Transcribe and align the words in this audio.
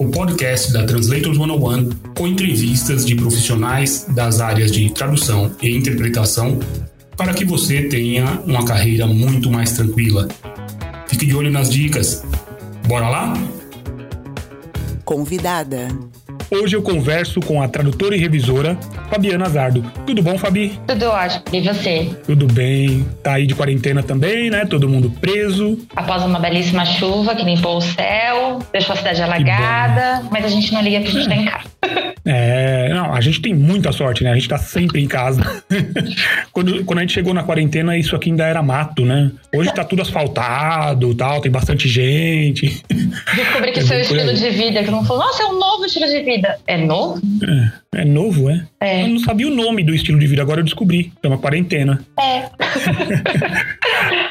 o 0.00 0.08
podcast 0.08 0.72
da 0.72 0.82
Translators 0.82 1.36
101 1.36 1.90
com 2.16 2.26
entrevistas 2.26 3.04
de 3.04 3.14
profissionais 3.14 4.06
das 4.08 4.40
áreas 4.40 4.72
de 4.72 4.88
tradução 4.88 5.54
e 5.60 5.76
interpretação 5.76 6.58
para 7.18 7.34
que 7.34 7.44
você 7.44 7.82
tenha 7.82 8.40
uma 8.46 8.64
carreira 8.64 9.06
muito 9.06 9.50
mais 9.50 9.72
tranquila. 9.72 10.26
Fique 11.06 11.26
de 11.26 11.36
olho 11.36 11.50
nas 11.50 11.68
dicas. 11.68 12.24
Bora 12.88 13.10
lá? 13.10 13.34
Convidada. 15.04 15.88
Hoje 16.50 16.74
eu 16.74 16.82
converso 16.82 17.40
com 17.40 17.62
a 17.62 17.68
tradutora 17.68 18.16
e 18.16 18.18
revisora 18.18 18.76
Fabiana 19.08 19.48
Zardo. 19.48 19.82
Tudo 20.04 20.20
bom, 20.20 20.36
Fabi? 20.36 20.78
Tudo 20.84 21.06
ótimo. 21.06 21.44
E 21.52 21.60
você? 21.60 22.10
Tudo 22.26 22.46
bem. 22.52 23.06
Tá 23.22 23.34
aí 23.34 23.46
de 23.46 23.54
quarentena 23.54 24.02
também, 24.02 24.50
né? 24.50 24.66
Todo 24.66 24.88
mundo 24.88 25.10
preso. 25.20 25.78
Após 25.94 26.24
uma 26.24 26.40
belíssima 26.40 26.84
chuva 26.84 27.36
que 27.36 27.44
limpou 27.44 27.76
o 27.76 27.80
céu, 27.80 28.58
deixou 28.72 28.94
a 28.94 28.96
cidade 28.96 29.22
alagada, 29.22 30.24
mas 30.30 30.44
a 30.44 30.48
gente 30.48 30.72
não 30.72 30.82
liga 30.82 31.00
que 31.00 31.08
a 31.08 31.10
gente 31.12 31.28
tá 31.28 31.36
em 31.36 31.44
casa. 31.44 31.70
É, 32.24 32.92
não, 32.92 33.12
a 33.12 33.20
gente 33.20 33.40
tem 33.40 33.54
muita 33.54 33.92
sorte, 33.92 34.22
né? 34.22 34.30
A 34.30 34.34
gente 34.34 34.48
tá 34.48 34.58
sempre 34.58 35.02
em 35.02 35.08
casa. 35.08 35.42
quando, 36.52 36.84
quando 36.84 36.98
a 36.98 37.02
gente 37.02 37.14
chegou 37.14 37.32
na 37.32 37.42
quarentena, 37.42 37.96
isso 37.96 38.14
aqui 38.14 38.30
ainda 38.30 38.44
era 38.44 38.62
mato, 38.62 39.04
né? 39.04 39.30
Hoje 39.54 39.72
tá 39.72 39.84
tudo 39.84 40.02
asfaltado 40.02 41.14
tal, 41.14 41.40
tem 41.40 41.50
bastante 41.50 41.88
gente. 41.88 42.82
Descobri 43.34 43.72
que 43.72 43.80
é 43.80 43.82
seu 43.82 44.00
estilo 44.00 44.32
de 44.34 44.50
vida, 44.50 44.84
que 44.84 44.90
não 44.90 45.04
falou, 45.04 45.24
nossa, 45.24 45.42
é 45.42 45.46
um 45.46 45.58
novo 45.58 45.84
estilo 45.84 46.06
de 46.06 46.22
vida. 46.22 46.58
É 46.66 46.76
novo? 46.76 47.20
É, 47.42 47.89
é 47.94 48.04
novo, 48.04 48.48
é? 48.48 48.66
É. 48.80 49.02
Eu 49.02 49.08
não 49.08 49.18
sabia 49.18 49.48
o 49.48 49.54
nome 49.54 49.82
do 49.82 49.92
estilo 49.92 50.18
de 50.18 50.26
vida, 50.26 50.42
agora 50.42 50.60
eu 50.60 50.64
descobri. 50.64 51.12
Chama 51.22 51.38
quarentena. 51.38 52.00
É. 52.18 52.48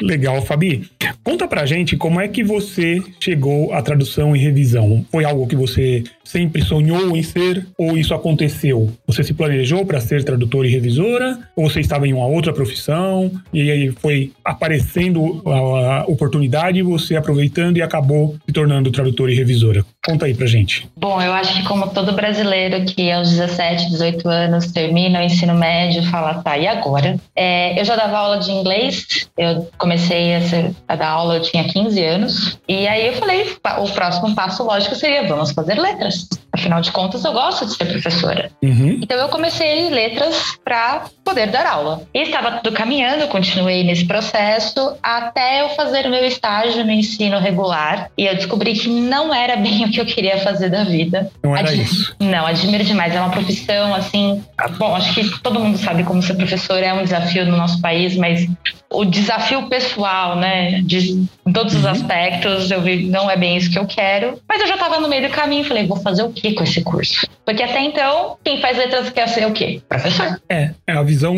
Legal, 0.00 0.40
Fabi. 0.42 0.88
Conta 1.22 1.46
pra 1.46 1.66
gente 1.66 1.96
como 1.96 2.20
é 2.20 2.26
que 2.26 2.42
você 2.42 3.02
chegou 3.20 3.72
à 3.74 3.82
tradução 3.82 4.34
e 4.34 4.38
revisão. 4.38 5.04
Foi 5.12 5.24
algo 5.24 5.46
que 5.46 5.54
você 5.54 6.02
sempre 6.24 6.62
sonhou 6.62 7.16
em 7.16 7.22
ser 7.22 7.66
ou 7.76 7.98
isso 7.98 8.14
aconteceu? 8.14 8.90
Você 9.06 9.22
se 9.22 9.34
planejou 9.34 9.84
para 9.84 10.00
ser 10.00 10.24
tradutora 10.24 10.66
e 10.66 10.70
revisora 10.70 11.38
ou 11.54 11.68
você 11.68 11.80
estava 11.80 12.06
em 12.06 12.12
uma 12.12 12.26
outra 12.26 12.52
profissão 12.52 13.30
e 13.52 13.70
aí 13.70 13.90
foi 13.90 14.32
aparecendo 14.44 15.42
a 15.46 16.04
oportunidade 16.06 16.80
você 16.82 17.16
aproveitando 17.16 17.76
e 17.76 17.82
acabou 17.82 18.36
se 18.46 18.52
tornando 18.52 18.90
tradutora 18.90 19.32
e 19.32 19.34
revisora? 19.34 19.84
Conta 20.04 20.26
aí 20.26 20.34
pra 20.34 20.46
gente. 20.46 20.88
Bom, 20.96 21.20
eu 21.20 21.32
acho 21.32 21.54
que 21.54 21.64
como 21.64 21.88
todo 21.88 22.12
brasileiro 22.12 22.84
que 22.86 23.10
aos 23.10 23.28
17, 23.30 23.49
18 23.56 24.28
anos 24.28 24.72
termina 24.72 25.20
o 25.20 25.22
ensino 25.22 25.54
médio, 25.54 26.02
fala, 26.10 26.42
tá, 26.42 26.56
e 26.56 26.66
agora? 26.66 27.16
É, 27.34 27.78
eu 27.78 27.84
já 27.84 27.96
dava 27.96 28.18
aula 28.18 28.38
de 28.38 28.50
inglês, 28.50 29.28
eu 29.36 29.68
comecei 29.78 30.34
a, 30.34 30.40
ser, 30.42 30.74
a, 30.88 30.96
dar 30.96 31.08
aula, 31.08 31.36
eu 31.36 31.42
tinha 31.42 31.64
15 31.64 32.04
anos, 32.04 32.58
e 32.68 32.86
aí 32.86 33.06
eu 33.06 33.14
falei, 33.14 33.56
o 33.78 33.88
próximo 33.88 34.34
passo 34.34 34.64
lógico 34.64 34.94
seria, 34.94 35.26
vamos 35.26 35.52
fazer 35.52 35.78
letras. 35.78 36.28
Afinal 36.52 36.80
de 36.80 36.90
contas, 36.90 37.24
eu 37.24 37.32
gosto 37.32 37.66
de 37.66 37.74
ser 37.74 37.84
professora. 37.86 38.50
Uhum. 38.62 38.98
Então 39.02 39.16
eu 39.16 39.28
comecei 39.28 39.88
letras 39.88 40.58
para 40.64 41.04
poder 41.24 41.48
dar 41.48 41.66
aula. 41.66 42.02
E 42.12 42.22
estava 42.22 42.52
tudo 42.52 42.74
caminhando, 42.74 43.28
continuei 43.28 43.84
nesse 43.84 44.04
processo 44.04 44.96
até 45.02 45.62
eu 45.62 45.70
fazer 45.70 46.06
o 46.06 46.10
meu 46.10 46.24
estágio 46.24 46.84
no 46.84 46.90
ensino 46.90 47.38
regular, 47.38 48.10
e 48.18 48.26
eu 48.26 48.34
descobri 48.34 48.72
que 48.74 48.88
não 48.88 49.32
era 49.32 49.56
bem 49.56 49.84
o 49.86 49.90
que 49.90 50.00
eu 50.00 50.06
queria 50.06 50.38
fazer 50.38 50.70
da 50.70 50.84
vida. 50.84 51.30
Não 51.42 51.56
era 51.56 51.68
Ad... 51.68 51.80
isso. 51.80 52.14
Não, 52.18 52.46
admiro 52.46 52.84
demais. 52.84 53.14
É 53.14 53.20
uma 53.20 53.30
profissão, 53.30 53.94
assim. 53.94 54.42
Bom, 54.78 54.94
acho 54.94 55.14
que 55.14 55.42
todo 55.42 55.60
mundo 55.60 55.78
sabe 55.78 56.02
como 56.04 56.22
ser 56.22 56.34
professor 56.34 56.82
é 56.82 56.92
um 56.92 57.04
desafio 57.04 57.46
no 57.46 57.56
nosso 57.56 57.80
país, 57.80 58.16
mas 58.16 58.46
o 58.92 59.04
desafio 59.04 59.68
pessoal, 59.68 60.36
né, 60.36 60.82
de 60.82 61.26
em 61.46 61.52
todos 61.52 61.74
os 61.74 61.84
uhum. 61.84 61.90
aspectos, 61.90 62.70
eu 62.70 62.82
vi, 62.82 63.04
não 63.06 63.30
é 63.30 63.36
bem 63.36 63.56
isso 63.56 63.70
que 63.70 63.78
eu 63.78 63.86
quero. 63.86 64.40
Mas 64.48 64.60
eu 64.60 64.66
já 64.66 64.74
estava 64.74 64.98
no 65.00 65.08
meio 65.08 65.28
do 65.28 65.32
caminho, 65.32 65.64
falei, 65.64 65.86
vou 65.86 65.96
fazer 65.96 66.22
o 66.22 66.32
que 66.32 66.54
com 66.54 66.64
esse 66.64 66.82
curso? 66.82 67.26
Porque 67.44 67.62
até 67.62 67.80
então, 67.80 68.36
quem 68.44 68.60
faz 68.60 68.76
letras 68.76 69.10
quer 69.10 69.28
ser 69.28 69.46
o 69.46 69.52
quê? 69.52 69.80
Professor. 69.88 70.40
É, 70.48 70.70
é 70.86 70.92
a 70.92 71.02
visão 71.02 71.34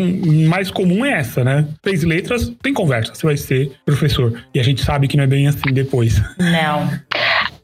mais 0.47 0.69
comum 0.71 1.05
é 1.05 1.19
essa, 1.19 1.43
né? 1.43 1.67
Fez 1.83 2.03
letras, 2.03 2.51
tem 2.61 2.73
conversa, 2.73 3.13
você 3.13 3.25
vai 3.25 3.37
ser 3.37 3.71
professor. 3.85 4.43
E 4.53 4.59
a 4.59 4.63
gente 4.63 4.83
sabe 4.83 5.07
que 5.07 5.15
não 5.15 5.23
é 5.23 5.27
bem 5.27 5.47
assim 5.47 5.71
depois. 5.71 6.21
Não. 6.37 6.89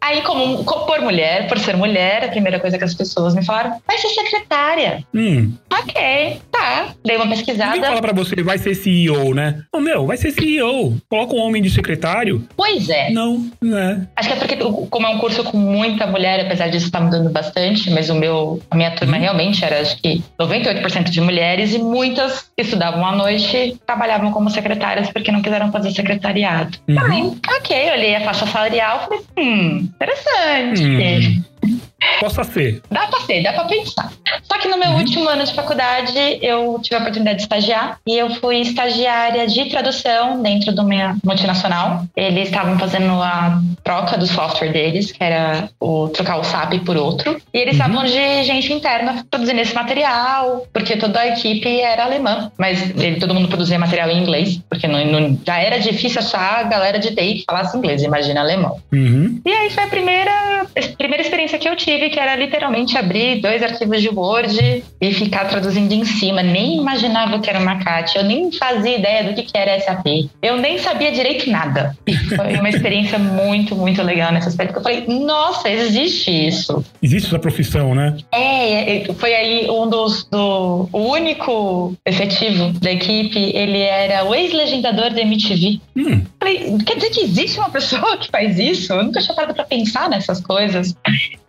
Aí, 0.09 0.23
como, 0.23 0.63
por 0.63 1.01
mulher, 1.01 1.47
por 1.47 1.59
ser 1.59 1.77
mulher, 1.77 2.25
a 2.25 2.29
primeira 2.29 2.59
coisa 2.59 2.79
que 2.79 2.83
as 2.83 2.95
pessoas 2.95 3.35
me 3.35 3.45
falaram, 3.45 3.79
vai 3.85 3.95
ser 3.99 4.07
secretária. 4.09 5.03
Hum. 5.13 5.53
Ok, 5.71 6.41
tá. 6.51 6.87
Dei 7.05 7.15
uma 7.15 7.27
pesquisada. 7.27 7.73
Ninguém 7.73 7.89
fala 7.89 8.01
pra 8.01 8.13
você, 8.13 8.41
vai 8.41 8.57
ser 8.57 8.73
CEO, 8.73 9.35
né? 9.35 9.61
Não, 9.71 9.79
meu, 9.79 10.07
vai 10.07 10.17
ser 10.17 10.31
CEO. 10.31 10.97
Coloca 11.07 11.35
um 11.35 11.39
homem 11.39 11.61
de 11.61 11.69
secretário. 11.69 12.43
Pois 12.57 12.89
é. 12.89 13.11
Não, 13.11 13.51
não 13.61 13.77
é. 13.77 14.07
Acho 14.15 14.29
que 14.29 14.33
é 14.33 14.37
porque, 14.37 14.55
como 14.89 15.05
é 15.05 15.09
um 15.09 15.19
curso 15.19 15.43
com 15.43 15.57
muita 15.57 16.07
mulher, 16.07 16.43
apesar 16.43 16.69
disso 16.69 16.87
estar 16.87 16.97
tá 16.97 17.05
mudando 17.05 17.29
bastante, 17.29 17.91
mas 17.91 18.09
o 18.09 18.15
meu, 18.15 18.59
a 18.71 18.75
minha 18.75 18.89
turma 18.95 19.15
hum. 19.15 19.19
realmente 19.19 19.63
era, 19.63 19.79
acho 19.79 20.01
que, 20.01 20.23
98% 20.41 21.03
de 21.03 21.21
mulheres 21.21 21.75
e 21.75 21.77
muitas 21.77 22.49
que 22.57 22.63
estudavam 22.63 23.05
à 23.05 23.15
noite 23.15 23.79
trabalhavam 23.85 24.31
como 24.31 24.49
secretárias 24.49 25.11
porque 25.11 25.31
não 25.31 25.43
quiseram 25.43 25.71
fazer 25.71 25.91
secretariado. 25.91 26.79
Uhum. 26.87 27.37
ok, 27.57 27.91
olhei 27.91 28.15
a 28.15 28.21
faixa 28.21 28.47
salarial 28.47 28.97
e 28.97 29.03
falei, 29.03 29.21
hum, 29.37 29.89
interessante. 29.99 30.81
Hum. 30.83 31.43
Possa 32.19 32.43
ser. 32.43 32.81
Dá 32.91 33.07
pra 33.07 33.21
ser, 33.21 33.43
dá 33.43 33.53
pra 33.53 33.65
pensar. 33.65 34.11
Só 34.43 34.57
que 34.57 34.67
no 34.67 34.77
meu 34.77 34.89
uhum. 34.89 34.97
último 34.97 35.29
ano 35.29 35.43
de 35.43 35.53
faculdade, 35.53 36.17
eu 36.41 36.79
tive 36.81 36.95
a 36.95 36.99
oportunidade 36.99 37.37
de 37.37 37.43
estagiar 37.43 37.99
e 38.05 38.17
eu 38.17 38.29
fui 38.35 38.57
estagiária 38.57 39.47
de 39.47 39.69
tradução 39.69 40.41
dentro 40.41 40.73
de 40.73 40.81
uma 40.81 41.17
multinacional. 41.23 42.05
Eles 42.15 42.49
estavam 42.49 42.77
fazendo 42.77 43.11
a 43.21 43.61
troca 43.83 44.17
do 44.17 44.27
software 44.27 44.71
deles, 44.71 45.11
que 45.11 45.23
era 45.23 45.69
o 45.79 46.09
trocar 46.09 46.39
o 46.39 46.43
SAP 46.43 46.79
por 46.85 46.97
outro. 46.97 47.39
E 47.53 47.57
eles 47.57 47.77
uhum. 47.77 47.85
estavam 47.85 48.05
de 48.05 48.43
gente 48.43 48.73
interna 48.73 49.25
produzindo 49.29 49.61
esse 49.61 49.73
material, 49.73 50.67
porque 50.73 50.97
toda 50.97 51.19
a 51.19 51.27
equipe 51.27 51.79
era 51.79 52.03
alemã, 52.03 52.51
mas 52.57 52.89
ele, 52.97 53.19
todo 53.19 53.33
mundo 53.33 53.47
produzia 53.47 53.79
material 53.79 54.09
em 54.09 54.21
inglês, 54.21 54.59
porque 54.69 54.87
não, 54.87 55.03
não, 55.05 55.39
já 55.45 55.57
era 55.57 55.79
difícil 55.79 56.19
achar 56.19 56.59
a 56.59 56.63
galera 56.63 56.99
de 56.99 57.15
TI 57.15 57.35
que 57.35 57.43
falasse 57.45 57.77
inglês, 57.77 58.03
imagina 58.03 58.41
alemão. 58.41 58.77
Uhum. 58.91 59.41
E 59.45 59.51
aí 59.51 59.69
foi 59.69 59.83
a 59.83 59.87
primeira, 59.87 60.61
a 60.61 60.97
primeira 60.97 61.23
experiência 61.23 61.48
que 61.57 61.67
eu 61.67 61.75
tive, 61.75 62.09
que 62.09 62.19
era 62.19 62.35
literalmente 62.35 62.97
abrir 62.97 63.41
dois 63.41 63.61
arquivos 63.63 64.01
de 64.01 64.09
Word 64.09 64.83
e 65.01 65.13
ficar 65.13 65.45
traduzindo 65.45 65.91
em 65.93 66.05
cima. 66.05 66.43
Nem 66.43 66.77
imaginava 66.77 67.39
que 67.39 67.49
era 67.49 67.59
uma 67.59 67.77
CAT, 67.83 68.17
eu 68.17 68.23
nem 68.23 68.51
fazia 68.51 68.97
ideia 68.97 69.23
do 69.23 69.33
que, 69.33 69.43
que 69.43 69.57
era 69.57 69.79
SAP. 69.79 70.29
Eu 70.41 70.57
nem 70.57 70.77
sabia 70.77 71.11
direito 71.11 71.49
nada. 71.49 71.97
Foi 72.35 72.55
uma 72.55 72.69
experiência 72.69 73.17
muito, 73.17 73.75
muito 73.75 74.01
legal 74.01 74.31
nesse 74.31 74.47
aspecto. 74.47 74.77
Eu 74.77 74.83
falei, 74.83 75.05
nossa, 75.07 75.69
existe 75.69 76.29
isso. 76.31 76.83
Existe 77.01 77.27
essa 77.27 77.39
profissão, 77.39 77.95
né? 77.95 78.17
É, 78.31 78.97
é 78.97 79.13
foi 79.13 79.33
aí 79.33 79.69
um 79.69 79.89
dos. 79.89 80.27
Do, 80.29 80.89
o 80.91 80.99
único 80.99 81.95
efetivo 82.05 82.71
da 82.79 82.91
equipe, 82.91 83.39
ele 83.55 83.79
era 83.79 84.23
o 84.25 84.35
ex-legendador 84.35 85.11
da 85.11 85.21
MTV. 85.21 85.79
Hum. 85.95 86.21
Falei, 86.39 86.77
quer 86.85 86.95
dizer 86.95 87.09
que 87.09 87.21
existe 87.21 87.59
uma 87.59 87.69
pessoa 87.69 88.17
que 88.17 88.29
faz 88.29 88.59
isso? 88.59 88.93
Eu 88.93 89.03
nunca 89.03 89.21
tinha 89.21 89.35
parado 89.35 89.53
pra 89.53 89.63
pensar 89.63 90.09
nessas 90.09 90.41
coisas. 90.41 90.95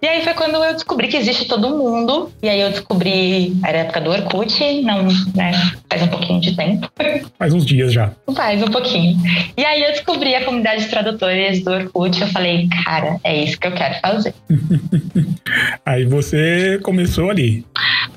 E 0.02 0.06
aí 0.06 0.24
foi 0.24 0.32
quando 0.32 0.54
eu 0.56 0.72
descobri 0.72 1.08
que 1.08 1.16
existe 1.16 1.44
todo 1.44 1.76
mundo. 1.76 2.32
E 2.42 2.48
aí 2.48 2.60
eu 2.60 2.70
descobri, 2.70 3.54
era 3.64 3.78
a 3.78 3.80
época 3.82 4.00
do 4.00 4.10
Orkut, 4.10 4.82
não, 4.82 5.04
né? 5.34 5.52
Faz 5.90 6.02
um 6.02 6.08
pouquinho 6.08 6.40
de 6.40 6.56
tempo. 6.56 6.88
Faz 7.38 7.52
uns 7.52 7.66
dias 7.66 7.92
já. 7.92 8.10
Faz 8.34 8.62
um 8.62 8.68
pouquinho. 8.68 9.18
E 9.56 9.64
aí 9.64 9.82
eu 9.82 9.90
descobri 9.90 10.34
a 10.34 10.44
comunidade 10.44 10.84
de 10.84 10.88
tradutores 10.88 11.62
do 11.62 11.70
Orkut. 11.70 12.18
Eu 12.18 12.28
falei, 12.28 12.66
cara, 12.84 13.18
é 13.24 13.44
isso 13.44 13.58
que 13.58 13.66
eu 13.66 13.72
quero 13.72 14.00
fazer. 14.00 14.34
aí 15.84 16.06
você 16.06 16.80
começou 16.82 17.28
ali. 17.30 17.64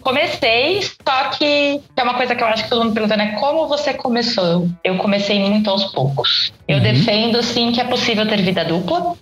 Comecei, 0.02 0.82
só 0.82 1.30
que 1.30 1.82
é 1.96 2.04
uma 2.04 2.14
coisa 2.14 2.36
que 2.36 2.44
eu 2.44 2.48
acho 2.48 2.64
que 2.64 2.70
todo 2.70 2.84
mundo 2.84 2.94
perguntando 2.94 3.24
é 3.24 3.32
como 3.34 3.68
você 3.68 3.94
começou. 3.94 4.70
Eu 4.84 4.98
comecei 4.98 5.40
muito 5.40 5.70
aos 5.70 5.86
poucos. 5.86 6.54
Eu 6.68 6.78
uhum. 6.78 6.84
defendo 6.84 7.44
sim 7.44 7.72
que 7.72 7.82
é 7.82 7.84
possível 7.84 8.28
ter 8.28 8.42
vida 8.42 8.64
dupla. 8.64 9.16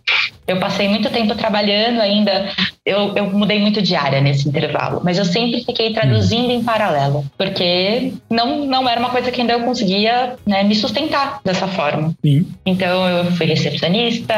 Eu 0.47 0.59
passei 0.59 0.88
muito 0.88 1.09
tempo 1.09 1.35
trabalhando 1.35 2.01
ainda 2.01 2.51
eu, 2.83 3.15
eu 3.15 3.29
mudei 3.29 3.59
muito 3.59 3.79
de 3.81 3.95
área 3.95 4.19
nesse 4.21 4.49
intervalo, 4.49 5.01
mas 5.03 5.17
eu 5.17 5.25
sempre 5.25 5.63
fiquei 5.63 5.93
traduzindo 5.93 6.45
uhum. 6.45 6.51
em 6.51 6.63
paralelo, 6.63 7.23
porque 7.38 8.13
não, 8.27 8.65
não 8.65 8.89
era 8.89 8.99
uma 8.99 9.09
coisa 9.09 9.31
que 9.31 9.39
ainda 9.39 9.53
eu 9.53 9.61
conseguia 9.61 10.35
né, 10.47 10.63
me 10.63 10.73
sustentar 10.73 11.39
dessa 11.45 11.67
forma. 11.67 12.13
Sim. 12.25 12.47
Então 12.65 13.07
eu 13.07 13.25
fui 13.33 13.45
recepcionista, 13.45 14.33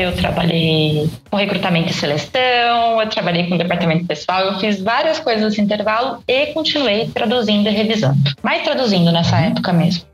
eu 0.00 0.14
trabalhei 0.14 1.10
com 1.28 1.36
recrutamento 1.36 1.90
e 1.90 1.94
seleção, 1.94 3.00
eu 3.00 3.08
trabalhei 3.08 3.48
com 3.48 3.56
departamento 3.56 4.06
pessoal, 4.06 4.42
eu 4.42 4.60
fiz 4.60 4.80
várias 4.80 5.18
coisas 5.18 5.42
nesse 5.42 5.60
intervalo 5.60 6.22
e 6.28 6.46
continuei 6.46 7.08
traduzindo 7.08 7.68
e 7.68 7.72
revisando. 7.72 8.18
Mais 8.42 8.62
traduzindo 8.62 9.10
nessa 9.10 9.36
uhum. 9.36 9.44
época 9.44 9.72
mesmo. 9.72 10.04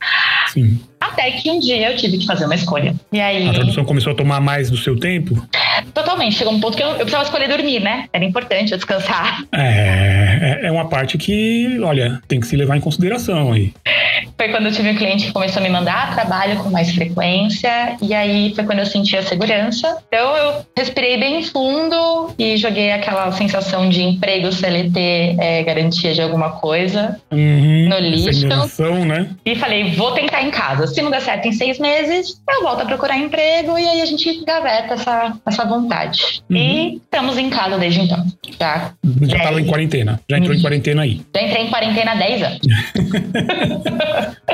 Sim. 0.48 0.80
Até 1.04 1.30
que 1.32 1.50
um 1.50 1.58
dia 1.60 1.90
eu 1.90 1.96
tive 1.96 2.18
que 2.18 2.26
fazer 2.26 2.46
uma 2.46 2.54
escolha. 2.54 2.94
E 3.12 3.20
aí. 3.20 3.48
A 3.48 3.52
tradução 3.52 3.84
começou 3.84 4.12
a 4.12 4.16
tomar 4.16 4.40
mais 4.40 4.70
do 4.70 4.76
seu 4.76 4.98
tempo? 4.98 5.46
Totalmente. 5.92 6.36
Chegou 6.36 6.52
um 6.52 6.60
ponto 6.60 6.76
que 6.76 6.82
eu, 6.82 6.88
eu 6.88 6.96
precisava 6.96 7.24
escolher 7.24 7.48
dormir, 7.48 7.80
né? 7.80 8.06
Era 8.12 8.24
importante 8.24 8.72
eu 8.72 8.78
descansar. 8.78 9.44
É, 9.52 10.60
é, 10.62 10.66
é 10.66 10.72
uma 10.72 10.88
parte 10.88 11.18
que, 11.18 11.78
olha, 11.82 12.20
tem 12.26 12.40
que 12.40 12.46
se 12.46 12.56
levar 12.56 12.76
em 12.76 12.80
consideração 12.80 13.52
aí. 13.52 13.72
Foi 14.36 14.48
quando 14.48 14.66
eu 14.66 14.72
tive 14.72 14.90
um 14.90 14.96
cliente 14.96 15.26
que 15.26 15.32
começou 15.32 15.60
a 15.60 15.62
me 15.62 15.70
mandar 15.70 16.14
trabalho 16.14 16.56
com 16.56 16.70
mais 16.70 16.92
frequência, 16.92 17.96
e 18.02 18.12
aí 18.12 18.52
foi 18.54 18.64
quando 18.64 18.80
eu 18.80 18.86
senti 18.86 19.16
a 19.16 19.22
segurança. 19.22 19.98
Então 20.08 20.36
eu 20.36 20.66
respirei 20.76 21.16
bem 21.18 21.42
fundo 21.42 22.32
e 22.38 22.56
joguei 22.56 22.92
aquela 22.92 23.30
sensação 23.32 23.88
de 23.88 24.02
emprego 24.02 24.50
CLT 24.52 25.36
é, 25.38 25.62
garantia 25.62 26.12
de 26.12 26.20
alguma 26.20 26.50
coisa 26.52 27.18
uhum, 27.30 27.88
no 27.88 27.98
lixo. 27.98 28.46
né? 29.04 29.30
E 29.44 29.54
falei, 29.54 29.92
vou 29.92 30.12
tentar 30.12 30.42
em 30.42 30.50
casa. 30.50 30.86
Se 30.94 31.02
não 31.02 31.10
der 31.10 31.22
certo 31.22 31.48
em 31.48 31.52
seis 31.52 31.80
meses, 31.80 32.40
eu 32.48 32.62
volto 32.62 32.82
a 32.82 32.84
procurar 32.84 33.18
emprego 33.18 33.76
e 33.76 33.84
aí 33.84 34.00
a 34.00 34.06
gente 34.06 34.44
gaveta 34.44 34.94
essa, 34.94 35.36
essa 35.44 35.64
vontade. 35.64 36.40
Uhum. 36.48 36.56
E 36.56 36.94
estamos 36.96 37.36
em 37.36 37.50
casa 37.50 37.76
desde 37.76 38.00
então. 38.00 38.24
Já 38.60 38.92
já 39.22 39.36
estava 39.38 39.60
em 39.60 39.66
quarentena. 39.66 40.20
Já 40.30 40.38
entrou 40.38 40.54
em 40.54 40.62
quarentena 40.62 41.02
aí. 41.02 41.20
Já 41.34 41.42
entrei 41.42 41.64
em 41.64 41.68
quarentena 41.68 42.12
há 42.12 42.14
10 42.14 42.42
anos. 42.42 42.60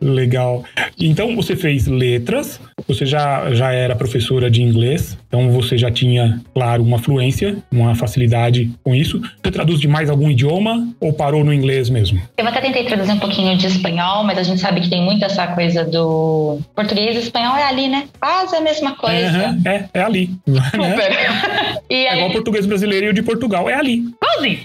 Legal. 0.00 0.64
Então 0.98 1.36
você 1.36 1.54
fez 1.54 1.86
letras, 1.86 2.60
você 2.88 3.04
já, 3.04 3.52
já 3.52 3.72
era 3.72 3.94
professora 3.94 4.50
de 4.50 4.62
inglês, 4.62 5.18
então 5.28 5.50
você 5.50 5.76
já 5.76 5.90
tinha, 5.90 6.40
claro, 6.54 6.82
uma 6.82 6.98
fluência, 6.98 7.58
uma 7.70 7.94
facilidade 7.94 8.70
com 8.82 8.94
isso. 8.94 9.20
Você 9.42 9.50
traduz 9.50 9.78
de 9.78 9.86
mais 9.86 10.08
algum 10.08 10.30
idioma 10.30 10.88
ou 11.00 11.12
parou 11.12 11.44
no 11.44 11.52
inglês 11.52 11.90
mesmo? 11.90 12.20
Eu 12.38 12.46
até 12.46 12.60
tentei 12.60 12.84
traduzir 12.84 13.12
um 13.12 13.18
pouquinho 13.18 13.56
de 13.56 13.66
espanhol, 13.66 14.24
mas 14.24 14.38
a 14.38 14.42
gente 14.42 14.60
sabe 14.60 14.80
que 14.80 14.88
tem 14.88 15.02
muito 15.02 15.24
essa 15.40 15.54
coisa 15.54 15.84
do 15.84 16.60
português 16.74 17.16
e 17.16 17.20
espanhol 17.20 17.56
é 17.56 17.64
ali, 17.64 17.88
né? 17.88 18.08
Quase 18.20 18.56
a 18.56 18.60
mesma 18.60 18.94
coisa. 18.96 19.48
Uhum, 19.48 19.62
é, 19.64 19.88
é 19.94 20.02
ali. 20.02 20.30
Super. 20.46 21.12
e 21.88 21.94
aí... 21.94 22.06
É 22.06 22.14
igual 22.16 22.28
o 22.28 22.32
português 22.32 22.66
brasileiro 22.66 23.06
e 23.06 23.08
o 23.10 23.12
de 23.12 23.22
Portugal, 23.22 23.68
é 23.68 23.74
ali. 23.74 24.04
Igualzinho. 24.22 24.58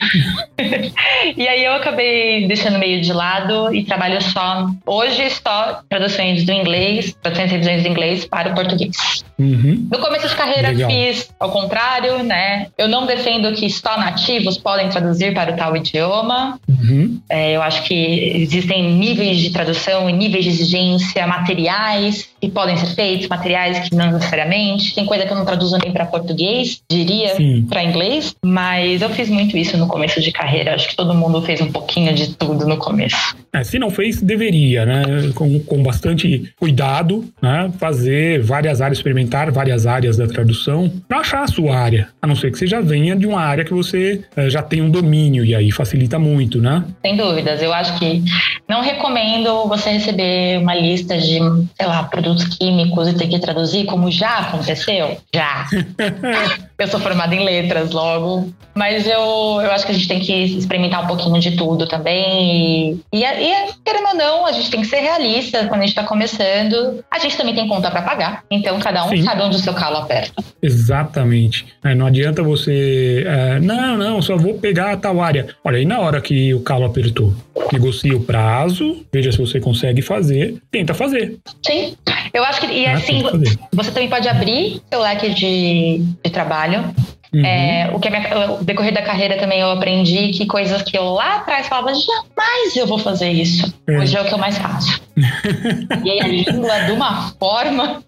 e 1.37 1.47
aí 1.47 1.63
eu 1.63 1.73
acabei 1.73 2.47
deixando 2.47 2.77
meio 2.77 3.01
de 3.01 3.13
lado 3.13 3.73
e 3.73 3.83
trabalho 3.85 4.21
só. 4.21 4.67
Hoje 4.85 5.29
só 5.29 5.81
traduções 5.89 6.45
do 6.45 6.51
inglês, 6.51 7.15
traduções 7.21 7.49
e 7.49 7.53
revisões 7.53 7.83
do 7.83 7.89
inglês 7.89 8.25
para 8.25 8.51
o 8.51 8.55
português. 8.55 9.23
Uhum. 9.37 9.87
No 9.91 9.99
começo 9.99 10.27
de 10.29 10.35
carreira 10.35 10.69
Legal. 10.69 10.89
fiz 10.89 11.29
ao 11.39 11.51
contrário, 11.51 12.23
né? 12.23 12.67
Eu 12.77 12.87
não 12.87 13.05
defendo 13.05 13.53
que 13.53 13.69
só 13.69 13.97
nativos 13.97 14.57
podem 14.57 14.89
traduzir 14.89 15.33
para 15.33 15.53
o 15.53 15.55
tal 15.55 15.75
idioma. 15.75 16.59
Uhum. 16.67 17.19
É, 17.29 17.55
eu 17.55 17.61
acho 17.61 17.83
que 17.83 17.93
existem 17.93 18.93
níveis 18.93 19.39
de 19.39 19.49
tradução 19.51 20.09
e 20.09 20.13
níveis 20.13 20.45
de 20.45 20.51
exigência 20.51 21.27
materiais 21.27 22.29
que 22.39 22.49
podem 22.49 22.77
ser 22.77 22.87
feitos, 22.95 23.27
materiais 23.27 23.89
que 23.89 23.95
não 23.95 24.11
necessariamente. 24.11 24.95
Tem 24.95 25.05
coisa 25.05 25.25
que 25.25 25.31
eu 25.31 25.37
não 25.37 25.45
traduzo 25.45 25.77
nem 25.83 25.91
para 25.91 26.05
português, 26.05 26.81
diria 26.89 27.35
para 27.69 27.83
inglês, 27.83 28.35
mas 28.43 29.01
eu 29.01 29.09
fiz 29.09 29.29
muito 29.29 29.57
isso 29.57 29.77
no 29.77 29.87
começo 29.87 30.21
de 30.21 30.31
carreira. 30.31 30.75
Acho 30.75 30.87
que 30.87 30.95
todo 30.95 31.13
mundo 31.13 31.41
fez 31.41 31.59
um 31.61 31.71
pouquinho 31.71 32.13
de 32.13 32.35
tudo 32.35 32.65
no 32.65 32.77
começo. 32.77 33.35
É, 33.51 33.63
se 33.63 33.79
não 33.79 33.89
fez, 33.89 34.21
deveria, 34.21 34.85
né? 34.85 35.03
Com, 35.33 35.59
com 35.59 35.81
bastante 35.81 36.53
cuidado, 36.59 37.25
né? 37.41 37.71
Fazer 37.79 38.41
várias 38.41 38.81
áreas, 38.81 39.01
experimentar 39.25 39.51
várias 39.51 39.85
áreas 39.85 40.17
da 40.17 40.27
tradução 40.27 40.91
para 41.07 41.19
achar 41.19 41.43
a 41.43 41.47
sua 41.47 41.75
área. 41.75 42.09
A 42.21 42.27
não 42.27 42.35
ser 42.35 42.51
que 42.51 42.57
você 42.57 42.67
já 42.67 42.79
venha 42.79 43.15
de 43.15 43.25
uma 43.25 43.41
área 43.41 43.65
que 43.65 43.73
você 43.73 44.23
é, 44.35 44.49
já 44.49 44.61
tem 44.61 44.81
um 44.81 44.89
domínio 44.89 45.43
e 45.43 45.55
aí 45.55 45.71
facilita 45.71 46.17
muito, 46.17 46.61
né? 46.61 46.83
Sem 47.01 47.17
dúvidas. 47.17 47.61
Eu 47.61 47.73
acho 47.73 47.97
que 47.99 48.23
não 48.69 48.81
recomendo 48.81 49.67
você 49.67 49.89
receber 49.89 50.59
uma 50.59 50.75
lista 50.75 51.17
de, 51.17 51.39
sei 51.75 51.85
lá, 51.85 52.03
produtos 52.03 52.45
químicos 52.57 53.07
e 53.09 53.13
ter 53.13 53.27
que 53.27 53.39
traduzir, 53.39 53.85
como 53.85 54.11
já 54.11 54.37
aconteceu. 54.37 55.17
Já. 55.33 55.67
eu 56.77 56.87
sou 56.87 56.99
formada 56.99 57.33
em 57.33 57.43
letras 57.43 57.91
logo, 57.91 58.49
mas 58.73 59.07
eu, 59.07 59.21
eu 59.61 59.71
acho 59.71 59.85
que 59.85 59.91
a 59.91 59.95
gente 59.95 60.07
tem 60.07 60.19
que 60.19 60.33
experimentar 60.57 61.03
um 61.03 61.07
pouquinho 61.07 61.39
de 61.39 61.55
tudo 61.55 61.87
também. 61.87 63.01
E, 63.13 63.23
e, 63.23 63.23
e 63.23 63.73
querendo 63.83 64.09
ou 64.09 64.15
não, 64.15 64.45
a 64.45 64.51
gente 64.51 64.69
tem 64.69 64.81
que 64.81 64.87
ser 64.87 64.99
realista 64.99 65.65
quando 65.67 65.81
a 65.81 65.85
gente 65.85 65.89
está 65.89 66.03
começando. 66.03 67.03
A 67.09 67.17
gente 67.19 67.37
também 67.37 67.55
tem 67.55 67.67
conta 67.67 67.89
para 67.89 68.01
pagar, 68.01 68.43
então 68.51 68.77
cada 68.79 69.05
um 69.05 69.09
Sim. 69.09 69.23
sabe 69.23 69.41
onde 69.43 69.55
o 69.55 69.59
seu 69.59 69.73
calo 69.73 69.97
aperta. 69.97 70.43
Exatamente. 70.61 71.65
Não 71.95 72.07
adianta 72.07 72.43
você. 72.43 73.23
É, 73.25 73.59
não, 73.59 73.97
não, 73.97 74.21
só 74.21 74.35
vou 74.35 74.55
pegar 74.55 74.91
a 74.91 74.97
tal 74.97 75.21
área. 75.21 75.47
Olha, 75.63 75.77
aí 75.77 75.85
na 75.85 75.99
hora 75.99 76.19
que 76.19 76.53
o 76.53 76.61
calo 76.61 76.85
apertou, 76.85 77.33
negocia 77.71 78.15
o 78.15 78.21
prazo, 78.21 79.05
veja 79.13 79.31
se 79.31 79.37
você 79.37 79.59
consegue 79.59 80.01
fazer, 80.01 80.61
tenta 80.69 80.93
fazer. 80.93 81.37
Sim. 81.65 81.95
Eu 82.33 82.43
acho 82.43 82.59
que, 82.59 82.67
e 82.67 82.85
ah, 82.85 82.95
assim, 82.95 83.23
você 83.71 83.91
também 83.91 84.09
pode 84.09 84.27
abrir 84.27 84.81
seu 84.91 85.01
leque 85.01 85.29
de, 85.29 86.03
de 86.23 86.31
trabalho 86.31 86.64
trabalho. 86.65 86.93
Uhum. 87.35 87.45
É, 87.45 87.89
o 87.93 87.99
que 87.99 88.09
minha, 88.09 88.51
o 88.53 88.63
decorrer 88.63 88.93
da 88.93 89.01
carreira 89.01 89.37
também 89.37 89.59
eu 89.59 89.69
aprendi 89.69 90.29
que 90.29 90.45
coisas 90.45 90.81
que 90.83 90.97
eu 90.97 91.03
lá 91.03 91.37
atrás 91.37 91.67
falava, 91.67 91.93
jamais 91.93 92.75
eu 92.77 92.87
vou 92.87 92.97
fazer 92.97 93.29
isso. 93.29 93.73
É. 93.85 93.99
Hoje 93.99 94.15
é 94.15 94.21
o 94.21 94.25
que 94.25 94.33
eu 94.33 94.37
mais 94.37 94.57
faço. 94.57 95.01
e 96.03 96.11
aí 96.11 96.21
a 96.21 96.27
língua 96.27 96.79
de 96.85 96.91
uma 96.93 97.31
forma. 97.37 98.03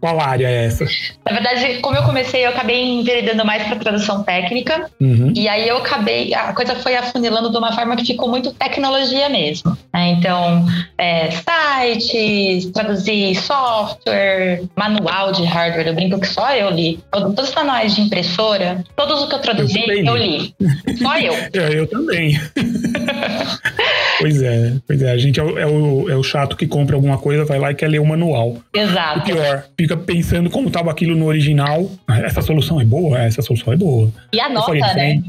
Qual 0.00 0.20
área 0.20 0.48
é 0.48 0.66
essa? 0.66 0.84
Na 1.24 1.32
verdade, 1.32 1.78
como 1.80 1.96
eu 1.96 2.02
comecei, 2.02 2.44
eu 2.44 2.50
acabei 2.50 2.82
enveredando 2.84 3.44
mais 3.44 3.62
para 3.64 3.76
tradução 3.76 4.24
técnica. 4.24 4.90
Uhum. 5.00 5.32
E 5.34 5.48
aí 5.48 5.68
eu 5.68 5.78
acabei, 5.78 6.34
a 6.34 6.52
coisa 6.52 6.74
foi 6.74 6.96
afunilando 6.96 7.50
de 7.50 7.56
uma 7.56 7.72
forma 7.72 7.96
que 7.96 8.04
ficou 8.04 8.28
muito 8.28 8.52
tecnologia 8.52 9.28
mesmo. 9.28 9.76
Né? 9.94 10.10
Então, 10.10 10.66
é, 10.98 11.30
sites, 11.30 12.70
traduzir 12.72 13.34
software, 13.36 14.62
manual 14.76 15.32
de 15.32 15.44
hardware. 15.44 15.88
Eu 15.88 15.94
brinco 15.94 16.20
que 16.20 16.28
só 16.28 16.52
eu 16.52 16.70
li. 16.70 17.00
Todos 17.10 17.48
os 17.48 17.54
manuais 17.54 17.94
de 17.94 18.02
impressora 18.02 18.55
todos 18.96 19.22
os 19.22 19.28
que 19.28 19.34
eu 19.34 19.38
traduzi, 19.38 19.84
eu, 19.88 20.04
eu 20.04 20.16
li. 20.16 20.54
Só 20.98 21.18
eu. 21.18 21.32
é, 21.52 21.78
eu 21.78 21.86
também. 21.86 22.38
pois 24.20 24.42
é, 24.42 24.72
pois 24.86 25.02
é. 25.02 25.12
A 25.12 25.18
gente 25.18 25.40
é 25.40 25.42
o, 25.42 25.58
é, 25.58 25.66
o, 25.66 26.10
é 26.10 26.16
o 26.16 26.22
chato 26.22 26.56
que 26.56 26.66
compra 26.66 26.96
alguma 26.96 27.18
coisa, 27.18 27.44
vai 27.44 27.58
lá 27.58 27.70
e 27.70 27.74
quer 27.74 27.88
ler 27.88 28.00
o 28.00 28.06
manual. 28.06 28.56
Exato. 28.74 29.20
O 29.20 29.22
pior, 29.22 29.64
fica 29.78 29.96
pensando 29.96 30.50
como 30.50 30.68
estava 30.68 30.90
aquilo 30.90 31.16
no 31.16 31.26
original. 31.26 31.90
Essa 32.08 32.42
solução 32.42 32.80
é 32.80 32.84
boa? 32.84 33.18
Essa 33.18 33.42
solução 33.42 33.72
é 33.72 33.76
boa. 33.76 34.10
E 34.32 34.40
anota, 34.40 34.94
né? 34.94 35.22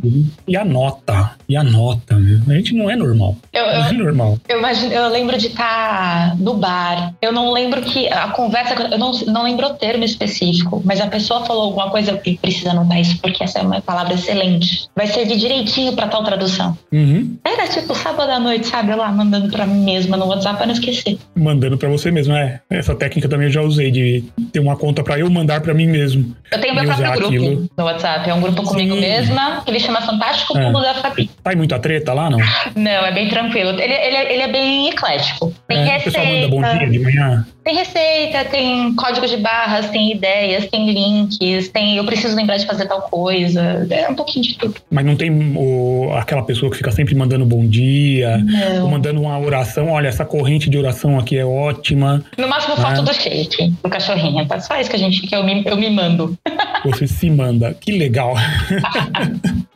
E 0.48 0.56
anota. 0.56 1.32
E 1.48 1.56
anota. 1.56 2.16
Né? 2.16 2.42
A 2.48 2.54
gente 2.58 2.74
não 2.74 2.90
é 2.90 2.96
normal. 2.96 3.36
Eu, 3.54 3.66
não 3.66 3.86
é 3.86 3.92
normal. 3.94 4.40
Eu, 4.48 4.60
imagino, 4.60 4.94
eu 4.94 5.08
lembro 5.10 5.38
de 5.38 5.48
estar 5.48 6.32
tá 6.32 6.36
no 6.40 6.56
bar. 6.56 7.14
Eu 7.22 7.32
não 7.32 7.52
lembro 7.52 7.82
que 7.82 8.08
a 8.08 8.30
conversa, 8.30 8.74
eu 8.92 8.98
não, 8.98 9.12
não 9.28 9.44
lembro 9.44 9.68
o 9.68 9.74
termo 9.74 10.04
específico, 10.04 10.82
mas 10.84 11.02
a 11.02 11.08
pessoa 11.08 11.46
falou 11.46 11.64
alguma 11.64 11.90
coisa 11.90 12.20
e 12.26 12.38
precisa 12.38 12.72
anotar 12.72 13.00
isso 13.08 13.22
porque 13.22 13.44
essa 13.44 13.60
é 13.60 13.62
uma 13.62 13.82
palavra 13.82 14.14
excelente. 14.14 14.88
Vai 14.96 15.08
servir 15.08 15.38
direitinho 15.38 15.94
para 15.94 16.08
tal 16.08 16.24
tradução. 16.24 16.78
Uhum. 16.92 17.38
Era 17.44 17.68
tipo 17.68 17.96
sábado 17.96 18.32
à 18.32 18.40
noite, 18.40 18.68
sabe? 18.68 18.92
Eu 18.92 18.98
lá 18.98 19.12
mandando 19.12 19.50
para 19.50 19.66
mim 19.66 19.84
mesma 19.84 20.18
no 20.18 20.26
WhatsApp 20.26 20.58
para 20.58 20.68
não 20.68 20.74
esquecer. 20.74 21.18
Mandando 21.36 21.78
para 21.78 21.90
você 21.90 22.12
mesmo, 22.12 22.36
é. 22.36 22.60
Essa 22.70 22.96
técnica 22.96 23.28
também 23.30 23.48
eu 23.48 23.52
já 23.52 23.62
usei 23.62 23.92
de 23.92 24.24
ter 24.52 24.60
uma 24.60 24.76
conta 24.76 25.04
para 25.04 25.20
eu 25.20 25.30
mandar 25.30 25.62
para 25.62 25.74
mim 25.74 25.88
mesmo. 25.88 26.36
Eu 26.52 26.60
tenho 26.60 26.76
meu 26.76 26.86
próprio 26.86 27.12
grupo 27.12 27.28
aquilo. 27.28 27.70
no 27.78 27.84
WhatsApp. 27.84 28.30
É 28.30 28.34
um 28.34 28.42
grupo 28.42 28.64
comigo 28.64 28.96
Sim. 28.96 29.02
mesma, 29.02 29.62
que 29.64 29.72
ele 29.72 29.80
chama 29.80 30.02
Fantástico 30.02 30.58
é. 30.58 30.66
Mundo 30.66 30.82
da 30.82 30.96
Fabi. 30.96 31.30
Tá 31.44 31.54
em 31.54 31.56
muita 31.56 31.80
treta 31.80 32.14
lá, 32.14 32.30
não? 32.30 32.40
Não, 32.76 33.06
é 33.06 33.12
bem 33.12 33.30
tranquilo. 33.30 33.70
Ele, 33.70 33.94
ele, 33.94 34.18
ele 34.34 34.42
é 34.42 34.48
bem 34.48 34.90
eclético. 34.90 35.54
Tem 35.68 35.78
é, 35.78 35.98
receita. 35.98 36.10
O 36.10 36.22
pessoal 36.22 36.26
manda 36.26 36.48
bom 36.48 36.78
dia 36.78 36.90
de 36.90 37.00
manhã. 37.00 37.46
Tem 37.68 37.76
receita, 37.76 38.46
tem 38.46 38.96
código 38.96 39.28
de 39.28 39.36
barras, 39.36 39.90
tem 39.90 40.14
ideias, 40.14 40.68
tem 40.68 40.90
links, 40.90 41.68
tem 41.68 41.98
eu 41.98 42.06
preciso 42.06 42.34
lembrar 42.34 42.56
de 42.56 42.66
fazer 42.66 42.86
tal 42.86 43.02
coisa. 43.02 43.86
É 43.90 44.08
um 44.08 44.16
pouquinho 44.16 44.46
de 44.46 44.58
tudo. 44.58 44.76
Mas 44.90 45.06
não 45.06 45.18
tem 45.18 45.30
o, 45.54 46.10
aquela 46.14 46.44
pessoa 46.44 46.72
que 46.72 46.78
fica 46.78 46.92
sempre 46.92 47.14
mandando 47.14 47.46
bom 47.46 47.68
dia, 47.68 48.38
não. 48.38 48.86
ou 48.86 48.90
mandando 48.90 49.20
uma 49.20 49.38
oração. 49.38 49.90
Olha, 49.90 50.08
essa 50.08 50.24
corrente 50.24 50.70
de 50.70 50.78
oração 50.78 51.20
aqui 51.20 51.38
é 51.38 51.46
ótima. 51.46 52.24
No 52.38 52.48
máximo, 52.48 52.78
foto 52.78 53.02
né? 53.02 53.02
do 53.02 53.14
shake, 53.14 53.74
do 53.84 53.90
cachorrinho. 53.90 54.48
Tá 54.48 54.62
só 54.62 54.80
isso 54.80 54.90
que 54.90 54.96
a 54.96 55.00
gente 55.00 55.28
que 55.28 55.36
eu 55.36 55.44
me, 55.44 55.62
eu 55.66 55.76
me 55.76 55.90
mando. 55.90 56.38
você 56.86 57.06
se 57.06 57.30
manda. 57.30 57.74
Que 57.74 57.92
legal. 57.92 58.34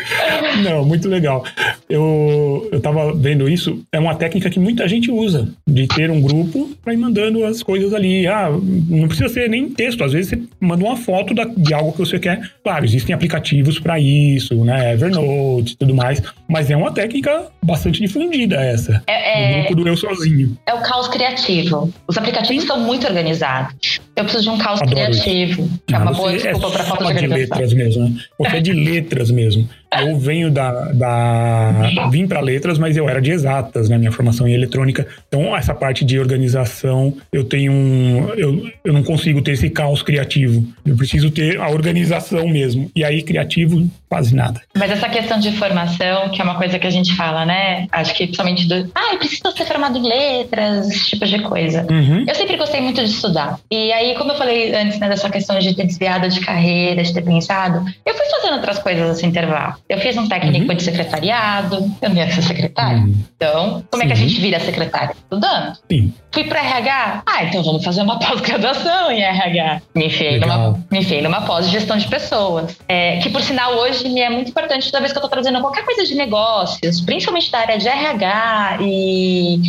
Não, 0.64 0.86
muito 0.86 1.08
legal. 1.08 1.44
Eu, 1.90 2.70
eu 2.72 2.80
tava 2.80 3.14
vendo 3.14 3.50
isso, 3.50 3.84
é 3.92 4.00
uma 4.00 4.16
técnica 4.16 4.50
que 4.50 4.60
muita 4.60 4.88
gente 4.88 5.12
usa, 5.12 5.48
de 5.68 5.88
ter 5.88 6.10
um 6.10 6.22
grupo 6.22 6.70
para 6.84 6.94
ir 6.94 6.98
mandando 6.98 7.46
as 7.46 7.62
coisas 7.62 7.81
ali. 7.94 8.28
Ah, 8.28 8.50
não 8.50 9.08
precisa 9.08 9.30
ser 9.30 9.50
nem 9.50 9.70
texto, 9.70 10.04
às 10.04 10.14
vezes 10.14 10.30
você 10.30 10.42
manda 10.60 10.84
uma 10.84 10.96
foto 10.96 11.34
da, 11.34 11.46
de 11.46 11.74
algo 11.74 11.92
que 11.92 12.00
você 12.00 12.20
quer. 12.20 12.52
Claro, 12.64 12.86
existem 12.86 13.14
aplicativos 13.14 13.80
para 13.80 14.00
isso, 14.00 14.64
né? 14.64 14.94
Evernote 14.94 15.74
e 15.74 15.78
tudo 15.78 15.94
mais, 15.94 16.22
mas 16.48 16.70
é 16.70 16.76
uma 16.76 16.92
técnica 16.92 17.48
bastante 17.64 18.02
difundida 18.02 18.56
essa. 18.56 19.04
É, 19.08 19.60
é, 19.60 19.62
o 19.62 19.64
grupo 19.66 19.76
do 19.76 19.88
eu 19.88 19.98
sozinho. 19.98 20.58
É 20.66 20.74
o 20.74 20.82
caos 20.82 21.08
criativo. 21.08 21.92
Os 22.08 22.18
aplicativos 22.18 22.64
Sim. 22.64 22.68
são 22.68 22.80
muito 22.80 23.08
organizados. 23.08 24.02
Eu 24.16 24.24
preciso 24.24 24.44
de 24.44 24.50
um 24.50 24.58
caos 24.58 24.82
Adoro 24.82 24.96
criativo. 24.96 25.64
Isso. 25.64 25.82
É 25.92 25.98
uma 25.98 26.12
boa 26.12 26.32
desculpa 26.32 26.68
é 26.68 26.72
para 26.72 26.84
falta 26.84 27.04
de 27.04 27.10
organização. 27.12 27.38
de 27.38 27.42
letras 27.42 27.74
mesmo, 27.74 28.10
né? 28.10 28.22
Você 28.38 28.58
é 28.58 28.60
de 28.60 28.74
letras 28.74 29.32
mesmo. 29.32 29.70
Eu 30.00 30.18
venho 30.18 30.50
da. 30.50 30.72
da 30.94 32.08
vim 32.10 32.26
para 32.26 32.40
letras, 32.40 32.78
mas 32.78 32.96
eu 32.96 33.10
era 33.10 33.22
de 33.22 33.32
exatas, 33.32 33.90
né? 33.90 33.98
Minha 33.98 34.12
formação 34.12 34.48
em 34.48 34.54
eletrônica. 34.54 35.06
Então, 35.28 35.56
essa 35.56 35.76
parte 35.76 36.06
de 36.06 36.18
organização, 36.18 37.14
eu 37.32 37.44
tenho 37.44 37.74
um. 37.74 38.30
Eu, 38.36 38.72
eu 38.86 38.94
não 38.94 39.04
consigo 39.04 39.42
ter 39.42 39.52
esse 39.52 39.70
caos 39.70 40.02
criativo. 40.02 40.66
Eu 40.86 40.96
preciso 40.96 41.30
ter 41.30 41.60
a 41.60 41.70
organização 41.70 42.48
mesmo. 42.48 42.90
E 42.96 43.04
aí, 43.04 43.22
criativo, 43.22 43.86
quase 44.08 44.34
nada. 44.34 44.62
Mas 44.78 44.92
essa 44.92 45.10
questão 45.10 45.40
de 45.40 45.52
formação, 45.54 46.30
que 46.30 46.40
é 46.40 46.44
uma 46.44 46.56
coisa 46.56 46.80
que 46.80 46.88
a 46.88 46.92
gente 46.92 47.14
fala, 47.14 47.46
né? 47.46 47.88
Acho 47.92 48.14
que 48.16 48.24
principalmente 48.24 48.68
do. 48.70 48.90
Ah, 48.96 49.14
eu 49.14 49.20
preciso 49.20 49.52
ser 49.52 49.66
formado 49.66 49.98
em 49.98 50.08
letras, 50.08 50.88
esse 50.90 51.10
tipo 51.10 51.26
de 51.26 51.40
coisa. 51.40 51.86
Uhum. 51.92 52.24
Eu 52.26 52.36
sempre 52.36 52.56
gostei 52.56 52.80
muito 52.80 53.04
de 53.04 53.10
estudar. 53.10 53.60
E 53.70 53.92
aí, 53.92 54.01
como 54.16 54.32
eu 54.32 54.38
falei 54.38 54.74
antes, 54.76 55.00
né, 55.00 55.10
dessa 55.10 55.30
questão 55.30 55.58
de 55.60 55.76
ter 55.76 55.86
desviado 55.86 56.28
de 56.30 56.40
carreira, 56.40 57.04
de 57.04 57.14
ter 57.14 57.22
pensado, 57.22 57.86
eu 58.06 58.14
fui 58.14 58.26
fazendo 58.30 58.56
outras 58.56 58.80
coisas 58.80 59.08
nesse 59.08 59.26
intervalo. 59.26 59.76
Eu 59.88 60.00
fiz 60.00 60.18
um 60.18 60.28
técnico 60.28 60.70
uhum. 60.70 60.76
de 60.76 60.84
secretariado, 60.84 61.92
eu 62.02 62.10
não 62.10 62.18
ia 62.18 62.32
ser 62.32 62.42
secretária. 62.42 63.00
Uhum. 63.00 63.24
Então, 63.36 63.84
como 63.90 64.04
Sim. 64.04 64.04
é 64.04 64.08
que 64.08 64.14
a 64.14 64.16
gente 64.16 64.42
vira 64.42 64.60
secretária? 64.60 65.16
Estudando. 65.16 65.78
Sim. 65.90 66.14
Fui 66.32 66.46
para 66.46 66.62
RH? 66.62 67.24
Ah, 67.26 67.44
então 67.44 67.62
vamos 67.62 67.84
fazer 67.84 68.02
uma 68.02 68.18
pós-graduação 68.20 69.12
em 69.12 69.22
RH. 69.22 69.82
Me 69.94 70.08
enfiei, 70.08 70.40
numa, 70.40 70.80
me 70.90 71.00
enfiei 71.00 71.22
numa 71.22 71.42
pós-gestão 71.42 71.98
de 71.98 72.08
pessoas. 72.08 72.78
É, 72.88 73.18
que, 73.18 73.30
por 73.30 73.42
sinal, 73.42 73.74
hoje 73.76 74.08
me 74.10 74.22
é 74.22 74.30
muito 74.30 74.50
importante 74.50 74.86
toda 74.86 75.00
vez 75.00 75.12
que 75.12 75.18
eu 75.18 75.22
estou 75.22 75.30
trazendo 75.30 75.60
qualquer 75.60 75.84
coisa 75.84 76.06
de 76.06 76.16
negócios, 76.16 77.02
principalmente 77.02 77.52
da 77.52 77.60
área 77.60 77.78
de 77.78 77.88
RH 77.88 78.78
e 78.82 79.60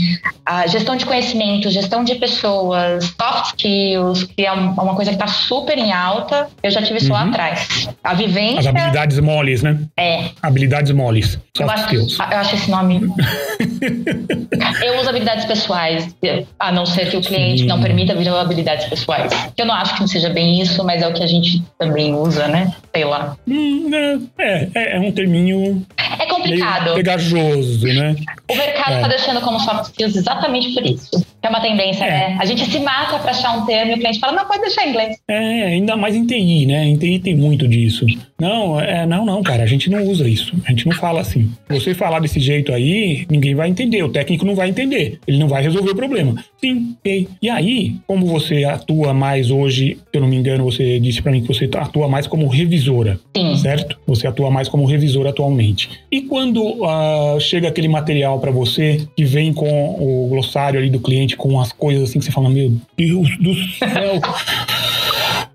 a 0.44 0.66
gestão 0.66 0.96
de 0.96 1.04
conhecimento, 1.04 1.70
gestão 1.70 2.04
de 2.04 2.14
pessoas, 2.16 3.12
soft 3.20 3.46
skills, 3.50 4.21
que 4.24 4.44
é 4.44 4.52
uma 4.52 4.94
coisa 4.94 5.10
que 5.10 5.16
está 5.16 5.26
super 5.26 5.76
em 5.78 5.92
alta. 5.92 6.48
Eu 6.62 6.70
já 6.70 6.82
tive 6.82 6.98
isso 6.98 7.08
uhum. 7.08 7.14
lá 7.14 7.24
atrás. 7.24 7.88
A 8.02 8.14
vivência. 8.14 8.60
As 8.60 8.66
habilidades 8.66 9.18
moles, 9.18 9.62
né? 9.62 9.78
É. 9.96 10.30
Habilidades 10.42 10.92
moles. 10.92 11.38
Eu 11.58 11.70
acho, 11.70 11.84
skills. 11.84 12.18
Eu 12.18 12.38
acho 12.38 12.54
esse 12.54 12.70
nome. 12.70 13.00
eu 14.82 15.00
uso 15.00 15.08
habilidades 15.08 15.44
pessoais 15.44 16.14
a 16.58 16.72
não 16.72 16.86
ser 16.86 17.10
que 17.10 17.16
o 17.16 17.20
cliente 17.20 17.62
Sim. 17.62 17.68
não 17.68 17.80
permita 17.80 18.14
vir 18.14 18.28
habilidades 18.28 18.86
pessoais. 18.86 19.32
Eu 19.56 19.66
não 19.66 19.74
acho 19.74 19.94
que 19.94 20.00
não 20.00 20.08
seja 20.08 20.30
bem 20.30 20.60
isso, 20.60 20.82
mas 20.84 21.02
é 21.02 21.08
o 21.08 21.12
que 21.12 21.22
a 21.22 21.26
gente 21.26 21.62
também 21.78 22.14
usa, 22.14 22.48
né? 22.48 22.72
Sei 22.94 23.04
lá. 23.04 23.36
Hum, 23.46 23.90
é, 24.38 24.68
é, 24.74 24.96
é, 24.96 25.00
um 25.00 25.12
terminho. 25.12 25.84
É 26.18 26.26
complicado. 26.26 26.94
pegajoso, 26.94 27.86
né? 27.86 28.16
O 28.50 28.56
mercado 28.56 28.94
está 28.94 29.06
é. 29.06 29.08
deixando 29.08 29.40
como 29.40 29.58
soft 29.60 29.84
skills 29.86 30.16
exatamente 30.16 30.72
por 30.74 30.84
isso. 30.84 31.26
É 31.42 31.48
uma 31.48 31.60
tendência, 31.60 32.04
é. 32.04 32.10
né? 32.10 32.36
A 32.40 32.44
gente 32.44 32.64
se 32.64 32.78
mata 32.78 33.18
para 33.18 33.30
achar 33.30 33.52
um 33.56 33.66
termo 33.66 33.92
e 33.92 33.94
o 33.94 33.98
cliente 33.98 34.11
fala, 34.20 34.36
não, 34.36 34.46
pode 34.46 34.62
deixar 34.62 34.86
em 34.86 34.90
inglês. 34.90 35.16
É, 35.28 35.64
ainda 35.64 35.96
mais 35.96 36.14
em 36.14 36.26
TI, 36.26 36.66
né? 36.66 36.84
Em 36.86 36.96
TI 36.96 37.18
tem 37.18 37.34
muito 37.34 37.66
disso. 37.68 38.06
Não, 38.40 38.80
é, 38.80 39.06
não, 39.06 39.24
não, 39.24 39.42
cara, 39.42 39.62
a 39.62 39.66
gente 39.66 39.88
não 39.88 40.04
usa 40.04 40.28
isso. 40.28 40.52
A 40.66 40.70
gente 40.70 40.86
não 40.86 40.96
fala 40.96 41.20
assim. 41.20 41.50
Você 41.68 41.94
falar 41.94 42.20
desse 42.20 42.40
jeito 42.40 42.72
aí, 42.72 43.26
ninguém 43.30 43.54
vai 43.54 43.68
entender. 43.68 44.02
O 44.02 44.08
técnico 44.08 44.44
não 44.44 44.54
vai 44.54 44.68
entender. 44.68 45.20
Ele 45.26 45.38
não 45.38 45.48
vai 45.48 45.62
resolver 45.62 45.90
o 45.90 45.96
problema. 45.96 46.42
Sim, 46.60 46.96
ok. 46.98 47.28
E 47.40 47.48
aí, 47.48 47.96
como 48.06 48.26
você 48.26 48.64
atua 48.64 49.14
mais 49.14 49.50
hoje, 49.50 49.98
se 50.10 50.16
eu 50.16 50.20
não 50.20 50.28
me 50.28 50.36
engano, 50.36 50.64
você 50.64 50.98
disse 50.98 51.22
para 51.22 51.32
mim 51.32 51.40
que 51.40 51.48
você 51.48 51.68
atua 51.74 52.08
mais 52.08 52.26
como 52.26 52.48
revisora, 52.48 53.18
Sim. 53.36 53.56
certo? 53.56 53.98
Você 54.06 54.26
atua 54.26 54.50
mais 54.50 54.68
como 54.68 54.86
revisora 54.86 55.30
atualmente. 55.30 55.88
E 56.10 56.22
quando 56.22 56.62
uh, 56.62 57.40
chega 57.40 57.68
aquele 57.68 57.88
material 57.88 58.40
para 58.40 58.50
você 58.50 59.06
que 59.16 59.24
vem 59.24 59.52
com 59.52 59.96
o 59.98 60.28
glossário 60.28 60.78
ali 60.78 60.90
do 60.90 61.00
cliente, 61.00 61.36
com 61.36 61.60
as 61.60 61.72
coisas 61.72 62.10
assim 62.10 62.18
que 62.18 62.24
você 62.24 62.32
fala, 62.32 62.50
meu 62.50 62.72
Deus 62.96 63.28
do 63.38 63.54
céu. 63.54 64.01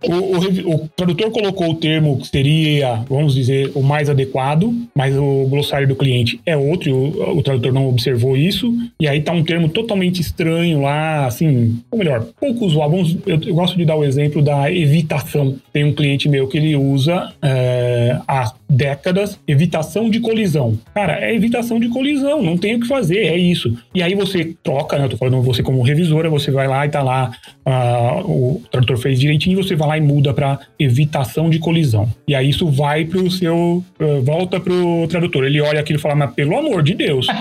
O, 0.04 0.14
o, 0.14 0.76
o, 0.76 0.90
tradutor 0.96 1.32
colocou 1.32 1.72
o 1.72 1.76
termo 1.76 2.18
que 2.20 2.28
seria, 2.28 3.04
vamos 3.10 3.34
dizer, 3.34 3.72
o 3.74 3.82
mais 3.82 4.10
adequado, 4.10 4.74
mas 4.96 5.16
o 5.18 5.48
glossário 5.50 5.88
do 5.88 5.96
cliente 5.96 6.40
é 6.46 6.56
outro, 6.56 6.94
o, 6.94 7.40
o 7.40 7.44
tradutor 7.44 7.74
não 7.74 7.90
observou 7.90 8.38
isso, 8.38 8.74
e 9.00 9.08
aí 9.08 9.22
tá 9.22 9.34
um 9.34 9.44
termo 9.44 9.70
totalmente 9.70 10.22
estranho 10.22 10.82
lá, 10.82 11.26
assim, 11.26 11.80
ou 11.92 11.98
melhor, 11.98 12.28
pouco 12.40 12.66
usual. 12.66 12.90
Vamos, 12.90 13.18
eu, 13.26 13.40
eu 13.42 13.56
gosto 13.56 13.76
de 13.76 13.86
dar 13.86 13.96
o 13.96 14.04
exemplo 14.04 14.42
da 14.42 14.72
evitação. 14.72 15.58
Tem 15.74 15.84
um 15.84 15.94
cliente 15.94 16.30
meu 16.30 16.48
que 16.48 16.58
ele 16.58 16.76
usa 16.76 17.34
é, 17.42 18.18
há 18.28 18.54
décadas 18.70 19.40
evitação 19.48 20.10
de 20.10 20.20
colisão. 20.20 20.78
Cara, 20.94 21.20
é 21.24 21.34
evitação 21.34 21.80
de 21.80 21.88
colisão, 21.90 22.42
não 22.42 22.58
tem 22.58 22.76
o 22.76 22.80
que 22.80 22.88
fazer, 22.88 23.20
é 23.20 23.38
isso. 23.38 23.78
E 23.94 24.02
aí 24.02 24.16
você 24.16 24.56
troca, 24.64 24.98
né? 24.98 25.06
Eu 25.06 25.10
tô 25.10 25.18
falando 25.18 25.42
você 25.42 25.64
como 25.64 25.82
revisora, 25.82 26.30
você 26.30 26.52
vai 26.52 26.68
lá 26.68 26.86
e 26.86 26.90
tá 26.90 27.02
lá, 27.02 27.32
uh, 27.66 28.30
o 28.30 28.64
tradutor 28.72 28.98
fez 28.98 29.20
direitinho, 29.20 29.62
você 29.62 29.76
vai 29.76 29.88
lá 29.88 29.98
e 29.98 30.02
muda 30.02 30.34
para 30.34 30.60
evitação 30.80 31.50
de 31.50 31.60
colisão. 31.60 32.10
E 32.28 32.36
aí 32.36 32.50
isso 32.50 32.68
vai 32.68 33.06
pro 33.06 33.30
seu. 33.32 33.84
Uh, 34.00 34.22
volta 34.22 34.60
pro 34.60 35.08
tradutor. 35.08 35.46
Ele 35.46 35.62
olha 35.62 35.80
aquilo 35.80 36.00
e 36.00 36.02
fala, 36.02 36.16
mas 36.16 36.34
pelo 36.34 36.58
amor 36.58 36.84
de 36.84 36.94
Deus. 36.94 37.28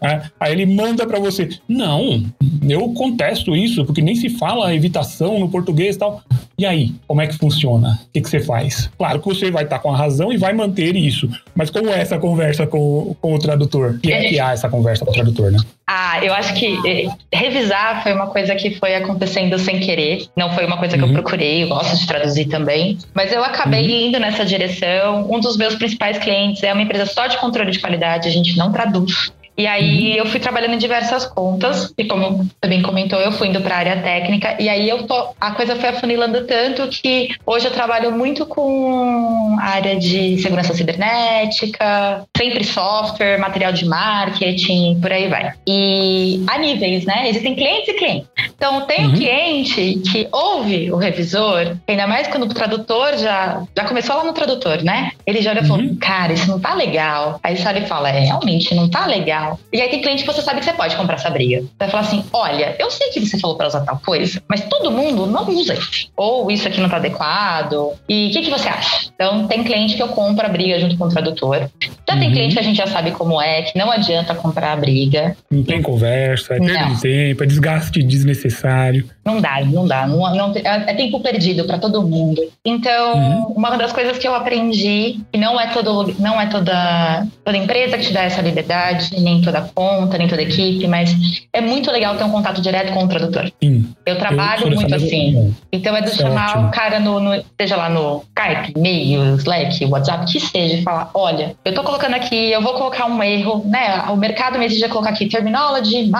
É, 0.00 0.22
aí 0.40 0.52
ele 0.52 0.66
manda 0.66 1.06
para 1.06 1.20
você. 1.20 1.48
Não, 1.68 2.24
eu 2.68 2.88
contesto 2.92 3.54
isso, 3.54 3.84
porque 3.84 4.02
nem 4.02 4.16
se 4.16 4.28
fala 4.30 4.74
evitação 4.74 5.38
no 5.38 5.48
português 5.48 5.94
e 5.94 5.98
tal. 5.98 6.22
E 6.62 6.66
aí, 6.66 6.94
como 7.08 7.20
é 7.20 7.26
que 7.26 7.36
funciona? 7.36 7.98
O 8.06 8.12
que, 8.12 8.20
que 8.20 8.28
você 8.28 8.38
faz? 8.38 8.88
Claro 8.96 9.18
que 9.18 9.26
você 9.26 9.50
vai 9.50 9.64
estar 9.64 9.78
tá 9.78 9.82
com 9.82 9.92
a 9.92 9.96
razão 9.96 10.32
e 10.32 10.36
vai 10.36 10.52
manter 10.52 10.94
isso. 10.94 11.28
Mas 11.56 11.70
como 11.70 11.90
é 11.90 12.00
essa 12.00 12.20
conversa 12.20 12.68
com, 12.68 13.16
com 13.20 13.34
o 13.34 13.38
tradutor? 13.40 13.98
Que 14.00 14.12
é 14.12 14.28
que 14.28 14.38
há 14.38 14.52
essa 14.52 14.68
conversa 14.68 15.04
com 15.04 15.10
o 15.10 15.14
tradutor, 15.14 15.50
né? 15.50 15.58
Ah, 15.88 16.24
eu 16.24 16.32
acho 16.32 16.54
que 16.54 16.78
eh, 16.86 17.08
revisar 17.32 18.04
foi 18.04 18.12
uma 18.12 18.28
coisa 18.28 18.54
que 18.54 18.76
foi 18.76 18.94
acontecendo 18.94 19.58
sem 19.58 19.80
querer. 19.80 20.26
Não 20.36 20.52
foi 20.54 20.64
uma 20.64 20.76
coisa 20.76 20.96
que 20.96 21.02
uhum. 21.02 21.08
eu 21.08 21.14
procurei, 21.14 21.64
eu 21.64 21.68
gosto 21.68 21.98
de 21.98 22.06
traduzir 22.06 22.44
também. 22.44 22.96
Mas 23.12 23.32
eu 23.32 23.42
acabei 23.42 23.82
uhum. 23.82 24.06
indo 24.06 24.20
nessa 24.20 24.44
direção. 24.44 25.28
Um 25.28 25.40
dos 25.40 25.56
meus 25.56 25.74
principais 25.74 26.16
clientes 26.18 26.62
é 26.62 26.72
uma 26.72 26.82
empresa 26.82 27.06
só 27.06 27.26
de 27.26 27.38
controle 27.38 27.72
de 27.72 27.80
qualidade, 27.80 28.28
a 28.28 28.30
gente 28.30 28.56
não 28.56 28.70
traduz. 28.70 29.32
E 29.56 29.66
aí 29.66 30.12
uhum. 30.12 30.16
eu 30.16 30.26
fui 30.26 30.40
trabalhando 30.40 30.74
em 30.74 30.78
diversas 30.78 31.26
contas, 31.26 31.92
e 31.96 32.04
como 32.04 32.38
você 32.38 32.68
bem 32.68 32.82
comentou, 32.82 33.20
eu 33.20 33.32
fui 33.32 33.48
indo 33.48 33.60
para 33.60 33.74
a 33.74 33.78
área 33.78 33.96
técnica, 34.02 34.56
e 34.58 34.68
aí 34.68 34.88
eu 34.88 35.06
tô, 35.06 35.28
a 35.40 35.50
coisa 35.52 35.76
foi 35.76 35.90
afunilando 35.90 36.46
tanto 36.46 36.88
que 36.88 37.28
hoje 37.44 37.66
eu 37.66 37.70
trabalho 37.70 38.12
muito 38.12 38.46
com 38.46 39.56
a 39.60 39.66
área 39.66 39.96
de 39.96 40.38
segurança 40.38 40.74
cibernética, 40.74 42.24
sempre 42.36 42.64
software, 42.64 43.38
material 43.38 43.72
de 43.72 43.84
marketing, 43.84 44.98
por 45.00 45.12
aí 45.12 45.28
vai. 45.28 45.52
E 45.66 46.42
a 46.46 46.58
níveis, 46.58 47.04
né? 47.04 47.28
Existem 47.28 47.54
clientes 47.54 47.88
e 47.88 47.94
clientes. 47.94 48.28
Então 48.56 48.86
tem 48.86 49.04
uhum. 49.04 49.12
um 49.12 49.14
cliente 49.14 50.00
que 50.10 50.28
ouve 50.32 50.90
o 50.90 50.96
revisor, 50.96 51.76
ainda 51.86 52.06
mais 52.06 52.28
quando 52.28 52.44
o 52.44 52.54
tradutor 52.54 53.16
já, 53.18 53.62
já 53.76 53.84
começou 53.84 54.16
lá 54.16 54.24
no 54.24 54.32
tradutor, 54.32 54.82
né? 54.82 55.12
Ele 55.26 55.42
já 55.42 55.50
olha 55.50 55.60
e 55.60 55.66
falou, 55.66 55.84
uhum. 55.84 55.96
cara, 55.96 56.32
isso 56.32 56.48
não 56.48 56.58
tá 56.58 56.74
legal. 56.74 57.38
Aí 57.42 57.56
só 57.56 57.70
ele 57.70 57.86
fala, 57.86 58.08
é, 58.08 58.20
realmente 58.20 58.74
não 58.74 58.88
tá 58.88 59.06
legal 59.06 59.41
legal. 59.42 59.60
E 59.72 59.80
aí 59.80 59.88
tem 59.88 60.00
cliente 60.00 60.24
que 60.24 60.32
você 60.32 60.42
sabe 60.42 60.60
que 60.60 60.64
você 60.64 60.72
pode 60.72 60.96
comprar 60.96 61.16
essa 61.16 61.30
briga. 61.30 61.64
Vai 61.78 61.88
falar 61.88 62.02
assim: 62.02 62.24
olha, 62.32 62.76
eu 62.78 62.90
sei 62.90 63.08
que 63.10 63.20
você 63.20 63.38
falou 63.38 63.56
para 63.56 63.66
usar 63.66 63.80
tal 63.80 63.98
coisa, 63.98 64.42
mas 64.48 64.62
todo 64.62 64.90
mundo 64.90 65.26
não 65.26 65.48
usa 65.50 65.74
isso. 65.74 66.10
Ou 66.16 66.50
isso 66.50 66.66
aqui 66.68 66.80
não 66.80 66.88
tá 66.88 66.96
adequado. 66.96 67.92
E 68.08 68.28
o 68.28 68.32
que, 68.32 68.42
que 68.42 68.50
você 68.50 68.68
acha? 68.68 69.10
Então, 69.14 69.46
tem 69.46 69.64
cliente 69.64 69.96
que 69.96 70.02
eu 70.02 70.08
compro 70.08 70.46
a 70.46 70.48
briga 70.48 70.78
junto 70.78 70.96
com 70.96 71.04
o 71.04 71.08
tradutor. 71.08 71.70
Já 72.08 72.14
uhum. 72.14 72.20
tem 72.20 72.32
cliente 72.32 72.54
que 72.54 72.60
a 72.60 72.64
gente 72.64 72.76
já 72.76 72.86
sabe 72.86 73.10
como 73.12 73.40
é, 73.40 73.62
que 73.62 73.78
não 73.78 73.90
adianta 73.90 74.34
comprar 74.34 74.72
a 74.72 74.76
briga. 74.76 75.36
Não 75.50 75.62
tem 75.62 75.82
conversa, 75.82 76.54
é 76.54 76.58
perda 76.58 76.94
de 76.94 77.00
tempo, 77.00 77.42
é 77.42 77.46
desgaste 77.46 78.02
desnecessário. 78.02 79.08
Não 79.24 79.40
dá, 79.40 79.64
não 79.64 79.86
dá. 79.86 80.06
Não, 80.06 80.34
não, 80.34 80.52
é 80.56 80.94
tempo 80.94 81.20
perdido 81.20 81.64
para 81.64 81.78
todo 81.78 82.02
mundo. 82.02 82.42
Então, 82.64 83.14
uhum. 83.14 83.54
uma 83.56 83.76
das 83.76 83.92
coisas 83.92 84.18
que 84.18 84.26
eu 84.26 84.34
aprendi, 84.34 85.20
que 85.32 85.38
não 85.38 85.60
é, 85.60 85.68
todo, 85.68 86.14
não 86.18 86.40
é 86.40 86.46
toda, 86.46 87.26
toda 87.44 87.56
empresa 87.56 87.96
que 87.96 88.06
te 88.06 88.12
dá 88.12 88.22
essa 88.22 88.42
liberdade, 88.42 89.20
nem 89.20 89.40
toda 89.40 89.62
conta, 89.74 90.18
nem 90.18 90.26
toda 90.26 90.42
equipe, 90.42 90.86
mas 90.88 91.14
é 91.52 91.60
muito 91.60 91.90
legal 91.90 92.16
ter 92.16 92.24
um 92.24 92.30
contato 92.30 92.60
direto 92.60 92.92
com 92.92 93.04
o 93.04 93.08
tradutor. 93.08 93.50
Sim. 93.62 93.92
Eu 94.04 94.18
trabalho 94.18 94.68
eu 94.68 94.74
muito 94.74 94.94
assim. 94.94 95.54
Então 95.70 95.96
é 95.96 96.02
do 96.02 96.10
chamar 96.10 96.50
ótimo. 96.50 96.68
o 96.68 96.70
cara 96.70 96.98
no, 96.98 97.20
no, 97.20 97.44
seja 97.60 97.76
lá 97.76 97.88
no 97.88 98.24
Skype, 98.36 98.72
e-mail, 98.76 99.36
Slack, 99.36 99.84
WhatsApp, 99.86 100.30
que 100.30 100.40
seja, 100.40 100.74
e 100.76 100.82
falar: 100.82 101.10
olha, 101.14 101.54
eu 101.64 101.72
tô 101.72 101.82
colocando 101.84 102.14
aqui, 102.14 102.50
eu 102.50 102.60
vou 102.60 102.74
colocar 102.74 103.06
um 103.06 103.22
erro, 103.22 103.64
né? 103.66 104.02
O 104.10 104.16
mercado 104.16 104.58
me 104.58 104.66
exige 104.66 104.88
colocar 104.88 105.10
aqui 105.10 105.28
terminology, 105.28 106.10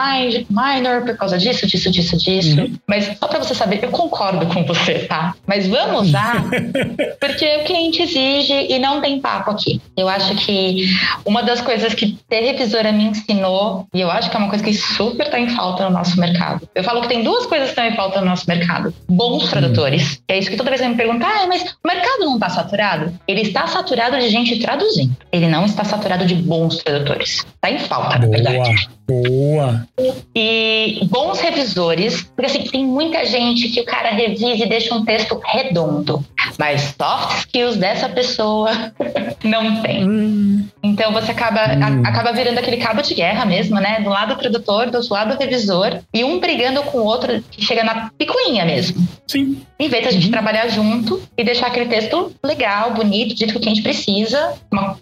minor, 0.49 1.03
por 1.05 1.17
causa 1.17 1.37
disso, 1.37 1.67
disso, 1.67 1.91
disso, 1.91 2.17
disso. 2.17 2.61
Uhum. 2.61 2.77
Mas 2.93 3.17
só 3.19 3.27
para 3.27 3.39
você 3.39 3.55
saber, 3.55 3.83
eu 3.83 3.91
concordo 3.91 4.45
com 4.49 4.63
você, 4.65 5.07
tá? 5.07 5.35
Mas 5.47 5.67
vamos 5.67 6.09
usar, 6.09 6.45
porque 7.19 7.57
o 7.57 7.65
cliente 7.65 8.03
exige 8.03 8.67
e 8.69 8.79
não 8.79 9.01
tem 9.01 9.19
papo 9.19 9.51
aqui. 9.51 9.81
Eu 9.97 10.11
acho 10.11 10.35
que 10.35 10.85
uma 11.25 11.43
das 11.43 11.63
coisas 11.63 11.95
que 11.95 12.19
ter 12.29 12.41
revisora 12.41 12.93
me 12.93 13.05
ensinou, 13.05 13.87
e 13.95 14.03
eu 14.03 14.11
acho 14.11 14.29
que 14.29 14.37
é 14.37 14.39
uma 14.39 14.51
coisa 14.51 14.63
que 14.63 14.75
super 14.75 15.25
está 15.25 15.41
em 15.41 15.49
falta 15.49 15.85
no 15.85 15.91
nosso 15.97 16.21
mercado. 16.21 16.69
Eu 16.75 16.85
falo 16.85 17.01
que 17.01 17.09
tem 17.09 17.25
duas 17.25 17.47
coisas 17.47 17.69
que 17.69 17.81
estão 17.81 17.87
em 17.87 17.97
falta 17.97 18.21
no 18.21 18.27
nosso 18.27 18.45
mercado: 18.47 18.93
bons 19.09 19.49
tradutores. 19.49 20.21
É 20.29 20.39
isso 20.39 20.51
que 20.51 20.57
toda 20.59 20.69
vez 20.69 20.83
que 20.83 20.89
me 20.89 20.95
perguntam, 20.95 21.27
ah, 21.27 21.47
mas 21.47 21.63
o 21.63 21.89
mercado 21.89 22.27
não 22.27 22.35
está 22.35 22.51
saturado? 22.51 23.19
Ele 23.27 23.41
está 23.41 23.67
saturado 23.67 24.19
de 24.19 24.29
gente 24.29 24.59
traduzindo. 24.59 25.17
Ele 25.33 25.47
não 25.47 25.65
está 25.65 25.83
saturado 25.83 26.27
de 26.27 26.35
bons 26.35 26.77
tradutores. 26.77 27.39
Está 27.55 27.71
em 27.71 27.79
falta, 27.79 28.19
na 28.19 28.27
verdade. 28.27 28.87
Boa. 29.09 29.87
E 30.35 31.07
bons 31.11 31.41
revisores, 31.41 32.23
porque 32.23 32.47
assim, 32.47 32.65
tem 32.65 32.82
muita 32.83 33.25
gente 33.25 33.69
que 33.69 33.81
o 33.81 33.85
cara 33.85 34.11
revisa 34.11 34.65
e 34.65 34.69
deixa 34.69 34.95
um 34.95 35.05
texto 35.05 35.41
redondo, 35.45 36.25
mas 36.59 36.95
soft 37.01 37.39
skills 37.39 37.77
dessa 37.77 38.09
pessoa 38.09 38.71
não 39.43 39.83
tem. 39.83 40.09
Hum. 40.09 40.69
Então 40.83 41.13
você 41.13 41.31
acaba, 41.33 41.61
hum. 41.61 42.03
a, 42.05 42.09
acaba 42.09 42.33
virando 42.33 42.59
aquele 42.59 42.77
cabo 42.79 43.03
de 43.03 43.15
guerra 43.15 43.45
mesmo, 43.45 43.81
né? 43.81 44.01
Do 44.01 44.11
lado 44.11 44.35
do 44.35 44.41
tradutor, 44.41 44.91
do 44.91 45.01
lado 45.13 45.37
do 45.37 45.41
revisor, 45.41 46.01
e 46.13 46.25
um 46.25 46.41
brigando 46.41 46.83
com 46.85 46.99
o 46.99 47.05
outro 47.05 47.43
que 47.51 47.65
chega 47.65 47.85
na 47.85 48.11
picuinha 48.19 48.65
mesmo. 48.65 49.07
Sim. 49.27 49.63
Em 49.83 49.89
vez 49.89 50.05
da 50.05 50.13
gente 50.13 50.27
uhum. 50.27 50.31
trabalhar 50.31 50.69
junto 50.69 51.21
e 51.37 51.43
deixar 51.43 51.67
aquele 51.67 51.87
texto 51.87 52.33
legal, 52.45 52.95
bonito, 52.95 53.35
dito 53.35 53.59
que 53.59 53.69
a 53.69 53.69
gente 53.69 53.83
precisa, 53.83 54.55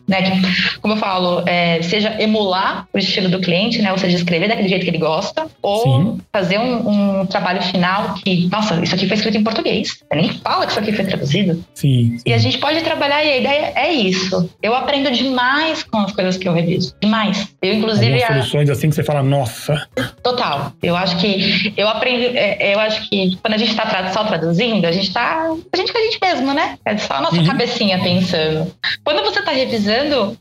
né? 0.09 0.41
Como 0.81 0.95
eu 0.95 0.97
falo, 0.97 1.43
é, 1.47 1.83
seja 1.83 2.17
emular 2.19 2.89
o 2.91 2.97
estilo 2.97 3.29
do 3.29 3.41
cliente, 3.41 3.83
né? 3.83 3.93
Ou 3.93 3.99
seja, 3.99 4.17
escrever 4.17 4.49
daquele 4.49 4.71
jeito 4.71 4.85
que 4.85 4.91
ele 4.91 4.97
gosta, 4.97 5.47
ou 5.61 5.83
Sim. 5.83 6.19
fazer 6.33 6.59
um, 6.59 7.21
um, 7.21 7.27
trabalho 7.27 7.61
final 7.61 8.15
que, 8.15 8.49
nossa, 8.51 8.83
isso 8.83 8.95
aqui 8.95 9.07
foi 9.07 9.19
escrito 9.19 9.37
em 9.37 9.45
português. 9.45 9.99
Você 9.99 10.15
nem 10.15 10.33
fala 10.39 10.65
que 10.65 10.73
isso 10.73 10.81
aqui 10.81 10.93
foi 10.93 11.05
traduzido. 11.05 11.63
Sim, 11.75 12.17
sim. 12.17 12.23
E 12.25 12.33
a 12.33 12.39
gente 12.39 12.57
pode 12.57 12.81
trabalhar 12.81 13.23
e 13.23 13.33
a 13.33 13.37
ideia 13.37 13.73
é 13.77 13.93
isso. 13.93 14.49
Eu 14.63 14.75
aprendo 14.75 15.11
demais 15.11 15.83
com 15.83 15.99
as 15.99 16.13
coisas 16.13 16.39
que 16.39 16.49
eu 16.49 16.55
reviso. 16.55 16.97
Demais. 17.03 17.53
Eu, 17.61 17.75
inclusive. 17.75 18.15
Algumas 18.15 18.47
soluções 18.47 18.71
assim 18.71 18.89
que 18.89 18.95
você 18.95 19.05
fala, 19.05 19.23
nossa. 19.23 19.87
Total. 20.23 20.73
Eu 20.83 20.97
acho 20.97 21.19
que 21.19 21.75
eu 21.77 21.87
aprendo. 21.87 22.35
É, 22.35 22.75
eu 22.75 22.81
acho 22.81 23.11
que 23.11 23.37
quando 23.43 23.53
a 23.53 23.59
gente 23.59 23.73
está 23.73 24.11
só 24.11 24.25
traduzindo, 24.25 24.70
a 24.85 24.93
gente 24.93 25.09
está. 25.09 25.49
A 25.73 25.77
gente 25.77 25.93
com 25.93 25.99
a 25.99 26.03
gente 26.03 26.19
mesmo, 26.21 26.55
né? 26.55 26.79
É 26.85 26.97
só 26.97 27.15
a 27.15 27.21
nossa 27.21 27.37
uhum. 27.37 27.47
cabecinha 27.47 27.99
pensando. 28.01 28.73
Quando 29.05 29.23
você 29.23 29.41
está 29.41 29.53
revisando, 29.53 30.37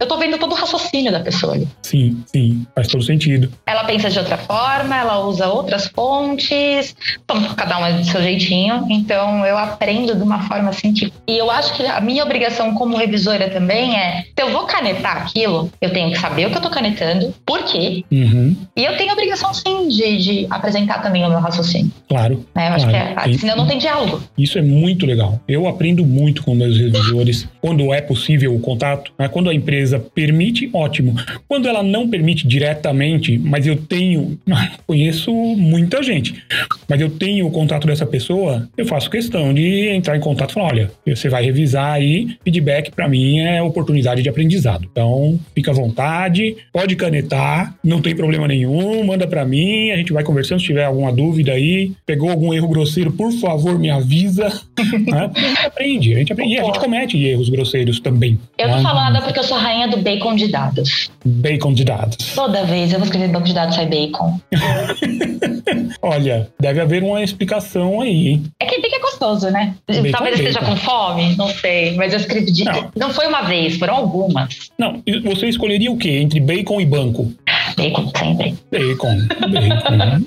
eu 0.00 0.06
tô 0.06 0.16
vendo 0.18 0.38
todo 0.38 0.52
o 0.52 0.54
raciocínio 0.54 1.12
da 1.12 1.20
pessoa 1.20 1.54
ali. 1.54 1.68
Sim, 1.82 2.22
sim. 2.26 2.66
Faz 2.74 2.88
todo 2.88 3.02
sentido. 3.02 3.50
Ela 3.66 3.84
pensa 3.84 4.10
de 4.10 4.18
outra 4.18 4.36
forma, 4.36 4.96
ela 4.96 5.20
usa 5.20 5.48
outras 5.48 5.86
fontes, 5.88 6.94
cada 7.56 7.78
uma 7.78 7.92
do 7.92 8.04
seu 8.04 8.22
jeitinho. 8.22 8.86
Então 8.90 9.44
eu 9.46 9.56
aprendo 9.56 10.14
de 10.14 10.22
uma 10.22 10.42
forma 10.42 10.70
assim 10.70 10.92
que. 10.92 11.12
E 11.26 11.36
eu 11.38 11.50
acho 11.50 11.74
que 11.74 11.84
a 11.86 12.00
minha 12.00 12.22
obrigação 12.24 12.74
como 12.74 12.96
revisora 12.96 13.48
também 13.50 13.96
é: 13.96 14.22
se 14.22 14.42
eu 14.42 14.50
vou 14.50 14.64
canetar 14.64 15.18
aquilo, 15.18 15.70
eu 15.80 15.92
tenho 15.92 16.10
que 16.10 16.18
saber 16.18 16.46
o 16.46 16.50
que 16.50 16.58
eu 16.58 16.62
tô 16.62 16.70
canetando, 16.70 17.34
por 17.44 17.62
quê. 17.64 18.04
Uhum. 18.10 18.56
E 18.76 18.84
eu 18.84 18.96
tenho 18.96 19.10
a 19.10 19.12
obrigação 19.14 19.52
sim 19.54 19.88
de, 19.88 20.18
de 20.18 20.46
apresentar 20.50 21.02
também 21.02 21.24
o 21.24 21.28
meu 21.28 21.40
raciocínio. 21.40 21.90
Claro. 22.08 22.44
Né? 22.54 22.68
Eu 22.68 22.72
acho 22.74 22.88
claro. 22.88 23.14
que 23.14 23.20
é, 23.20 23.22
senão 23.46 23.56
não 23.56 23.66
tem 23.66 23.78
diálogo. 23.78 24.20
Isso 24.36 24.58
é 24.58 24.62
muito 24.62 25.06
legal. 25.06 25.40
Eu 25.46 25.68
aprendo 25.68 26.04
muito 26.04 26.42
com 26.42 26.54
meus 26.54 26.76
revisores 26.76 27.48
quando 27.60 27.94
é 27.94 28.00
possível 28.00 28.54
o 28.54 28.58
contato. 28.58 29.12
Né? 29.16 29.28
Quando 29.28 29.48
a 29.48 29.54
empresa 29.54 30.00
permite, 30.00 30.68
ótimo. 30.72 31.14
Quando 31.46 31.68
ela 31.68 31.82
não 31.82 32.08
permite 32.08 32.46
diretamente, 32.46 33.38
mas 33.38 33.66
eu 33.66 33.76
tenho, 33.76 34.38
conheço 34.86 35.32
muita 35.32 36.02
gente, 36.02 36.42
mas 36.88 37.00
eu 37.00 37.08
tenho 37.08 37.46
o 37.46 37.50
contato 37.50 37.86
dessa 37.86 38.04
pessoa, 38.04 38.68
eu 38.76 38.84
faço 38.84 39.08
questão 39.08 39.54
de 39.54 39.88
entrar 39.88 40.16
em 40.16 40.20
contato 40.20 40.50
e 40.50 40.54
falar: 40.54 40.66
olha, 40.66 40.90
você 41.06 41.28
vai 41.28 41.44
revisar 41.44 41.92
aí, 41.92 42.36
feedback 42.42 42.90
para 42.90 43.08
mim 43.08 43.38
é 43.40 43.62
oportunidade 43.62 44.22
de 44.22 44.28
aprendizado. 44.28 44.88
Então, 44.90 45.38
fica 45.54 45.70
à 45.70 45.74
vontade, 45.74 46.56
pode 46.72 46.96
canetar, 46.96 47.76
não 47.84 48.00
tem 48.00 48.14
problema 48.16 48.48
nenhum, 48.48 49.04
manda 49.04 49.26
para 49.26 49.44
mim, 49.44 49.90
a 49.92 49.96
gente 49.96 50.12
vai 50.12 50.24
conversando. 50.24 50.60
Se 50.60 50.66
tiver 50.66 50.84
alguma 50.84 51.12
dúvida 51.12 51.52
aí, 51.52 51.92
pegou 52.04 52.30
algum 52.30 52.52
erro 52.52 52.68
grosseiro, 52.68 53.12
por 53.12 53.25
favor, 53.32 53.78
me 53.78 53.90
avisa. 53.90 54.48
né? 55.06 55.30
A 55.34 55.40
gente 55.40 55.66
aprende, 55.66 56.14
a 56.14 56.18
gente 56.18 56.32
aprende. 56.32 56.54
E 56.54 56.58
a 56.58 56.64
gente 56.64 56.78
comete 56.78 57.24
erros 57.24 57.48
grosseiros 57.48 58.00
também. 58.00 58.38
Eu 58.58 58.68
não 58.68 58.76
né? 58.76 58.82
falo 58.82 59.00
nada 59.00 59.22
porque 59.22 59.38
eu 59.38 59.44
sou 59.44 59.58
rainha 59.58 59.88
do 59.88 59.98
bacon 59.98 60.34
de 60.34 60.48
dados. 60.48 61.10
Bacon 61.24 61.72
de 61.72 61.84
dados. 61.84 62.34
Toda 62.34 62.64
vez 62.64 62.92
eu 62.92 62.98
vou 62.98 63.06
escrever 63.06 63.28
banco 63.28 63.46
de 63.46 63.54
dados 63.54 63.74
sai 63.74 63.86
bacon. 63.86 64.40
Olha, 66.02 66.48
deve 66.60 66.80
haver 66.80 67.02
uma 67.02 67.22
explicação 67.22 68.00
aí, 68.00 68.28
hein? 68.28 68.44
É 68.60 68.66
que 68.66 68.80
bacon 68.80 68.96
é 68.96 69.00
gostoso, 69.00 69.50
né? 69.50 69.74
Bacon 69.86 70.10
Talvez 70.10 70.38
esteja 70.38 70.60
com 70.60 70.76
fome, 70.76 71.36
não 71.36 71.48
sei, 71.48 71.94
mas 71.96 72.12
eu 72.12 72.20
escrevi 72.20 72.52
de. 72.52 72.64
Não. 72.64 72.90
não 72.96 73.10
foi 73.10 73.26
uma 73.26 73.42
vez, 73.42 73.76
foram 73.76 73.94
algumas. 73.94 74.70
Não, 74.78 75.02
você 75.24 75.48
escolheria 75.48 75.90
o 75.90 75.96
quê? 75.96 76.10
Entre 76.10 76.40
bacon 76.40 76.80
e 76.80 76.86
banco? 76.86 77.32
Bacon, 77.76 78.10
sempre. 78.16 78.56
Bacon. 78.70 79.16
Bacon. 79.50 80.24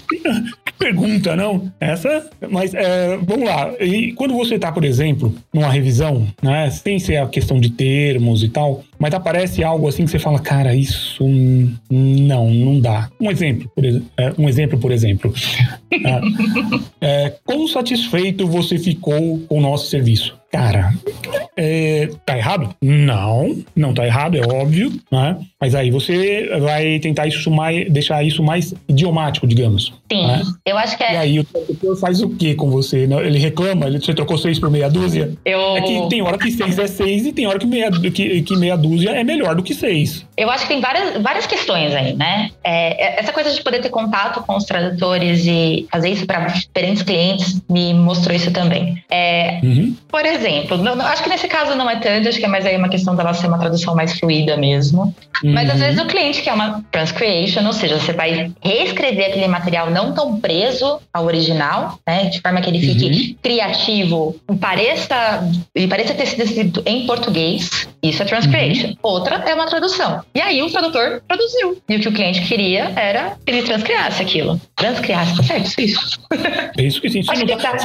Pergunta, 0.80 1.36
não? 1.36 1.70
Essa, 1.80 2.30
mas 2.50 2.74
é, 2.74 2.89
vamos 3.22 3.46
lá. 3.46 3.74
E 3.80 4.14
quando 4.14 4.34
você 4.34 4.56
está, 4.56 4.72
por 4.72 4.84
exemplo, 4.84 5.34
numa 5.54 5.70
revisão, 5.70 6.28
né, 6.42 6.70
sem 6.70 7.00
ser 7.00 7.18
a 7.18 7.28
questão 7.28 7.60
de 7.60 7.70
termos 7.70 8.44
e 8.44 8.50
tal, 8.50 8.84
mas 9.00 9.14
aparece 9.14 9.64
algo 9.64 9.88
assim 9.88 10.04
que 10.04 10.12
você 10.12 10.20
fala, 10.20 10.40
cara, 10.40 10.76
isso 10.76 11.26
não, 11.90 12.50
não 12.52 12.80
dá. 12.80 13.10
Um 13.20 13.32
exemplo, 13.32 13.72
por, 13.74 13.86
é, 13.86 14.34
um 14.38 14.50
exemplo, 14.50 14.78
por 14.78 14.92
exemplo. 14.92 15.34
é, 17.00 17.34
quão 17.46 17.68
satisfeito 17.68 18.46
você 18.46 18.78
ficou 18.78 19.40
com 19.48 19.58
o 19.58 19.62
nosso 19.62 19.88
serviço? 19.88 20.38
Cara, 20.52 20.96
é, 21.56 22.10
tá 22.26 22.36
errado? 22.36 22.74
Não, 22.82 23.56
não 23.76 23.94
tá 23.94 24.04
errado, 24.04 24.36
é 24.36 24.42
óbvio, 24.42 24.92
né? 25.12 25.38
Mas 25.62 25.76
aí 25.76 25.92
você 25.92 26.50
vai 26.60 26.98
tentar 26.98 27.28
isso 27.28 27.52
mais, 27.52 27.88
deixar 27.92 28.24
isso 28.24 28.42
mais 28.42 28.74
idiomático, 28.88 29.46
digamos. 29.46 29.94
Sim, 30.12 30.26
né? 30.26 30.42
eu 30.66 30.76
acho 30.76 30.98
que 30.98 31.04
é. 31.04 31.14
E 31.14 31.18
aí 31.18 31.40
o 31.40 31.44
tradutor 31.44 31.96
faz 31.98 32.24
o 32.24 32.30
que 32.32 32.56
com 32.56 32.72
você? 32.72 33.08
Ele 33.24 33.38
reclama? 33.38 33.86
Ele, 33.86 34.00
você 34.00 34.12
trocou 34.12 34.40
seis 34.40 34.58
por 34.58 34.72
meia 34.72 34.90
dúzia? 34.90 35.32
Eu... 35.46 35.78
É 35.78 35.82
que 35.82 36.10
tem 36.10 36.24
hora 36.24 36.38
que 36.38 36.52
seis 36.52 36.80
é 36.80 36.88
seis 36.88 37.28
e 37.28 37.32
tem 37.32 37.46
hora 37.46 37.60
que 37.60 37.68
meia, 37.68 37.92
que, 37.92 38.42
que 38.42 38.58
meia 38.58 38.76
dúzia 38.76 38.89
é 39.08 39.24
melhor 39.24 39.56
do 39.56 39.64
que 39.64 39.74
seis. 39.74 40.26
Eu 40.38 40.50
acho 40.50 40.64
que 40.64 40.70
tem 40.70 40.82
várias, 40.82 41.22
várias 41.22 41.46
questões 41.46 41.94
aí, 41.94 42.14
né? 42.14 42.50
É, 42.64 43.18
é 43.18 43.20
essa 43.20 43.32
coisa 43.34 43.52
de 43.52 43.62
poder 43.62 43.82
ter 43.82 43.90
contato 43.90 44.42
com 44.42 44.56
os 44.56 44.64
tradutores 44.64 45.46
e 45.46 45.88
fazer 45.92 46.10
isso 46.10 46.26
para 46.26 46.46
diferentes 46.48 47.04
clientes 47.04 47.62
me 47.70 47.94
mostrou 47.94 48.36
isso 48.36 48.52
também. 48.52 49.04
É, 49.10 49.60
uhum. 49.62 49.96
Por 50.08 50.26
exemplo, 50.26 50.78
não, 50.78 51.00
acho 51.02 51.24
que 51.24 51.30
nesse 51.30 51.48
caso 51.48 51.76
não 51.76 51.90
é 51.90 51.98
tanto, 51.98 52.30
acho 52.30 52.40
que 52.40 52.46
é 52.46 52.48
mais 52.48 52.66
aí 52.66 52.78
uma 52.78 52.90
questão 52.90 53.16
dela 53.16 53.34
ser 53.34 53.48
uma 53.48 53.60
tradução 53.60 53.96
mais 53.96 54.18
fluida 54.18 54.56
mesmo. 54.56 55.14
Uhum. 55.44 55.54
Mas 55.54 55.70
às 55.70 55.80
vezes 55.80 56.02
o 56.02 56.06
cliente 56.06 56.42
quer 56.42 56.54
uma 56.54 56.84
transcreation, 56.92 57.66
ou 57.66 57.74
seja, 57.74 58.00
você 58.00 58.14
vai 58.14 58.52
reescrever 58.62 59.28
aquele 59.28 59.48
material 59.48 59.90
não 59.90 60.14
tão 60.14 60.40
preso 60.40 61.00
ao 61.14 61.26
original, 61.26 62.00
né? 62.08 62.26
De 62.26 62.42
forma 62.42 62.62
que 62.62 62.70
ele 62.70 62.80
fique 62.80 63.06
uhum. 63.06 63.36
criativo 63.42 64.36
e 64.52 64.56
pareça, 64.56 65.44
e 65.76 65.88
pareça 65.88 66.14
ter 66.14 66.26
sido 66.26 66.44
escrito 66.44 66.84
em 66.86 67.06
português. 67.06 67.88
Isso 68.02 68.22
é 68.24 68.26
transcreation. 68.26 68.79
Outra 69.02 69.36
é 69.48 69.54
uma 69.54 69.66
tradução. 69.66 70.24
E 70.34 70.42
aí 70.42 70.62
o 70.62 70.70
tradutor 70.70 71.22
traduziu. 71.28 71.82
E 71.88 71.96
o 71.96 72.00
que 72.00 72.08
o 72.08 72.12
cliente 72.12 72.42
queria 72.42 72.92
era 72.96 73.38
que 73.46 73.52
ele 73.52 73.64
transcriasse 73.64 74.22
aquilo. 74.22 74.60
Transcriasse, 74.76 75.36
tá 75.38 75.44
certo? 75.44 75.68
Isso. 75.68 75.82
isso. 75.82 76.20
É 76.78 76.84
isso 76.84 77.02
que 77.02 77.10
sim. 77.10 77.24
Se 77.24 77.46
não, 77.46 77.58
tá. 77.58 77.78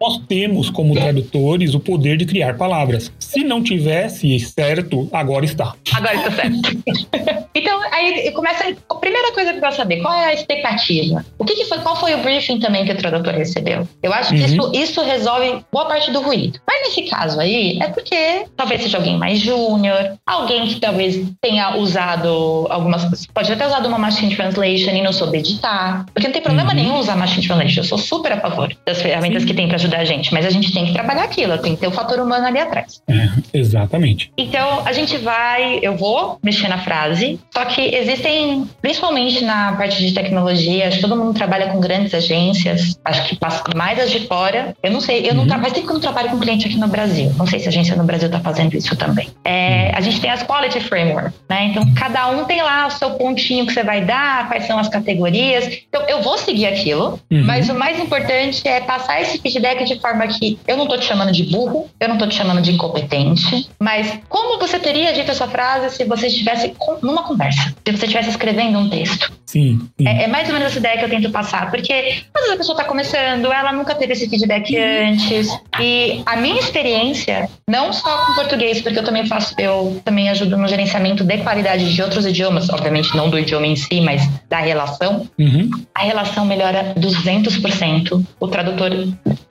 nós 0.00 0.18
temos 0.28 0.70
como 0.70 0.94
tradutores 0.94 1.74
o 1.74 1.80
poder 1.80 2.16
de 2.16 2.24
criar 2.24 2.56
palavras. 2.56 3.12
Se 3.18 3.44
não 3.44 3.62
tivesse 3.62 4.38
certo, 4.40 5.08
agora 5.12 5.44
está. 5.44 5.74
Agora 5.94 6.14
está 6.14 6.30
certo. 6.30 7.48
então, 7.54 7.80
aí 7.92 8.30
começa. 8.32 8.64
A 8.88 8.94
primeira 8.96 9.32
coisa 9.32 9.52
que 9.52 9.58
eu 9.58 9.62
quero 9.62 9.76
saber, 9.76 10.00
qual 10.00 10.14
é 10.14 10.26
a 10.26 10.34
expectativa? 10.34 11.24
O 11.38 11.44
que, 11.44 11.54
que, 11.54 11.64
foi, 11.64 11.78
qual 11.78 11.96
foi 11.96 12.14
o 12.14 12.18
briefing 12.22 12.58
também 12.58 12.84
que 12.84 12.92
o 12.92 12.96
tradutor 12.96 13.34
recebeu? 13.34 13.86
Eu 14.02 14.12
acho 14.12 14.30
que 14.34 14.40
uhum. 14.40 14.46
isso, 14.46 14.72
isso 14.74 15.02
resolve 15.02 15.64
boa 15.72 15.86
parte 15.86 16.10
do 16.10 16.20
ruído. 16.20 16.60
Mas 16.66 16.88
nesse 16.88 17.02
caso 17.02 17.40
aí, 17.40 17.78
é 17.80 17.88
porque 17.88 18.46
talvez 18.56 18.82
seja 18.82 18.98
alguém 18.98 19.18
mais 19.18 19.40
júnior, 19.40 20.18
alguém 20.34 20.66
que 20.66 20.80
talvez 20.80 21.20
tenha 21.40 21.76
usado 21.76 22.66
algumas 22.70 23.04
pode 23.32 23.52
até 23.52 23.66
usado 23.66 23.88
uma 23.88 23.98
machine 23.98 24.34
translation 24.34 24.90
e 24.90 25.02
não 25.02 25.12
soube 25.12 25.38
editar, 25.38 26.04
porque 26.12 26.26
não 26.26 26.32
tem 26.32 26.42
problema 26.42 26.70
uhum. 26.70 26.76
nenhum 26.76 26.98
usar 26.98 27.16
machine 27.16 27.46
translation. 27.46 27.80
Eu 27.80 27.84
sou 27.84 27.98
super 27.98 28.32
a 28.32 28.40
favor 28.40 28.74
das 28.86 29.00
ferramentas 29.00 29.42
Sim. 29.42 29.48
que 29.48 29.54
tem 29.54 29.66
para 29.66 29.76
ajudar 29.76 29.98
a 29.98 30.04
gente, 30.04 30.32
mas 30.32 30.46
a 30.46 30.50
gente 30.50 30.72
tem 30.72 30.86
que 30.86 30.92
trabalhar 30.92 31.24
aquilo, 31.24 31.56
tem 31.58 31.74
que 31.74 31.80
ter 31.80 31.86
o 31.86 31.92
fator 31.92 32.20
humano 32.20 32.46
ali 32.46 32.58
atrás. 32.58 33.02
É, 33.08 33.28
exatamente. 33.52 34.32
Então, 34.36 34.82
a 34.84 34.92
gente 34.92 35.16
vai, 35.18 35.78
eu 35.82 35.96
vou 35.96 36.38
mexer 36.42 36.68
na 36.68 36.78
frase, 36.78 37.38
só 37.52 37.64
que 37.64 37.80
existem, 37.80 38.68
principalmente 38.80 39.44
na 39.44 39.72
parte 39.72 40.04
de 40.04 40.12
tecnologia, 40.12 40.88
acho 40.88 40.96
que 40.96 41.02
todo 41.02 41.16
mundo 41.16 41.34
trabalha 41.34 41.68
com 41.68 41.80
grandes 41.80 42.14
agências, 42.14 42.98
acho 43.04 43.28
que 43.28 43.38
mais 43.74 43.98
as 43.98 44.10
de 44.10 44.26
fora. 44.26 44.74
Eu 44.82 44.90
não 44.90 45.00
sei, 45.00 45.28
eu 45.28 45.34
não 45.34 45.44
uhum. 45.44 45.48
faz 45.48 45.72
tempo 45.72 45.86
que 45.86 45.92
eu 45.92 45.94
não 45.94 46.00
trabalho 46.00 46.30
com 46.30 46.38
cliente 46.38 46.66
aqui 46.66 46.76
no 46.76 46.88
Brasil. 46.88 47.32
Não 47.36 47.46
sei 47.46 47.58
se 47.58 47.66
a 47.66 47.68
agência 47.68 47.96
no 47.96 48.04
Brasil 48.04 48.26
está 48.26 48.40
fazendo 48.40 48.74
isso 48.74 48.96
também. 48.96 49.28
É, 49.44 49.90
a 49.94 50.00
gente 50.00 50.20
tem 50.24 50.30
as 50.30 50.42
Quality 50.42 50.80
Framework, 50.80 51.34
né? 51.50 51.66
Então, 51.66 51.84
cada 51.94 52.30
um 52.30 52.46
tem 52.46 52.62
lá 52.62 52.86
o 52.86 52.90
seu 52.90 53.10
pontinho 53.10 53.66
que 53.66 53.74
você 53.74 53.82
vai 53.82 54.02
dar, 54.02 54.48
quais 54.48 54.66
são 54.66 54.78
as 54.78 54.88
categorias. 54.88 55.66
Então, 55.86 56.00
eu 56.08 56.22
vou 56.22 56.38
seguir 56.38 56.64
aquilo, 56.64 57.20
uhum. 57.30 57.44
mas 57.44 57.68
o 57.68 57.74
mais 57.74 58.00
importante 58.00 58.66
é 58.66 58.80
passar 58.80 59.20
esse 59.20 59.38
feedback 59.38 59.84
de 59.84 60.00
forma 60.00 60.26
que 60.26 60.58
eu 60.66 60.78
não 60.78 60.86
tô 60.86 60.96
te 60.96 61.04
chamando 61.04 61.30
de 61.30 61.42
burro, 61.44 61.90
eu 62.00 62.08
não 62.08 62.16
tô 62.16 62.26
te 62.26 62.36
chamando 62.36 62.62
de 62.62 62.72
incompetente, 62.72 63.68
mas 63.78 64.18
como 64.30 64.58
você 64.58 64.78
teria 64.78 65.12
dito 65.12 65.30
essa 65.30 65.46
frase 65.46 65.94
se 65.94 66.04
você 66.04 66.28
estivesse 66.28 66.72
numa 67.02 67.24
conversa, 67.24 67.74
se 67.86 67.92
você 67.92 68.06
estivesse 68.06 68.30
escrevendo 68.30 68.78
um 68.78 68.88
texto? 68.88 69.30
Sim. 69.44 69.78
sim. 69.98 70.08
É, 70.08 70.24
é, 70.24 70.26
mais 70.26 70.48
ou 70.48 70.54
menos 70.54 70.68
essa 70.68 70.78
ideia 70.78 70.98
que 70.98 71.04
eu 71.04 71.10
tento 71.10 71.30
passar, 71.30 71.70
porque 71.70 71.92
às 71.92 72.40
vezes 72.40 72.54
a 72.54 72.56
pessoa 72.56 72.78
tá 72.78 72.84
começando, 72.84 73.52
ela 73.52 73.72
nunca 73.72 73.94
teve 73.94 74.14
esse 74.14 74.28
feedback 74.28 74.74
uhum. 74.74 75.12
antes, 75.12 75.48
e 75.80 76.22
a 76.24 76.36
minha 76.36 76.58
experiência, 76.58 77.48
não 77.68 77.92
só 77.92 78.26
com 78.26 78.34
português, 78.34 78.80
porque 78.82 78.98
eu 78.98 79.04
também 79.04 79.26
faço, 79.26 79.54
eu 79.58 80.00
também 80.04 80.28
ajudo 80.28 80.56
no 80.56 80.68
gerenciamento 80.68 81.24
de 81.24 81.38
qualidade 81.38 81.94
de 81.94 82.02
outros 82.02 82.26
idiomas, 82.26 82.68
obviamente 82.68 83.16
não 83.16 83.30
do 83.30 83.38
idioma 83.38 83.66
em 83.66 83.76
si, 83.76 84.00
mas 84.00 84.28
da 84.48 84.58
relação, 84.58 85.28
uhum. 85.38 85.70
a 85.94 86.02
relação 86.02 86.44
melhora 86.44 86.94
200%. 86.98 88.24
O 88.38 88.48
tradutor, 88.48 88.90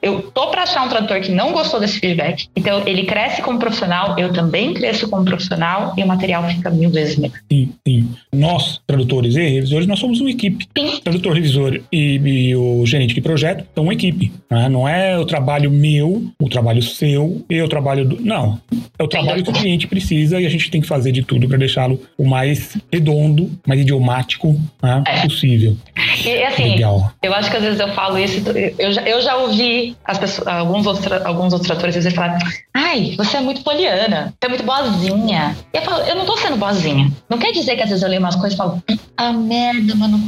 eu 0.01 0.21
tô 0.33 0.47
para 0.47 0.63
achar 0.63 0.83
um 0.83 0.89
tradutor 0.89 1.21
que 1.21 1.31
não 1.31 1.51
gostou 1.51 1.79
desse 1.79 1.99
feedback, 1.99 2.47
então 2.55 2.83
ele 2.85 3.03
cresce 3.03 3.41
como 3.41 3.59
profissional, 3.59 4.17
eu 4.17 4.31
também 4.31 4.73
cresço 4.73 5.09
como 5.09 5.25
profissional 5.25 5.93
e 5.97 6.03
o 6.03 6.07
material 6.07 6.47
fica 6.47 6.69
mil 6.69 6.89
vezes 6.89 7.17
melhor. 7.17 7.37
Sim, 7.51 7.73
sim. 7.87 8.09
Nós, 8.31 8.79
tradutores 8.85 9.35
e 9.35 9.47
revisores, 9.47 9.87
nós 9.87 9.99
somos 9.99 10.21
uma 10.21 10.29
equipe. 10.29 10.67
Sim. 10.77 10.99
Tradutor, 11.03 11.33
revisor 11.33 11.79
e, 11.91 12.17
e, 12.17 12.55
o 12.55 12.85
gerente 12.85 13.13
de 13.13 13.21
projeto 13.21 13.65
são 13.73 13.83
uma 13.83 13.93
equipe. 13.93 14.31
Né? 14.49 14.69
Não 14.69 14.87
é 14.87 15.17
o 15.17 15.25
trabalho 15.25 15.71
meu, 15.71 16.25
o 16.39 16.49
trabalho 16.49 16.81
seu 16.81 17.43
e 17.49 17.61
o 17.61 17.67
trabalho 17.67 18.02
do. 18.03 18.21
Não. 18.21 18.59
É 18.97 19.03
o 19.03 19.07
trabalho 19.07 19.43
que 19.43 19.49
o 19.49 19.53
cliente 19.53 19.87
precisa 19.87 20.39
e 20.39 20.45
a 20.45 20.49
gente 20.49 20.69
tem 20.69 20.81
que 20.81 20.87
fazer 20.87 21.11
de 21.11 21.23
tudo 21.23 21.47
para 21.47 21.57
deixá-lo 21.57 21.99
o 22.17 22.27
mais 22.27 22.77
redondo, 22.91 23.51
mais 23.65 23.79
idiomático 23.79 24.59
né, 24.81 25.03
é. 25.07 25.21
possível. 25.21 25.75
E 26.25 26.43
assim, 26.43 26.71
Legal. 26.71 27.11
eu 27.21 27.33
acho 27.33 27.49
que 27.49 27.57
às 27.57 27.63
vezes 27.63 27.79
eu 27.79 27.89
falo 27.89 28.17
isso, 28.17 28.43
eu 28.77 28.91
já, 28.91 29.01
eu 29.03 29.21
já 29.21 29.35
ouvi 29.37 29.95
as 30.05 30.17
pessoas, 30.17 30.47
alguns, 30.47 30.85
outros, 30.85 31.11
alguns 31.25 31.53
outros 31.53 31.67
tratores 31.67 31.95
dizer 31.95 32.11
falar: 32.11 32.37
ai, 32.73 33.13
você 33.17 33.37
é 33.37 33.41
muito 33.41 33.63
poliana, 33.63 34.33
você 34.39 34.45
é 34.45 34.49
muito 34.49 34.63
boazinha. 34.63 35.55
E 35.73 35.77
eu 35.77 35.81
falo, 35.83 36.03
eu 36.03 36.15
não 36.15 36.25
tô 36.25 36.37
sendo 36.37 36.57
boazinha. 36.57 37.11
Não 37.29 37.37
quer 37.37 37.51
dizer 37.51 37.75
que 37.75 37.81
às 37.81 37.89
vezes 37.89 38.03
eu 38.03 38.09
leio 38.09 38.21
umas 38.21 38.35
coisas 38.35 38.53
e 38.53 38.57
falo, 38.57 38.81
ah, 39.17 39.33
merda, 39.33 39.95
mano, 39.95 40.19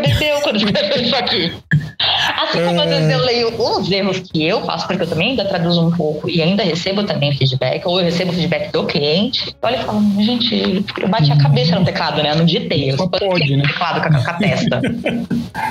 bebeu 0.00 0.40
quando 0.42 0.56
escreveu 0.56 1.02
isso 1.02 1.14
aqui. 1.16 1.52
Assim 2.42 2.64
como 2.64 2.80
às 2.80 2.88
vezes 2.88 3.10
eu 3.10 3.24
leio 3.24 3.54
os 3.60 3.90
erros 3.90 4.18
que 4.20 4.44
eu 4.44 4.64
faço, 4.64 4.86
porque 4.86 5.02
eu 5.02 5.06
também 5.06 5.30
ainda 5.30 5.44
traduzo 5.44 5.86
um 5.86 5.90
pouco 5.90 6.28
e 6.28 6.40
ainda 6.42 6.62
recebo 6.62 7.02
também 7.12 7.34
feedback, 7.34 7.86
ou 7.86 7.98
eu 7.98 8.04
recebo 8.04 8.32
feedback 8.32 8.72
do 8.72 8.84
cliente. 8.84 9.54
Olha 9.62 9.76
e 9.76 9.84
falo, 9.84 10.00
gente, 10.22 10.84
eu 11.00 11.08
bati 11.08 11.32
a 11.32 11.38
cabeça 11.38 11.78
no 11.78 11.84
teclado, 11.84 12.22
né? 12.22 12.32
Eu 12.32 12.36
não 12.36 12.44
digitei, 12.44 12.90
eu 12.90 12.96
só 12.96 13.06
pode, 13.06 13.56
né? 13.56 13.64
teclado 13.64 14.00
com 14.00 14.16
a, 14.16 14.24
com 14.24 14.30
a 14.30 14.34
testa. 14.34 14.80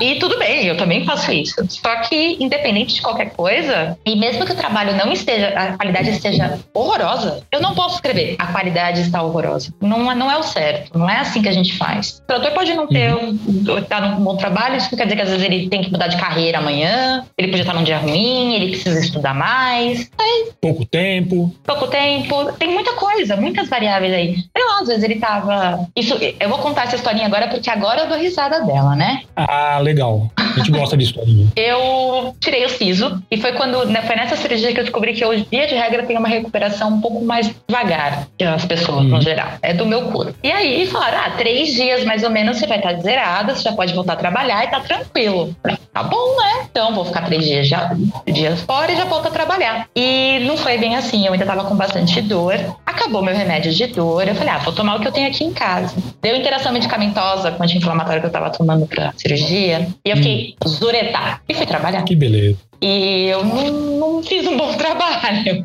e 0.00 0.16
tudo 0.16 0.38
bem, 0.38 0.66
eu 0.66 0.76
também 0.76 1.04
faço 1.04 1.32
isso. 1.32 1.54
Só 1.68 1.96
que, 2.02 2.36
independente 2.40 2.94
de 2.94 3.02
qualquer 3.02 3.30
coisa, 3.30 3.96
e 4.04 4.16
mesmo 4.16 4.44
que 4.44 4.52
o 4.52 4.56
trabalho 4.56 4.96
não 4.96 5.12
esteja, 5.12 5.48
a 5.48 5.76
qualidade 5.76 6.10
esteja 6.10 6.58
horrorosa, 6.74 7.42
eu 7.50 7.60
não 7.60 7.74
posso 7.74 7.96
escrever 7.96 8.36
a 8.38 8.46
qualidade 8.46 9.00
está 9.00 9.22
horrorosa. 9.22 9.72
Não, 9.80 10.14
não 10.14 10.30
é 10.30 10.36
o 10.38 10.42
certo, 10.42 10.98
não 10.98 11.08
é 11.08 11.16
assim 11.16 11.42
que 11.42 11.48
a 11.48 11.52
gente 11.52 11.76
faz. 11.76 12.20
O 12.22 12.26
tradutor 12.26 12.52
pode 12.52 12.74
não 12.74 12.86
ter, 12.86 13.14
uhum. 13.14 13.38
um, 13.46 13.82
tá 13.82 14.00
num 14.00 14.22
bom 14.22 14.36
trabalho, 14.36 14.76
isso 14.76 14.88
não 14.90 14.98
quer 14.98 15.04
dizer 15.04 15.16
que 15.16 15.22
às 15.22 15.30
vezes 15.30 15.44
ele 15.44 15.68
tem 15.68 15.82
que 15.82 15.90
mudar 15.90 16.08
de 16.08 16.16
carreira 16.16 16.58
amanhã, 16.58 17.24
ele 17.36 17.48
podia 17.48 17.62
estar 17.62 17.74
num 17.74 17.82
dia 17.82 17.98
ruim, 17.98 18.54
ele 18.54 18.70
precisa 18.70 18.98
estudar 18.98 19.34
mais. 19.34 20.10
É. 20.18 20.50
Pouco 20.60 20.84
tempo. 20.84 21.29
Pouco 21.64 21.86
tempo. 21.88 22.52
Tem 22.52 22.68
muita 22.68 22.92
coisa, 22.94 23.36
muitas 23.36 23.68
variáveis 23.68 24.12
aí. 24.12 24.34
Sei 24.34 24.64
lá, 24.64 24.80
às 24.80 24.88
vezes 24.88 25.02
ele 25.02 25.16
tava. 25.16 25.86
Isso, 25.96 26.16
eu 26.38 26.48
vou 26.48 26.58
contar 26.58 26.84
essa 26.84 26.96
historinha 26.96 27.26
agora 27.26 27.48
porque 27.48 27.70
agora 27.70 28.02
eu 28.02 28.08
dou 28.08 28.18
risada 28.18 28.60
dela, 28.60 28.94
né? 28.96 29.22
Ah, 29.36 29.78
legal. 29.78 30.30
A 30.36 30.58
gente 30.58 30.70
gosta 30.70 30.96
de 30.96 31.04
historinha. 31.04 31.48
eu 31.56 32.34
tirei 32.40 32.64
o 32.64 32.68
siso 32.68 33.22
e 33.30 33.36
foi 33.36 33.52
quando 33.52 33.84
né, 33.86 34.02
foi 34.02 34.16
nessa 34.16 34.36
cirurgia 34.36 34.72
que 34.72 34.80
eu 34.80 34.84
descobri 34.84 35.12
que 35.12 35.24
hoje, 35.24 35.46
via 35.50 35.66
de 35.66 35.74
regra, 35.74 36.04
tem 36.04 36.16
uma 36.16 36.28
recuperação 36.28 36.90
um 36.90 37.00
pouco 37.00 37.24
mais 37.24 37.50
devagar 37.68 38.26
que 38.36 38.44
as 38.44 38.64
pessoas, 38.64 39.04
no 39.04 39.16
uhum. 39.16 39.20
geral. 39.20 39.48
É 39.62 39.72
do 39.72 39.86
meu 39.86 40.10
corpo. 40.10 40.34
E 40.42 40.50
aí 40.50 40.86
falaram: 40.86 41.18
ah, 41.18 41.30
três 41.36 41.72
dias 41.74 42.04
mais 42.04 42.22
ou 42.22 42.30
menos 42.30 42.58
você 42.58 42.66
vai 42.66 42.78
estar 42.78 42.94
zerada, 43.00 43.54
você 43.54 43.62
já 43.62 43.72
pode 43.72 43.94
voltar 43.94 44.14
a 44.14 44.16
trabalhar 44.16 44.64
e 44.64 44.68
tá 44.68 44.80
tranquilo. 44.80 45.54
Tá 45.92 46.02
bom, 46.04 46.36
né? 46.36 46.66
Então 46.70 46.94
vou 46.94 47.04
ficar 47.04 47.22
três 47.22 47.44
dias, 47.44 47.66
já, 47.66 47.90
dias 48.26 48.60
fora 48.62 48.92
e 48.92 48.96
já 48.96 49.04
volto 49.04 49.26
a 49.26 49.30
trabalhar. 49.30 49.88
E 49.94 50.38
não 50.40 50.56
foi 50.56 50.78
bem 50.78 50.96
assim, 50.96 51.19
eu 51.26 51.32
ainda 51.32 51.46
tava 51.46 51.64
com 51.64 51.76
bastante 51.76 52.20
dor. 52.22 52.54
Acabou 52.84 53.22
meu 53.22 53.34
remédio 53.34 53.72
de 53.72 53.86
dor. 53.88 54.26
Eu 54.26 54.34
falei, 54.34 54.52
ah, 54.52 54.58
vou 54.58 54.72
tomar 54.72 54.96
o 54.96 55.00
que 55.00 55.08
eu 55.08 55.12
tenho 55.12 55.28
aqui 55.28 55.44
em 55.44 55.52
casa. 55.52 55.94
Deu 56.22 56.36
interação 56.36 56.72
medicamentosa 56.72 57.50
com 57.52 57.62
anti-inflamatório 57.62 58.20
que 58.20 58.26
eu 58.26 58.32
tava 58.32 58.50
tomando 58.50 58.86
pra 58.86 59.12
cirurgia. 59.16 59.88
E 60.04 60.10
eu 60.10 60.16
fiquei 60.16 60.54
hum. 60.64 60.68
zuretar. 60.68 61.42
E 61.48 61.54
fui 61.54 61.66
trabalhar. 61.66 62.02
Que 62.02 62.14
beleza. 62.14 62.69
E 62.82 63.26
eu 63.26 63.44
não, 63.44 63.70
não 63.98 64.22
fiz 64.22 64.46
um 64.46 64.56
bom 64.56 64.72
trabalho. 64.74 65.62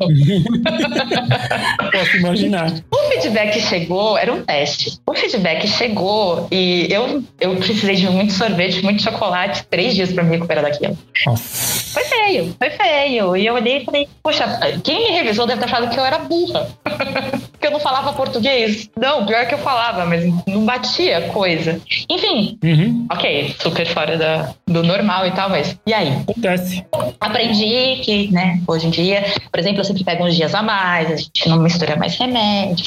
Posso 1.92 2.16
imaginar. 2.18 2.72
O 2.90 2.96
feedback 3.08 3.60
chegou, 3.60 4.18
era 4.18 4.32
um 4.32 4.44
teste. 4.44 4.98
O 5.06 5.14
feedback 5.14 5.66
chegou 5.66 6.46
e 6.50 6.88
eu, 6.90 7.22
eu 7.40 7.56
precisei 7.56 7.96
de 7.96 8.08
muito 8.08 8.32
sorvete, 8.32 8.82
muito 8.82 9.02
chocolate, 9.02 9.64
três 9.70 9.94
dias 9.94 10.12
para 10.12 10.22
me 10.22 10.30
recuperar 10.30 10.64
daquilo. 10.64 10.96
Nossa. 11.24 11.86
Foi 11.94 12.04
feio, 12.04 12.54
foi 12.58 12.70
feio. 12.70 13.36
E 13.36 13.46
eu 13.46 13.54
olhei 13.54 13.78
e 13.78 13.84
falei, 13.84 14.08
poxa, 14.22 14.44
quem 14.84 15.04
me 15.04 15.16
revisou 15.16 15.46
deve 15.46 15.60
ter 15.60 15.66
achado 15.66 15.88
que 15.88 15.98
eu 15.98 16.04
era 16.04 16.18
burra. 16.18 16.68
Porque 17.52 17.66
eu 17.66 17.70
não 17.70 17.80
falava 17.80 18.12
português. 18.12 18.90
Não, 18.94 19.24
pior 19.24 19.46
que 19.46 19.54
eu 19.54 19.58
falava, 19.58 20.04
mas 20.04 20.22
não 20.46 20.66
batia 20.66 21.22
coisa. 21.32 21.80
Enfim, 22.10 22.58
uhum. 22.62 23.06
ok, 23.10 23.54
super 23.58 23.86
fora 23.86 24.18
da, 24.18 24.54
do 24.66 24.82
normal 24.82 25.26
e 25.26 25.30
tal, 25.30 25.48
mas 25.48 25.78
e 25.86 25.94
aí? 25.94 26.08
Acontece 26.08 26.84
aprendi 27.20 28.00
que, 28.02 28.32
né, 28.32 28.60
hoje 28.66 28.86
em 28.86 28.90
dia, 28.90 29.24
por 29.50 29.60
exemplo, 29.60 29.80
eu 29.80 29.84
sempre 29.84 30.04
pego 30.04 30.24
uns 30.24 30.34
dias 30.34 30.54
a 30.54 30.62
mais, 30.62 31.10
a 31.10 31.16
gente 31.16 31.48
não 31.48 31.58
mistura 31.58 31.96
mais 31.96 32.16
remédio. 32.16 32.84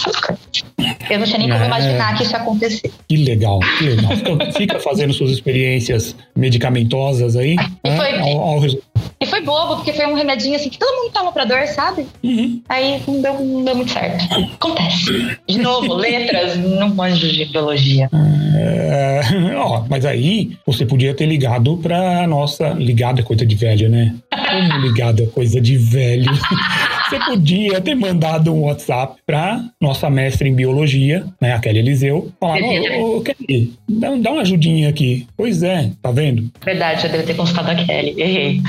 Eu 1.09 1.19
não 1.19 1.25
tinha 1.25 1.39
nem 1.39 1.49
como 1.49 1.63
é. 1.63 1.67
imaginar 1.67 2.15
que 2.15 2.23
isso 2.23 2.33
ia 2.33 2.39
acontecer. 2.39 2.91
Que 3.07 3.17
legal, 3.17 3.59
que 3.77 3.83
legal. 3.85 4.11
Fica, 4.15 4.51
fica 4.53 4.79
fazendo 4.79 5.13
suas 5.13 5.31
experiências 5.31 6.15
medicamentosas 6.35 7.35
aí. 7.35 7.55
E, 7.83 7.89
né, 7.89 7.97
foi, 7.97 8.19
ao, 8.19 8.39
ao 8.39 8.59
e 9.21 9.25
foi 9.25 9.41
bobo, 9.41 9.75
porque 9.75 9.91
foi 9.91 10.05
um 10.05 10.13
remedinho 10.13 10.55
assim 10.55 10.69
que 10.69 10.77
todo 10.77 10.95
mundo 10.95 11.11
toma 11.11 11.31
pra 11.31 11.43
dor, 11.43 11.67
sabe? 11.67 12.07
Uhum. 12.23 12.61
Aí 12.69 13.01
não 13.05 13.21
deu, 13.21 13.33
não 13.39 13.63
deu 13.65 13.75
muito 13.75 13.91
certo. 13.91 14.23
Acontece. 14.53 15.37
De 15.47 15.57
novo, 15.57 15.93
letras, 15.95 16.57
não 16.57 16.89
manjo 16.89 17.27
de 17.27 17.45
biologia. 17.45 18.09
É, 18.55 19.21
ó, 19.57 19.83
mas 19.89 20.05
aí 20.05 20.57
você 20.65 20.85
podia 20.85 21.13
ter 21.13 21.25
ligado 21.25 21.77
pra 21.77 22.25
nossa. 22.27 22.69
Ligado 22.69 23.19
é 23.19 23.23
coisa 23.23 23.45
de 23.45 23.55
velho, 23.55 23.89
né? 23.89 24.15
Como 24.31 24.81
ligado 24.81 25.23
é 25.23 25.25
coisa 25.25 25.59
de 25.59 25.77
velho. 25.77 26.31
Você 27.09 27.19
podia 27.25 27.81
ter 27.81 27.95
mandado 27.95 28.53
um 28.53 28.65
WhatsApp 28.65 29.15
pra 29.25 29.63
nossa 29.81 30.11
mestra 30.11 30.47
em 30.47 30.53
biologia, 30.53 31.25
né, 31.41 31.53
a 31.53 31.59
Kelly 31.59 31.79
Eliseu, 31.79 32.31
falar, 32.39 32.59
ô, 32.61 33.17
ô, 33.17 33.21
Kelly, 33.21 33.73
dá, 33.89 34.15
dá 34.15 34.31
uma 34.31 34.43
ajudinha 34.43 34.89
aqui. 34.89 35.25
Pois 35.35 35.63
é, 35.63 35.89
tá 36.03 36.11
vendo? 36.11 36.51
Verdade, 36.63 37.07
eu 37.07 37.11
devo 37.11 37.25
ter 37.25 37.35
consultado 37.35 37.71
a 37.71 37.75
Kelly, 37.75 38.13
errei. 38.15 38.61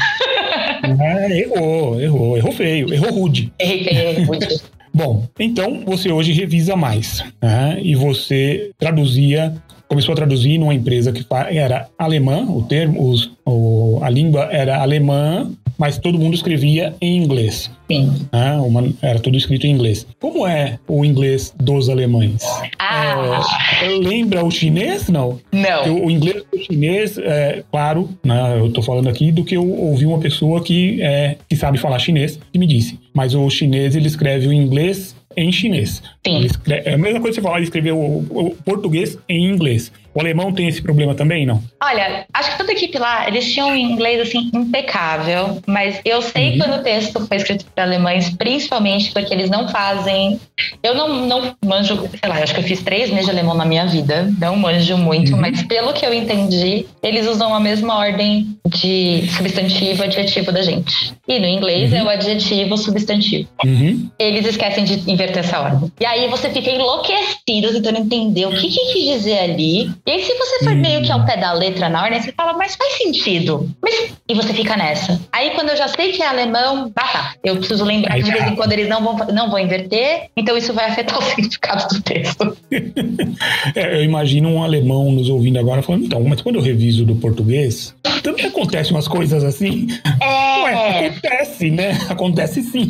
É, 0.83 1.39
errou, 1.41 2.01
errou, 2.01 2.37
errou 2.37 2.53
feio, 2.53 2.93
errou 2.93 3.13
rude. 3.13 3.53
Errei 3.59 3.85
feio, 3.85 3.99
errei 3.99 4.25
rude. 4.25 4.47
Bom, 4.93 5.25
então 5.39 5.85
você 5.85 6.11
hoje 6.11 6.33
revisa 6.33 6.75
mais, 6.75 7.25
né? 7.41 7.79
E 7.81 7.95
você 7.95 8.73
traduzia 8.77 9.55
começou 9.91 10.13
a 10.13 10.17
traduzir 10.17 10.57
numa 10.57 10.73
empresa 10.73 11.11
que 11.11 11.27
era 11.51 11.89
alemã, 11.99 12.47
o 12.49 12.63
termo, 12.63 13.11
os, 13.11 13.33
o, 13.45 13.99
a 14.01 14.09
língua 14.09 14.49
era 14.53 14.81
alemã, 14.81 15.51
mas 15.77 15.99
todo 15.99 16.17
mundo 16.17 16.35
escrevia 16.35 16.95
em 17.01 17.17
inglês. 17.17 17.69
Sim. 17.91 18.13
Né? 18.33 18.53
Uma, 18.59 18.89
era 19.03 19.19
tudo 19.19 19.37
escrito 19.37 19.67
em 19.67 19.71
inglês. 19.73 20.07
Como 20.21 20.47
é 20.47 20.79
o 20.87 21.05
inglês 21.05 21.53
dos 21.59 21.89
alemães? 21.89 22.45
Ah. 22.79 23.43
É, 23.83 23.89
lembra 23.89 24.45
o 24.45 24.51
chinês? 24.51 25.09
Não. 25.09 25.41
Não. 25.51 25.97
O, 25.97 26.07
o 26.07 26.11
inglês 26.11 26.45
do 26.53 26.59
chinês, 26.59 27.19
é, 27.19 27.65
claro, 27.73 28.09
né, 28.25 28.59
eu 28.61 28.69
estou 28.69 28.85
falando 28.85 29.09
aqui 29.09 29.33
do 29.33 29.43
que 29.43 29.57
eu 29.57 29.69
ouvi 29.69 30.07
uma 30.07 30.21
pessoa 30.21 30.63
que, 30.63 31.03
é, 31.03 31.37
que 31.49 31.57
sabe 31.57 31.79
falar 31.79 31.99
chinês 31.99 32.39
que 32.53 32.59
me 32.61 32.67
disse. 32.67 32.97
Mas 33.13 33.35
o 33.35 33.51
chinês, 33.51 33.97
ele 33.97 34.07
escreve 34.07 34.47
o 34.47 34.53
inglês 34.53 35.17
em 35.37 35.53
chinês. 35.53 36.03
Sim. 36.27 36.47
É 36.69 36.95
a 36.95 36.99
mesma 36.99 37.21
coisa 37.21 37.37
que 37.37 37.41
você 37.41 37.43
falar, 37.43 37.57
ele 37.57 37.65
escreveu 37.65 37.97
o, 37.97 38.19
o, 38.31 38.57
português 38.57 39.19
em 39.29 39.47
inglês. 39.47 39.93
O 40.15 40.21
alemão 40.21 40.53
tem 40.53 40.69
esse 40.69 40.83
problema 40.83 41.15
também, 41.15 41.47
não? 41.47 41.63
Olha, 41.83 42.27
acho 42.33 42.53
que 42.53 42.59
toda 42.59 42.73
a 42.73 42.75
equipe 42.75 42.99
lá, 42.99 43.29
eles 43.29 43.53
tinham 43.53 43.69
um 43.69 43.77
inglês 43.77 44.21
assim 44.21 44.51
impecável, 44.53 45.61
mas 45.67 46.01
eu 46.05 46.21
sei 46.21 46.53
uhum. 46.53 46.59
quando 46.59 46.81
o 46.81 46.83
texto 46.83 47.27
foi 47.27 47.37
escrito 47.37 47.65
para 47.75 47.85
alemães, 47.85 48.31
principalmente 48.31 49.13
porque 49.13 49.33
eles 49.33 49.49
não 49.49 49.69
fazem. 49.69 50.41
Eu 50.83 50.95
não, 50.95 51.27
não 51.27 51.57
manjo, 51.65 52.09
sei 52.19 52.29
lá, 52.29 52.37
acho 52.37 52.55
que 52.55 52.61
eu 52.61 52.65
fiz 52.65 52.83
três 52.83 53.11
meses 53.11 53.27
de 53.27 53.31
alemão 53.31 53.55
na 53.55 53.65
minha 53.65 53.87
vida, 53.87 54.33
não 54.39 54.57
manjo 54.57 54.97
muito, 54.97 55.33
uhum. 55.33 55.41
mas 55.41 55.63
pelo 55.63 55.93
que 55.93 56.05
eu 56.05 56.13
entendi, 56.13 56.87
eles 57.03 57.27
usam 57.27 57.55
a 57.55 57.61
mesma 57.61 57.97
ordem 57.97 58.59
de 58.67 59.25
substantivo 59.37 60.03
e 60.03 60.07
adjetivo 60.07 60.53
da 60.53 60.63
gente. 60.63 61.15
E 61.29 61.39
no 61.39 61.47
inglês 61.47 61.93
uhum. 61.93 61.99
é 61.99 62.03
o 62.05 62.09
adjetivo 62.09 62.77
substantivo. 62.77 63.49
Uhum. 63.65 64.09
Eles 64.19 64.47
esquecem 64.47 64.85
de 64.85 65.11
inverter 65.11 65.39
essa 65.39 65.61
ordem. 65.61 65.93
E 66.01 66.07
aí 66.07 66.29
você 66.29 66.51
fica 66.51 66.71
enlouquecido 66.71 67.73
tentando 67.73 67.99
entender 67.99 68.47
o 68.47 68.51
que, 68.51 68.69
que 68.69 68.93
quis 68.93 69.19
dizer 69.19 69.39
ali. 69.39 69.91
E 70.11 70.13
aí, 70.13 70.25
se 70.25 70.35
você 70.35 70.65
for 70.65 70.75
meio 70.75 71.03
que 71.03 71.13
ao 71.13 71.25
pé 71.25 71.37
da 71.37 71.53
letra 71.53 71.89
na 71.89 72.03
ordem, 72.03 72.21
você 72.21 72.33
fala, 72.33 72.53
mas 72.55 72.75
faz 72.75 72.95
sentido. 72.95 73.71
Mas... 73.81 74.13
E 74.29 74.35
você 74.35 74.53
fica 74.53 74.77
nessa. 74.77 75.21
Aí, 75.31 75.51
quando 75.51 75.69
eu 75.69 75.77
já 75.77 75.87
sei 75.87 76.11
que 76.11 76.21
é 76.21 76.27
alemão, 76.27 76.91
bah, 76.93 77.11
tá. 77.13 77.35
Eu 77.45 77.57
preciso 77.57 77.85
lembrar 77.85 78.15
que 78.15 78.25
de 78.25 78.33
vez 78.33 78.45
em 78.45 78.57
quando 78.57 78.73
eles 78.73 78.89
não 78.89 79.03
vão, 79.03 79.17
não 79.33 79.51
vão 79.51 79.59
inverter, 79.59 80.29
então 80.37 80.57
isso 80.57 80.73
vai 80.73 80.87
afetar 80.87 81.17
o 81.17 81.23
significado 81.31 81.87
do 81.95 82.03
texto. 82.03 82.57
é, 83.75 83.99
eu 83.99 84.05
imagino 84.05 84.49
um 84.49 84.63
alemão 84.63 85.13
nos 85.13 85.29
ouvindo 85.29 85.59
agora 85.59 85.83
falando, 85.83 86.05
então, 86.05 86.23
mas 86.25 86.41
quando 86.41 86.57
eu 86.57 86.63
reviso 86.63 87.05
do 87.05 87.15
português, 87.17 87.95
também 88.23 88.47
acontece 88.47 88.91
umas 88.91 89.09
coisas 89.09 89.45
assim. 89.45 89.87
É. 90.21 90.51
Ué, 90.63 91.07
acontece, 91.07 91.71
né? 91.71 91.99
Acontece 92.09 92.63
sim. 92.63 92.87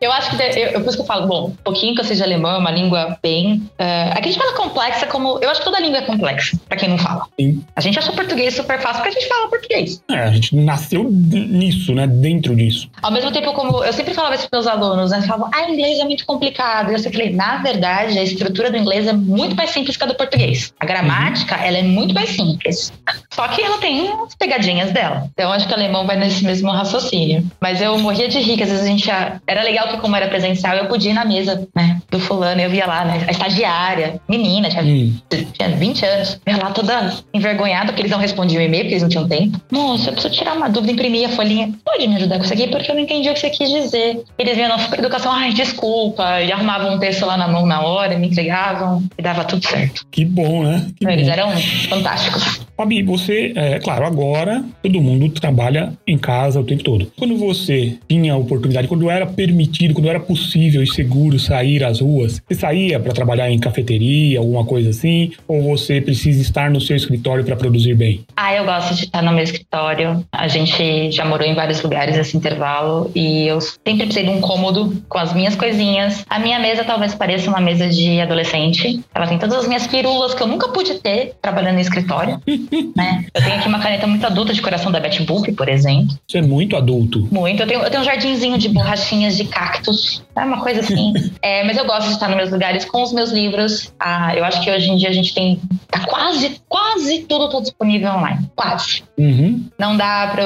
Eu 0.00 0.10
acho 0.10 0.36
que, 0.36 0.42
eu, 0.42 0.80
por 0.80 0.88
isso 0.88 0.96
que 0.96 1.02
eu 1.02 1.06
falo, 1.06 1.26
bom, 1.26 1.46
um 1.48 1.62
pouquinho 1.62 1.94
que 1.94 2.00
eu 2.00 2.04
seja 2.04 2.24
alemão, 2.24 2.56
é 2.56 2.58
uma 2.58 2.70
língua 2.70 3.16
bem. 3.22 3.54
Uh, 3.78 4.10
aqui 4.10 4.28
a 4.28 4.32
gente 4.32 4.38
fala 4.38 4.52
complexa 4.54 5.06
como. 5.06 5.38
Eu 5.40 5.48
acho 5.48 5.60
que 5.60 5.64
toda 5.64 5.80
língua 5.80 5.98
é 5.98 6.02
complexa, 6.02 6.58
pra 6.68 6.76
quem 6.76 6.88
não 6.88 6.98
fala. 6.98 7.26
Sim. 7.38 7.62
A 7.74 7.80
gente 7.80 7.98
acha 7.98 8.12
português 8.12 8.54
super 8.54 8.80
fácil 8.80 9.02
porque 9.02 9.16
a 9.16 9.20
gente 9.20 9.28
fala 9.28 9.48
português. 9.48 10.02
É, 10.10 10.18
a 10.22 10.30
gente 10.30 10.56
nasceu 10.56 11.04
nisso, 11.04 11.94
né? 11.94 12.06
Dentro 12.06 12.54
disso. 12.56 12.88
Ao 13.02 13.10
mesmo 13.10 13.30
tempo, 13.32 13.52
como 13.52 13.84
eu 13.84 13.92
sempre 13.92 14.14
falava 14.14 14.34
isso 14.34 14.48
pros 14.48 14.64
meus 14.64 14.66
alunos, 14.66 15.10
né? 15.10 15.22
Falavam, 15.22 15.50
ah, 15.54 15.70
inglês 15.70 15.98
é 15.98 16.04
muito 16.04 16.26
complicado. 16.26 16.90
E 16.90 16.94
eu 16.94 16.98
sempre 16.98 17.18
falei, 17.18 17.34
na 17.34 17.58
verdade, 17.58 18.18
a 18.18 18.22
estrutura 18.22 18.70
do 18.70 18.76
inglês 18.76 19.06
é 19.06 19.12
muito 19.12 19.56
mais 19.56 19.70
simples 19.70 19.96
que 19.96 20.04
a 20.04 20.06
do 20.06 20.14
português. 20.14 20.72
A 20.78 20.86
gramática, 20.86 21.56
uhum. 21.56 21.62
ela 21.62 21.78
é 21.78 21.82
muito 21.82 22.14
mais 22.14 22.30
simples. 22.30 22.92
Só 23.32 23.48
que 23.48 23.62
ela 23.62 23.78
tem 23.78 24.02
umas 24.02 24.34
pegadinhas 24.34 24.90
dela. 24.92 25.28
Então, 25.32 25.52
acho 25.52 25.66
que 25.66 25.72
o 25.72 25.76
alemão 25.76 26.06
vai 26.06 26.16
nesse 26.16 26.44
mesmo 26.44 26.70
raciocínio. 26.70 27.46
Mas 27.60 27.80
eu 27.80 27.98
morria 27.98 28.28
de 28.28 28.38
rir, 28.38 28.56
que 28.56 28.62
às 28.62 28.68
vezes 28.68 28.84
a 28.84 28.88
gente. 28.88 29.06
Já... 29.06 29.40
Era 29.46 29.62
legal 29.62 29.88
que, 29.88 29.98
como 29.98 30.14
era 30.16 30.28
presencial, 30.28 30.76
eu 30.76 30.86
podia 30.86 31.10
ir 31.10 31.14
na 31.14 31.24
mesa, 31.24 31.66
né? 31.74 32.00
Do 32.10 32.18
fulano, 32.18 32.60
eu 32.60 32.70
via 32.70 32.86
lá, 32.86 33.04
né? 33.04 33.24
A 33.26 33.30
estagiária, 33.30 34.20
menina, 34.28 34.68
tinha, 34.68 34.82
hum. 34.82 35.14
tinha 35.52 35.70
20 35.70 36.04
anos. 36.04 36.40
Eu 36.44 36.58
lá 36.58 36.70
toda 36.70 37.14
envergonhada, 37.32 37.86
porque 37.86 38.02
eles 38.02 38.10
não 38.10 38.18
respondiam 38.18 38.60
o 38.60 38.64
e-mail, 38.64 38.84
porque 38.84 38.94
eles 38.94 39.02
não 39.02 39.08
tinham 39.08 39.28
tempo. 39.28 39.60
Moça, 39.70 40.08
eu 40.08 40.12
preciso 40.14 40.34
tirar 40.34 40.54
uma 40.54 40.68
dúvida, 40.68 40.92
imprimir 40.92 41.28
a 41.28 41.32
folhinha. 41.32 41.72
Pode 41.84 42.06
me 42.08 42.16
ajudar 42.16 42.38
com 42.38 42.44
isso 42.44 42.52
aqui? 42.52 42.68
Porque 42.68 42.90
eu 42.90 42.94
não 42.94 43.02
entendi 43.02 43.30
o 43.30 43.34
que 43.34 43.40
você 43.40 43.50
quis 43.50 43.70
dizer. 43.70 44.22
Eles 44.38 44.56
vinham 44.56 44.76
na 44.76 44.84
educação, 44.98 45.32
ai, 45.32 45.52
desculpa, 45.52 46.40
e 46.42 46.50
arrumavam 46.50 46.94
um 46.94 46.98
texto 46.98 47.24
lá 47.24 47.36
na 47.36 47.46
mão 47.46 47.64
na 47.64 47.82
hora, 47.82 48.18
me 48.18 48.26
entregavam, 48.26 49.02
e 49.16 49.22
dava 49.22 49.44
tudo 49.44 49.64
certo. 49.66 50.04
Que 50.10 50.24
bom, 50.24 50.64
né? 50.64 50.86
Que 50.98 51.06
eles 51.06 51.26
bom. 51.26 51.32
eram 51.32 51.50
fantásticos. 51.88 52.60
Fabi, 52.76 53.02
você, 53.02 53.52
é 53.54 53.78
claro, 53.78 54.04
agora 54.04 54.64
todo 54.82 55.00
mundo 55.00 55.28
trabalha 55.28 55.92
em 56.06 56.18
casa 56.18 56.58
o 56.58 56.64
tempo 56.64 56.82
todo. 56.82 57.12
Quando 57.16 57.36
você 57.36 57.96
tinha 58.08 58.32
a 58.32 58.36
oportunidade, 58.36 58.88
quando 58.88 59.08
era 59.08 59.26
permitido, 59.26 59.94
quando 59.94 60.08
era 60.08 60.18
possível 60.18 60.82
e 60.82 60.86
seguro 60.86 61.38
sair 61.38 61.84
às 61.84 62.00
ruas, 62.00 62.42
você 62.48 62.58
saía 62.58 62.98
para 62.98 63.12
trabalhar 63.12 63.50
em 63.50 63.58
cafeteria, 63.58 64.38
alguma 64.38 64.64
coisa 64.64 64.90
assim? 64.90 65.30
Ou 65.46 65.62
você 65.62 66.00
precisa 66.00 66.31
estar 66.40 66.70
no 66.70 66.80
seu 66.80 66.96
escritório 66.96 67.44
para 67.44 67.56
produzir 67.56 67.94
bem? 67.94 68.24
Ah, 68.36 68.54
eu 68.54 68.64
gosto 68.64 68.94
de 68.94 69.04
estar 69.04 69.22
no 69.22 69.32
meu 69.32 69.44
escritório. 69.44 70.24
A 70.32 70.48
gente 70.48 71.10
já 71.10 71.24
morou 71.24 71.46
em 71.46 71.54
vários 71.54 71.82
lugares 71.82 72.16
esse 72.16 72.36
intervalo 72.36 73.10
e 73.14 73.46
eu 73.46 73.60
sempre 73.60 74.04
precisei 74.04 74.24
de 74.24 74.30
um 74.30 74.40
cômodo 74.40 75.02
com 75.08 75.18
as 75.18 75.32
minhas 75.32 75.54
coisinhas. 75.54 76.24
A 76.28 76.38
minha 76.38 76.58
mesa 76.58 76.84
talvez 76.84 77.14
pareça 77.14 77.50
uma 77.50 77.60
mesa 77.60 77.88
de 77.88 78.20
adolescente. 78.20 79.00
Ela 79.14 79.26
tem 79.26 79.38
todas 79.38 79.56
as 79.56 79.68
minhas 79.68 79.86
pirulas 79.86 80.34
que 80.34 80.42
eu 80.42 80.46
nunca 80.46 80.68
pude 80.68 80.94
ter 80.94 81.34
trabalhando 81.40 81.78
em 81.78 81.80
escritório. 81.80 82.40
né? 82.96 83.24
Eu 83.34 83.42
tenho 83.42 83.56
aqui 83.56 83.68
uma 83.68 83.78
caneta 83.78 84.06
muito 84.06 84.26
adulta 84.26 84.52
de 84.52 84.62
coração 84.62 84.90
da 84.90 85.00
Betty 85.00 85.22
Boop, 85.22 85.50
por 85.52 85.68
exemplo. 85.68 86.16
Você 86.26 86.38
é 86.38 86.42
muito 86.42 86.76
adulto. 86.76 87.28
Muito. 87.30 87.62
Eu 87.62 87.66
tenho, 87.66 87.80
eu 87.80 87.90
tenho 87.90 88.02
um 88.02 88.06
jardinzinho 88.06 88.58
de 88.58 88.68
borrachinhas 88.68 89.36
de 89.36 89.44
cactos. 89.44 90.22
É 90.34 90.40
uma 90.40 90.60
coisa 90.60 90.80
assim. 90.80 91.12
é, 91.42 91.64
mas 91.64 91.76
eu 91.76 91.84
gosto 91.84 92.08
de 92.08 92.14
estar 92.14 92.28
nos 92.28 92.36
meus 92.36 92.50
lugares 92.50 92.84
com 92.84 93.02
os 93.02 93.12
meus 93.12 93.30
livros. 93.30 93.92
Ah, 93.98 94.34
eu 94.36 94.44
acho 94.44 94.60
que 94.62 94.70
hoje 94.70 94.90
em 94.90 94.96
dia 94.96 95.08
a 95.08 95.12
gente 95.12 95.34
tem. 95.34 95.60
Tá 95.90 96.00
quase, 96.00 96.21
quase 96.68 97.20
tudo 97.20 97.48
tá 97.48 97.60
disponível 97.60 98.10
online. 98.10 98.48
Quase. 98.54 99.02
Uhum. 99.18 99.64
Não 99.78 99.96
dá 99.96 100.28
para 100.32 100.44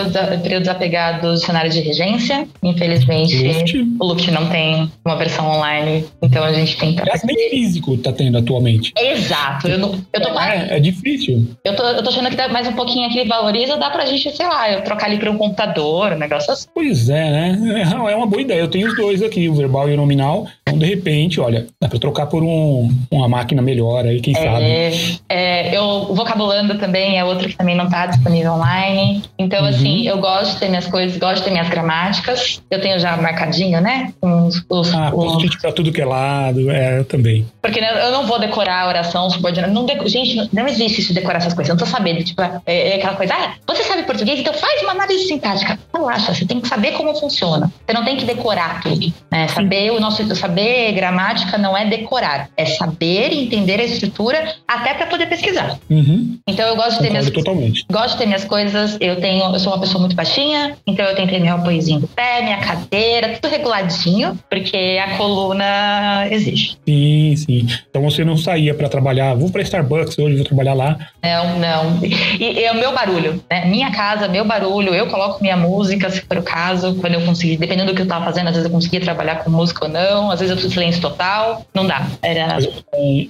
eu, 0.52 0.60
desapegar 0.60 1.20
do 1.20 1.34
dicionário 1.34 1.70
de 1.70 1.80
regência. 1.80 2.46
Infelizmente, 2.62 3.36
Luft. 3.46 3.74
o 4.00 4.04
Luft 4.04 4.28
não 4.28 4.48
tem 4.48 4.90
uma 5.04 5.16
versão 5.16 5.46
online. 5.46 6.04
Então 6.22 6.42
a 6.44 6.52
gente 6.52 6.76
tem 6.76 6.94
que. 6.94 7.02
É 7.02 7.14
nem 7.24 7.50
físico 7.50 7.96
tá 7.98 8.12
tendo 8.12 8.38
atualmente. 8.38 8.92
Exato. 8.98 9.68
Eu, 9.68 9.78
não, 9.78 9.94
eu 10.12 10.20
tô 10.20 10.38
é, 10.38 10.76
é 10.76 10.80
difícil. 10.80 11.46
Eu 11.64 11.74
tô, 11.74 11.82
eu 11.82 12.02
tô 12.02 12.10
achando 12.10 12.30
que 12.30 12.36
dá 12.36 12.48
mais 12.48 12.66
um 12.66 12.72
pouquinho 12.72 13.08
aqui 13.08 13.26
valoriza, 13.26 13.76
dá 13.76 13.90
pra 13.90 14.06
gente, 14.06 14.30
sei 14.34 14.46
lá, 14.46 14.70
eu 14.70 14.82
trocar 14.82 15.06
ali 15.06 15.18
pra 15.18 15.30
um 15.30 15.36
computador, 15.36 16.12
um 16.12 16.18
negócio 16.18 16.52
assim. 16.52 16.66
Pois 16.74 17.08
é, 17.08 17.30
né? 17.30 17.82
É, 17.82 18.12
é 18.12 18.16
uma 18.16 18.26
boa 18.26 18.42
ideia. 18.42 18.60
Eu 18.60 18.68
tenho 18.68 18.88
os 18.88 18.96
dois 18.96 19.22
aqui, 19.22 19.48
o 19.48 19.54
verbal 19.54 19.88
e 19.88 19.94
o 19.94 19.96
nominal. 19.96 20.46
Então, 20.62 20.78
de 20.78 20.86
repente, 20.86 21.40
olha, 21.40 21.66
dá 21.80 21.88
pra 21.88 21.98
trocar 21.98 22.26
por 22.26 22.42
um, 22.42 22.90
uma 23.10 23.28
máquina 23.28 23.62
melhor 23.62 24.04
aí, 24.04 24.20
quem 24.20 24.34
é, 24.36 24.42
sabe. 24.42 25.20
É, 25.28 25.65
eu, 25.72 25.85
o 25.85 26.14
Vocabulando 26.14 26.79
também 26.79 27.18
é 27.18 27.24
outro 27.24 27.48
que 27.48 27.57
também 27.57 27.74
não 27.74 27.88
tá 27.88 28.07
disponível 28.07 28.52
online. 28.52 29.22
Então, 29.38 29.62
uhum. 29.62 29.68
assim, 29.68 30.07
eu 30.07 30.18
gosto 30.18 30.55
de 30.55 30.61
ter 30.61 30.68
minhas 30.68 30.87
coisas, 30.87 31.16
gosto 31.18 31.38
de 31.38 31.44
ter 31.44 31.50
minhas 31.50 31.68
gramáticas. 31.68 32.62
Eu 32.70 32.81
tenho 32.81 32.98
já 32.98 33.16
marcadinho, 33.16 33.81
né? 33.81 34.12
Com 34.20 34.46
os, 34.46 34.64
os, 34.68 34.94
ah, 34.94 35.11
post-it 35.11 35.59
pra 35.61 35.72
tudo 35.72 35.92
que 35.92 36.00
é 36.00 36.05
lado. 36.05 36.70
É, 36.70 36.98
eu 36.98 37.05
também. 37.05 37.46
Porque 37.62 37.81
eu 37.81 38.12
não 38.12 38.26
vou 38.26 38.38
decorar 38.38 38.83
a 38.83 38.88
oração 38.88 39.31
subordinada. 39.31 39.72
Não. 39.72 39.87
Gente, 40.07 40.48
não 40.52 40.66
existe 40.68 41.00
isso 41.00 41.09
de 41.09 41.20
decorar 41.20 41.38
essas 41.38 41.55
coisas. 41.55 41.68
Eu 41.68 41.76
não 41.76 41.85
tô 41.85 41.90
sabendo. 41.90 42.22
Tipo, 42.22 42.42
é, 42.42 42.61
é 42.66 42.96
aquela 42.96 43.14
coisa, 43.14 43.35
ah, 43.35 43.55
você 43.66 43.83
sabe 43.85 44.02
português, 44.02 44.40
então 44.40 44.52
faz 44.52 44.83
uma 44.83 44.92
análise 44.92 45.26
sintática. 45.26 45.79
Relaxa, 45.94 46.35
você 46.35 46.44
tem 46.44 46.61
que 46.61 46.68
saber 46.68 46.92
como 46.92 47.14
funciona. 47.14 47.70
Você 47.87 47.92
não 47.92 48.05
tem 48.05 48.16
que 48.16 48.24
decorar 48.24 48.81
tudo. 48.83 49.12
Né? 49.31 49.48
Saber 49.48 49.90
o 49.92 50.00
nosso 50.00 50.16
saber 50.35 50.92
gramática 50.92 51.59
não 51.59 51.76
é 51.76 51.85
decorar, 51.85 52.48
é 52.57 52.64
saber 52.64 53.33
entender 53.33 53.81
a 53.81 53.85
estrutura 53.85 54.57
até 54.66 54.94
para 54.94 55.07
poder 55.07 55.26
pesquisar. 55.26 55.56
Uhum. 55.90 56.38
Então 56.49 56.66
eu 56.69 56.77
gosto 56.77 56.97
de 56.97 57.03
ter 57.03 57.11
minhas 57.11 57.31
totalmente. 57.31 57.85
gosto 57.90 58.12
de 58.12 58.19
ter 58.19 58.27
minhas 58.27 58.45
coisas. 58.45 58.97
Eu 59.01 59.21
tenho, 59.21 59.45
eu 59.53 59.59
sou 59.59 59.73
uma 59.73 59.81
pessoa 59.81 60.01
muito 60.01 60.16
baixinha, 60.16 60.77
então 60.87 61.05
eu 61.05 61.14
tenho 61.14 61.29
que 61.29 61.35
ter 61.35 61.40
meu 61.40 61.55
apoiozinho 61.55 62.01
do 62.01 62.09
pé, 62.09 62.42
minha 62.42 62.59
cadeira, 62.59 63.38
tudo 63.40 63.51
reguladinho, 63.51 64.38
porque 64.49 64.99
a 65.03 65.16
coluna 65.16 66.27
exige. 66.31 66.77
Sim, 66.87 67.37
sim. 67.37 67.66
Então 67.88 68.03
você 68.03 68.25
não 68.25 68.37
saía 68.37 68.75
para 68.75 68.88
trabalhar, 68.88 69.35
vou 69.35 69.51
para 69.51 69.62
Starbucks 69.62 70.19
hoje, 70.19 70.37
vou 70.37 70.45
trabalhar 70.45 70.75
lá. 70.75 70.97
Não, 71.23 71.59
não. 71.59 72.05
E, 72.05 72.61
e 72.61 72.71
o 72.71 72.75
meu 72.75 72.92
barulho, 72.92 73.42
né? 73.51 73.64
Minha 73.66 73.90
casa, 73.90 74.29
meu 74.29 74.45
barulho, 74.45 74.95
eu 74.95 75.07
coloco 75.07 75.42
minha 75.42 75.57
música, 75.57 76.11
se 76.11 76.21
for 76.21 76.38
o 76.38 76.42
caso, 76.42 76.95
quando 76.97 77.14
eu 77.14 77.23
conseguir, 77.23 77.57
dependendo 77.57 77.92
do 77.92 77.97
que 77.97 78.03
eu 78.03 78.09
tava 78.09 78.25
fazendo, 78.25 78.49
às 78.49 78.55
vezes 78.55 78.66
eu 78.66 78.73
conseguia 78.73 79.01
trabalhar 79.01 79.37
com 79.37 79.51
música 79.51 79.87
ou 79.87 79.90
não, 79.90 80.31
às 80.31 80.40
vezes 80.40 80.51
eu 80.51 80.57
preciso 80.57 80.75
silêncio 80.75 81.01
total, 81.01 81.64
não 81.75 81.87
dá. 81.87 82.07
Era... 82.23 82.59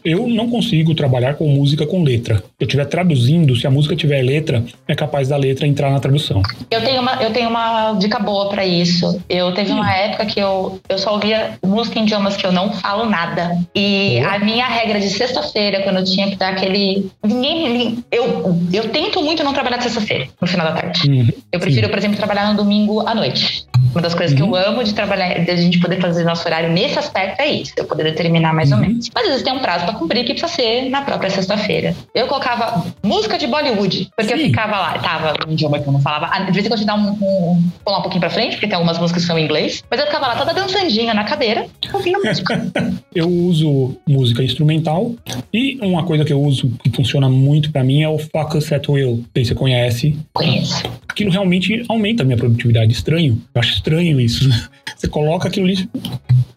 Eu 0.05 0.27
não 0.27 0.51
consigo 0.51 0.95
trabalhar 0.95 1.35
com 1.35 1.47
música 1.49 1.87
com 1.87 2.03
letra. 2.03 2.15
Se 2.24 2.42
eu 2.61 2.66
estiver 2.66 2.85
traduzindo, 2.87 3.55
se 3.57 3.66
a 3.66 3.70
música 3.70 3.94
tiver 3.94 4.22
letra, 4.22 4.64
é 4.88 4.94
capaz 4.94 5.29
da 5.29 5.37
letra 5.37 5.66
entrar 5.66 5.90
na 5.90 6.00
tradução. 6.00 6.42
Eu 6.70 6.83
tenho 6.83 7.00
uma, 7.00 7.22
eu 7.22 7.33
tenho 7.33 7.48
uma 7.48 7.92
dica 7.94 8.18
boa 8.18 8.48
para 8.48 8.64
isso. 8.64 9.20
Eu 9.29 9.52
teve 9.52 9.72
uma 9.72 9.92
época 9.92 10.26
que 10.26 10.40
eu, 10.40 10.81
eu 10.88 10.98
só 10.98 11.14
ouvia 11.14 11.59
música 11.64 11.98
em 11.98 12.02
idiomas 12.02 12.37
que 12.37 12.46
eu 12.46 12.52
não 12.52 12.72
falo 12.72 13.09
nada. 13.09 13.59
E 13.74 14.18
a 14.20 14.38
minha 14.38 14.66
regra 14.66 15.00
de 15.00 15.11
sexta-feira, 15.11 15.83
quando 15.83 15.98
eu 15.98 16.05
tinha 16.05 16.29
que 16.31 16.37
dar 16.37 16.50
aquele. 16.50 17.11
Ninguém. 17.24 18.05
Eu, 18.11 18.57
eu 18.72 18.88
tento 18.88 19.22
muito 19.22 19.42
não 19.44 19.52
trabalhar 19.52 19.79
de 19.79 19.85
sexta-feira, 19.85 20.29
no 20.40 20.46
final 20.46 20.66
da 20.66 20.81
tarde. 20.81 21.09
Uhum. 21.09 21.29
Eu 21.52 21.61
prefiro, 21.61 21.87
Sim. 21.87 21.90
por 21.90 21.98
exemplo, 21.98 22.16
trabalhar 22.16 22.50
no 22.50 22.57
domingo 22.57 23.07
à 23.07 23.14
noite. 23.14 23.66
Uma 23.92 24.02
das 24.02 24.14
coisas 24.14 24.38
uhum. 24.38 24.50
que 24.50 24.57
eu 24.57 24.61
uhum. 24.61 24.68
amo 24.68 24.85
de 24.85 24.94
trabalhar, 24.94 25.38
de 25.44 25.50
a 25.50 25.57
gente 25.57 25.79
poder 25.79 26.00
fazer 26.00 26.24
nosso 26.24 26.46
horário 26.46 26.70
nesse 26.70 26.98
aspecto 26.98 27.40
é 27.40 27.46
isso, 27.46 27.72
eu 27.76 27.85
poder 27.85 28.05
determinar 28.05 28.52
mais 28.52 28.70
uhum. 28.70 28.79
ou 28.79 28.83
menos. 28.83 29.11
Mas 29.14 29.24
às 29.24 29.31
vezes 29.31 29.44
tem 29.44 29.52
um 29.52 29.61
prazo 29.61 29.85
para 29.85 29.94
cumprir 29.94 30.24
que 30.24 30.35
precisa 30.35 30.48
ser 30.48 30.90
na 30.90 31.02
própria 31.02 31.31
sexta-feira. 31.31 31.94
Eu 32.14 32.27
colocava 32.27 32.85
música 33.03 33.38
de 33.38 33.47
Bollywood, 33.47 34.11
porque 34.16 34.35
Sim. 34.35 34.40
eu 34.40 34.47
ficava 34.47 34.79
lá, 34.79 34.99
tava 34.99 35.35
um 35.47 35.53
idioma 35.53 35.79
que 35.79 35.87
eu 35.87 35.92
não 35.92 36.01
falava. 36.01 36.29
Ah, 36.33 36.40
de 36.40 36.53
vez 36.53 36.64
em 36.64 36.69
quando 36.69 36.81
eu 36.81 36.85
te 36.85 36.87
dá 36.87 36.95
um, 36.95 37.11
um, 37.11 37.71
pular 37.85 37.99
um 37.99 38.03
pouquinho 38.03 38.21
pra 38.21 38.31
frente, 38.31 38.53
porque 38.53 38.66
tem 38.66 38.75
algumas 38.75 38.99
músicas 38.99 39.23
que 39.23 39.27
são 39.27 39.38
em 39.38 39.45
inglês, 39.45 39.83
mas 39.90 40.01
eu 40.01 40.07
ficava 40.07 40.29
lá 40.29 40.37
toda 40.37 40.53
dançandinha 40.55 41.12
na 41.14 41.25
cadeira, 41.25 41.66
ouvindo 41.92 42.23
música. 42.23 42.66
eu 43.14 43.29
uso 43.29 43.97
música 44.07 44.42
instrumental 44.42 45.12
e 45.53 45.79
uma 45.83 46.05
coisa 46.05 46.25
que 46.25 46.33
eu 46.33 46.40
uso 46.40 46.71
que 46.83 46.90
funciona 46.90 47.29
muito 47.29 47.71
para 47.71 47.85
mim 47.85 48.03
é 48.03 48.09
o 48.09 48.19
Focus 48.19 48.73
at 48.73 48.88
Will. 48.88 49.25
Se 49.37 49.45
você 49.45 49.55
conhece. 49.55 50.19
Conheço. 50.33 50.83
Aquilo 51.16 51.31
realmente 51.31 51.83
aumenta 51.88 52.22
a 52.22 52.26
minha 52.26 52.37
produtividade. 52.37 52.92
Estranho. 52.92 53.42
Eu 53.55 53.59
acho 53.59 53.72
estranho 53.72 54.20
isso. 54.20 54.50
Você 54.94 55.09
coloca 55.09 55.48
aquilo 55.48 55.64
ali 55.64 55.88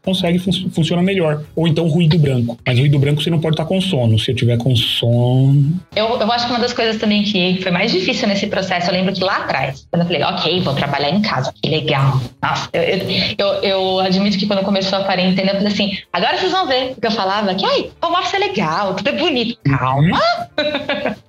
consegue 0.10 0.40
fun 0.40 0.52
funciona 0.72 1.02
melhor. 1.02 1.44
Ou 1.56 1.68
então 1.68 1.88
ruído 1.88 2.18
branco. 2.18 2.58
Mas 2.66 2.80
ruído 2.80 2.98
branco 2.98 3.22
você 3.22 3.30
não 3.30 3.40
pode 3.40 3.54
estar 3.54 3.66
com 3.66 3.80
sono. 3.80 4.18
Se 4.18 4.32
eu 4.32 4.36
tiver 4.36 4.58
com 4.58 4.76
sono. 4.76 5.80
Eu, 5.96 6.20
eu 6.20 6.32
acho 6.32 6.46
que 6.46 6.52
uma 6.52 6.60
das 6.60 6.74
coisas 6.74 6.98
também 6.98 7.24
que 7.24 7.60
foi 7.62 7.72
mais 7.72 7.92
difícil 7.92 8.28
nesse 8.28 8.48
processo, 8.48 8.90
eu 8.90 8.94
lembro 8.94 9.14
que 9.14 9.24
lá 9.24 9.38
atrás, 9.38 9.88
quando 9.92 10.02
eu 10.02 10.08
falei, 10.08 10.24
ok, 10.24 10.62
vou 10.62 10.74
trabalhar 10.74 11.10
em 11.10 11.22
casa, 11.22 11.54
que 11.62 11.70
legal. 11.70 12.20
Nossa, 12.42 12.70
eu, 12.74 12.82
eu, 12.82 13.00
eu, 13.38 13.64
eu 13.64 14.00
admito 14.00 14.38
que 14.38 14.48
quando 14.48 14.64
começou 14.64 15.00
a 15.00 15.04
quarentena, 15.04 15.52
eu 15.52 15.56
falei 15.56 15.68
assim, 15.68 15.98
agora 16.12 16.38
vocês 16.38 16.52
vão 16.52 16.68
ver. 16.68 16.90
Porque 16.94 17.08
eu 17.08 17.12
falava 17.12 17.54
que, 17.54 17.66
ai, 17.66 17.90
o 18.02 18.08
office 18.08 18.34
é 18.34 18.40
legal, 18.40 18.96
tudo 18.96 19.10
é 19.10 19.14
bonito. 19.14 19.60
Calma. 19.64 20.20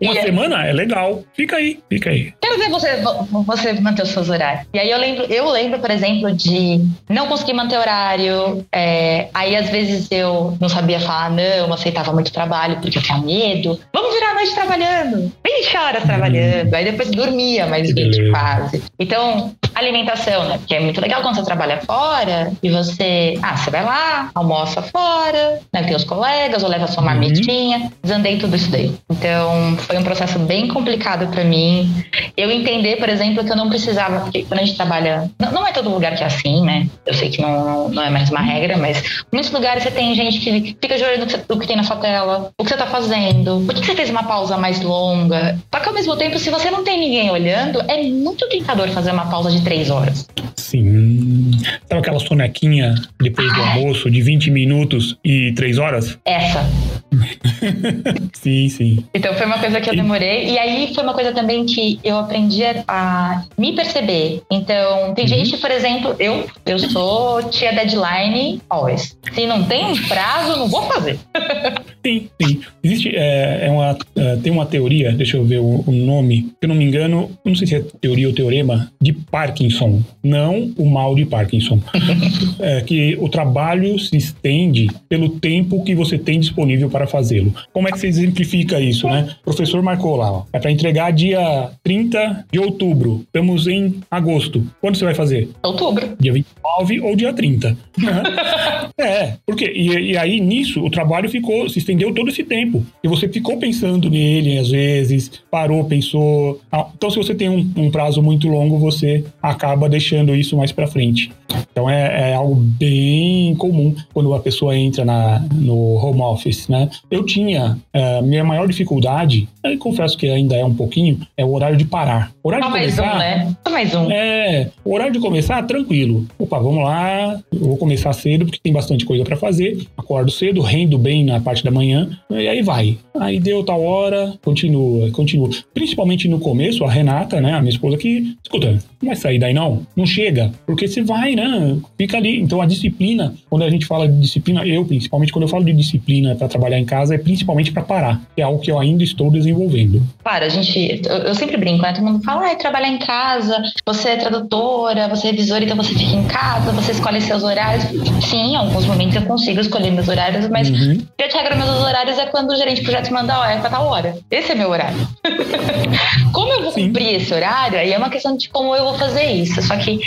Uma 0.01 0.15
semana 0.23 0.67
é 0.67 0.73
legal. 0.73 1.23
Fica 1.35 1.57
aí, 1.57 1.79
fica 1.89 2.11
aí. 2.11 2.33
Quero 2.41 2.59
ver 2.59 2.71
você, 2.71 2.97
você 3.31 3.73
manter 3.75 4.03
os 4.03 4.11
seus 4.11 4.29
horários. 4.29 4.67
E 4.73 4.79
aí 4.79 4.91
eu 4.91 4.99
lembro, 4.99 5.25
eu 5.25 5.49
lembro, 5.51 5.79
por 5.79 5.91
exemplo, 5.91 6.33
de 6.33 6.85
não 7.09 7.27
conseguir 7.27 7.53
manter 7.55 7.79
horário. 7.79 8.65
é, 8.73 9.29
aí 9.35 9.57
às 9.57 9.69
vezes 9.71 10.09
eu 10.11 10.57
não 10.61 10.69
sabia 10.69 11.01
falar 11.01 11.31
não, 11.31 11.73
aceitava 11.73 12.13
muito 12.13 12.33
trabalho 12.33 12.79
porque 12.81 12.99
eu 12.99 13.03
tinha 13.03 13.19
medo. 13.19 13.79
Vamos 13.93 14.15
virar 14.15 14.31
a 14.31 14.35
noite 14.35 14.55
trabalhando. 14.55 15.33
20 15.45 15.77
horas 15.77 16.03
trabalhando. 16.05 16.75
Aí 16.75 16.85
depois 16.85 17.11
dormia 17.11 17.67
mais 17.67 17.89
Que 17.93 17.95
20 18.05 18.17
beleza. 18.17 18.31
quase. 18.33 18.83
Então, 18.99 19.53
alimentação, 19.75 20.45
né? 20.49 20.59
Porque 20.59 20.75
é 20.75 20.81
muito 20.81 21.01
legal 21.01 21.23
quando 21.23 21.37
você 21.37 21.45
trabalha 21.45 21.81
fora 21.83 22.53
e 22.63 22.71
você, 22.71 23.39
ah, 23.43 23.57
você 23.57 23.71
vai 23.71 23.85
lá, 23.85 24.31
almoça 24.35 24.83
fora, 24.83 25.61
né? 25.73 25.83
Tem 25.85 25.95
os 25.97 26.05
colegas, 26.05 26.63
ou 26.63 26.69
leva 26.69 26.87
sua 26.87 27.03
marmitinha. 27.03 27.91
Desandei 28.03 28.39
tudo 28.39 28.57
isso 28.57 28.71
daí. 28.71 28.93
Então, 29.11 29.77
foi 29.79 29.99
um 29.99 30.05
processo 30.05 30.39
bem 30.39 30.69
complicado 30.69 31.27
pra 31.29 31.45
mim. 31.45 31.93
Eu 32.37 32.51
entender, 32.51 32.97
por 32.97 33.09
exemplo, 33.11 33.45
que 33.45 33.51
eu 33.51 33.57
não 33.57 33.69
precisava, 33.69 34.21
porque 34.21 34.43
quando 34.45 34.61
a 34.61 34.65
gente 34.65 34.77
trabalha. 34.77 35.31
Não, 35.39 35.53
não 35.53 35.67
é 35.67 35.73
todo 35.73 35.91
lugar 35.91 36.15
que 36.15 36.23
é 36.23 36.27
assim, 36.27 36.65
né? 36.65 36.89
Eu 37.07 37.15
sei 37.15 37.31
que 37.31 37.41
não, 37.41 37.89
não 37.89 38.03
é 38.03 38.11
mais 38.11 38.31
uma 38.31 38.41
regra, 38.41 38.77
mas 38.77 39.23
muitos 39.33 39.51
lugares 39.51 39.83
você 39.83 39.91
tem 39.91 40.15
gente 40.15 40.41
que 40.41 40.77
fica 40.81 40.97
de 40.97 41.05
olho 41.05 41.21
no 41.21 41.61
que, 41.61 41.67
tem 41.67 41.77
na 41.77 41.85
sua 41.85 41.97
tela, 41.97 42.51
o 42.59 42.65
que 42.65 42.71
você 42.71 42.77
tá 42.77 42.87
fazendo, 42.87 43.63
por 43.67 43.75
que 43.75 43.85
você 43.85 43.95
fez 43.95 44.11
uma 44.11 44.25
pausa 44.25 44.57
mais 44.57 44.81
longa. 44.81 45.59
Só 45.73 45.81
que 45.81 45.89
ao 45.89 45.95
mesmo 45.95 46.17
tempo, 46.17 46.39
se 46.39 46.51
você 46.51 46.71
não 46.71 46.85
tem 46.85 46.99
ninguém 46.99 47.31
olhando, 47.31 47.81
é 47.89 48.03
muito 48.03 48.49
tentador 48.49 48.89
fazer 48.89 49.13
uma 49.13 49.27
pausa 49.27 49.51
de 49.51 49.63
três 49.63 49.91
horas. 49.91 50.27
Sim. 50.57 51.51
Sabe 51.89 52.01
aquela 52.01 52.21
sonequinha 52.21 52.95
depois 53.21 53.53
do 53.55 53.61
almoço 53.61 54.11
de 54.11 54.23
20 54.23 54.51
minutos 54.51 55.17
e 55.25 55.53
3 55.53 55.79
horas? 55.79 56.19
Essa. 56.25 56.65
Sim, 58.35 58.69
sim. 58.69 59.05
Então 59.13 59.35
foi 59.35 59.47
uma 59.47 59.59
coisa 59.59 59.81
que 59.81 59.91
eu 59.91 59.97
demorei. 59.97 60.51
E 60.51 60.59
aí 60.59 60.95
foi 60.95 61.03
uma 61.03 61.13
coisa 61.13 61.33
também 61.33 61.67
que 61.67 61.99
eu 62.05 62.17
aprendi 62.19 62.63
a, 62.65 62.75
a 63.01 63.45
me 63.57 63.73
perceber. 63.73 64.43
Então, 64.51 65.15
tem 65.15 65.25
Uhum. 65.25 65.29
gente, 65.29 65.57
por 65.57 65.71
exemplo, 65.71 66.15
eu, 66.19 66.45
eu 66.67 66.79
sou 66.79 67.43
tia 67.45 67.73
deadline 67.73 68.61
always. 68.69 69.17
Se 69.33 69.47
não 69.47 69.65
tem 69.65 69.87
um 69.87 69.97
prazo, 70.07 70.59
não 70.59 70.69
vou 70.69 70.83
fazer. 70.83 71.19
Sim, 72.05 72.31
sim. 72.41 72.61
Existe, 72.83 73.15
é, 73.15 73.67
é 73.67 73.71
uma, 73.71 73.97
é, 74.17 74.37
tem 74.37 74.51
uma 74.51 74.65
teoria, 74.65 75.13
deixa 75.13 75.37
eu 75.37 75.45
ver 75.45 75.59
o, 75.59 75.85
o 75.87 75.93
nome, 75.93 76.45
se 76.45 76.57
eu 76.63 76.69
não 76.71 76.75
me 76.75 76.87
engano, 76.87 77.31
não 77.45 77.55
sei 77.55 77.67
se 77.67 77.75
é 77.75 77.85
teoria 78.01 78.27
ou 78.27 78.33
teorema, 78.35 78.91
de 78.99 79.13
Parkinson. 79.13 80.03
Não 80.23 80.73
o 80.79 80.89
mal 80.89 81.15
de 81.15 81.27
Parkinson. 81.27 81.79
é 82.59 82.81
que 82.81 83.19
o 83.21 83.29
trabalho 83.29 83.99
se 83.99 84.17
estende 84.17 84.89
pelo 85.11 85.29
tempo 85.29 85.85
que 85.85 85.95
você 85.95 86.17
tem 86.17 86.41
disponível 86.41 86.89
para 86.89 87.07
fazê-lo. 87.07 87.55
Como 87.71 87.87
é 87.87 87.93
que 87.93 87.99
você 87.99 88.07
exemplifica 88.07 88.81
isso, 88.81 89.07
né? 89.07 89.29
O 89.43 89.45
professor 89.45 89.83
marcou 89.83 90.17
lá, 90.17 90.33
ó, 90.33 90.43
é 90.55 90.59
para 90.59 90.71
entregar 90.71 91.11
dia 91.11 91.71
30 91.85 92.47
de 92.51 92.59
outubro. 92.59 92.90
Estamos 92.91 93.67
em 93.67 94.01
agosto. 94.11 94.67
Quando 94.81 94.97
você 94.97 95.05
vai 95.05 95.15
fazer? 95.15 95.49
Outubro. 95.63 96.17
Dia 96.19 96.33
29 96.33 97.01
ou 97.01 97.17
dia 97.17 97.33
30. 97.33 97.77
é, 98.99 99.35
porque 99.47 99.67
e, 99.67 100.13
e 100.13 100.17
aí 100.17 100.41
nisso 100.41 100.83
o 100.85 100.91
trabalho 100.91 101.29
ficou, 101.29 101.69
se 101.69 101.79
estendeu 101.79 102.13
todo 102.15 102.31
esse 102.31 102.45
tempo. 102.45 102.85
E 103.03 103.09
você 103.09 103.29
ficou 103.29 103.59
pensando 103.59 104.11
nele 104.11 104.59
às 104.59 104.71
vezes, 104.71 105.31
parou, 105.51 105.85
pensou. 105.85 106.61
Ah, 106.71 106.87
Então, 106.97 107.11
se 107.11 107.17
você 107.17 107.35
tem 107.35 107.49
um, 107.49 107.71
um 107.77 107.91
prazo 107.91 108.23
muito 108.23 108.49
longo, 108.49 108.79
você 108.79 109.25
acaba 109.43 109.89
deixando 109.89 110.35
isso 110.35 110.57
mais 110.57 110.73
pra 110.73 110.87
frente. 110.87 111.31
Então 111.73 111.89
é, 111.89 112.31
é 112.31 112.35
algo 112.35 112.55
bem 112.55 113.55
comum 113.57 113.95
quando 114.13 114.33
a 114.35 114.41
pessoa 114.41 114.77
entra 114.77 115.05
na, 115.05 115.41
no 115.53 115.95
home 115.97 116.21
office, 116.21 116.69
né? 116.69 116.89
Eu 117.11 117.25
tinha 117.25 117.79
eh, 117.93 118.23
minha 118.23 118.45
maior 118.45 118.69
dificuldade, 118.69 119.49
eu 119.65 119.77
confesso 119.79 120.17
que 120.17 120.29
ainda 120.29 120.57
é 120.57 120.65
um 120.65 120.75
pouquinho, 120.75 121.21
é 121.37 121.45
o 121.45 121.53
horário 121.53 121.77
de 121.77 121.85
parar. 121.85 122.33
Horário 122.43 122.70
Só 122.71 122.77
mais 122.79 122.95
começar, 122.95 123.15
um, 123.15 123.19
né? 123.19 123.57
Só 123.67 123.73
mais 123.73 123.95
um. 123.95 124.11
é, 124.11 124.71
o 124.85 124.95
horário 124.95 125.13
de 125.13 125.19
começar, 125.19 125.63
tranquilo. 125.65 126.27
Opa, 126.39 126.59
vamos 126.59 126.85
lá. 126.85 127.41
Eu 127.53 127.61
vou 127.61 127.77
começar 127.77 128.13
cedo 128.13 128.45
porque 128.45 128.61
tem 128.63 128.73
bastante 128.73 129.05
coisa 129.05 129.25
pra 129.25 129.37
fazer. 129.37 129.87
Acordo 129.97 130.31
cedo, 130.31 130.61
rendo 130.61 130.99
bem 130.99 131.25
na 131.25 131.41
parte 131.41 131.65
da 131.65 131.71
manhã. 131.71 132.09
E 132.31 132.49
aí 132.49 132.63
vai. 132.63 132.99
Aí 133.19 133.41
deu 133.41 133.63
tal 133.65 133.83
hora, 133.83 134.35
continua, 134.43 135.11
continua. 135.11 135.51
Principalmente 135.75 136.29
no 136.29 136.39
começo, 136.39 136.85
a 136.85 136.91
Renata, 136.91 137.41
né, 137.41 137.53
a 137.53 137.61
minha 137.61 137.71
esposa, 137.71 137.97
que, 137.97 138.37
escuta, 138.43 138.73
não 139.03 139.09
vai 139.09 139.17
sair 139.17 139.39
daí 139.39 139.53
não? 139.53 139.87
Não 139.97 140.07
chega. 140.07 140.53
Porque 140.65 140.87
você 140.87 141.03
vai, 141.03 141.35
né? 141.35 141.77
Fica 141.99 142.17
ali. 142.17 142.41
Então 142.41 142.61
a 142.61 142.67
disciplina, 142.67 143.35
quando 143.49 143.63
a 143.63 143.71
gente 143.71 143.87
fala 143.87 144.09
de 144.09 144.19
disciplina, 144.21 144.67
eu 144.67 144.85
principalmente, 144.85 145.33
quando 145.33 145.43
eu 145.43 145.49
falo 145.49 145.65
de 145.65 145.73
disciplina 145.73 146.35
pra 146.35 146.49
trabalhar 146.49 146.79
em 146.79 146.85
casa, 146.85 147.15
é 147.15 147.19
principalmente 147.19 147.73
pra 147.73 147.83
parar. 147.83 148.21
Que 148.35 148.43
é 148.43 148.45
algo 148.45 148.61
que 148.61 148.71
eu 148.71 148.79
ainda 148.79 149.03
estou 149.03 149.31
desenvolvendo. 149.31 150.03
Claro, 150.23 150.45
a 150.45 150.49
gente. 150.49 151.03
Eu, 151.07 151.17
eu 151.19 151.35
sempre 151.35 151.57
brinco, 151.57 151.83
né? 151.83 151.93
Todo 151.93 152.05
mundo 152.05 152.23
fala, 152.23 152.47
ah, 152.47 152.53
trabalhar 152.61 152.89
em 152.89 152.99
casa, 152.99 153.63
você 153.85 154.11
é 154.11 154.17
tradutora, 154.17 155.09
você 155.09 155.29
é 155.29 155.31
revisora, 155.33 155.65
então 155.65 155.77
você 155.77 155.95
fica 155.95 156.13
em 156.15 156.25
casa, 156.27 156.71
você 156.73 156.93
escolhe 156.93 157.21
seus 157.21 157.43
horários. 157.43 157.85
Sim, 158.25 158.53
em 158.53 158.57
alguns 158.57 158.85
momentos 158.87 159.17
eu 159.17 159.23
consigo 159.23 159.61
escolher 159.61 159.91
meus 159.91 160.09
horários, 160.09 160.49
mas 160.49 160.69
Uhum. 160.71 160.99
via 161.19 161.29
de 161.29 161.35
regra, 161.35 161.57
meus 161.57 161.69
horários 161.83 162.19
é 162.19 162.27
quando 162.27 162.51
o 162.51 162.57
gerente 162.57 162.79
de 162.79 162.83
projeto 162.85 163.13
manda, 163.13 163.39
ó, 163.39 163.45
é 163.45 163.59
pra 163.59 163.71
tal 163.71 163.87
hora. 163.87 164.17
Esse 164.31 164.53
é 164.53 164.55
meu 164.55 164.71
horário. 164.71 164.97
como 166.33 166.53
eu 166.53 166.63
vou 166.63 166.73
Sim. 166.73 166.87
cumprir 166.89 167.17
esse 167.17 167.33
horário, 167.35 167.79
aí 167.79 167.93
é 167.93 167.99
uma 167.99 168.11
questão 168.11 168.37
de 168.37 168.49
como 168.49 168.75
eu 168.75 168.85
vou 168.85 168.95
fazer 168.95 169.25
isso. 169.25 169.61
Só 169.63 169.77
que 169.77 169.99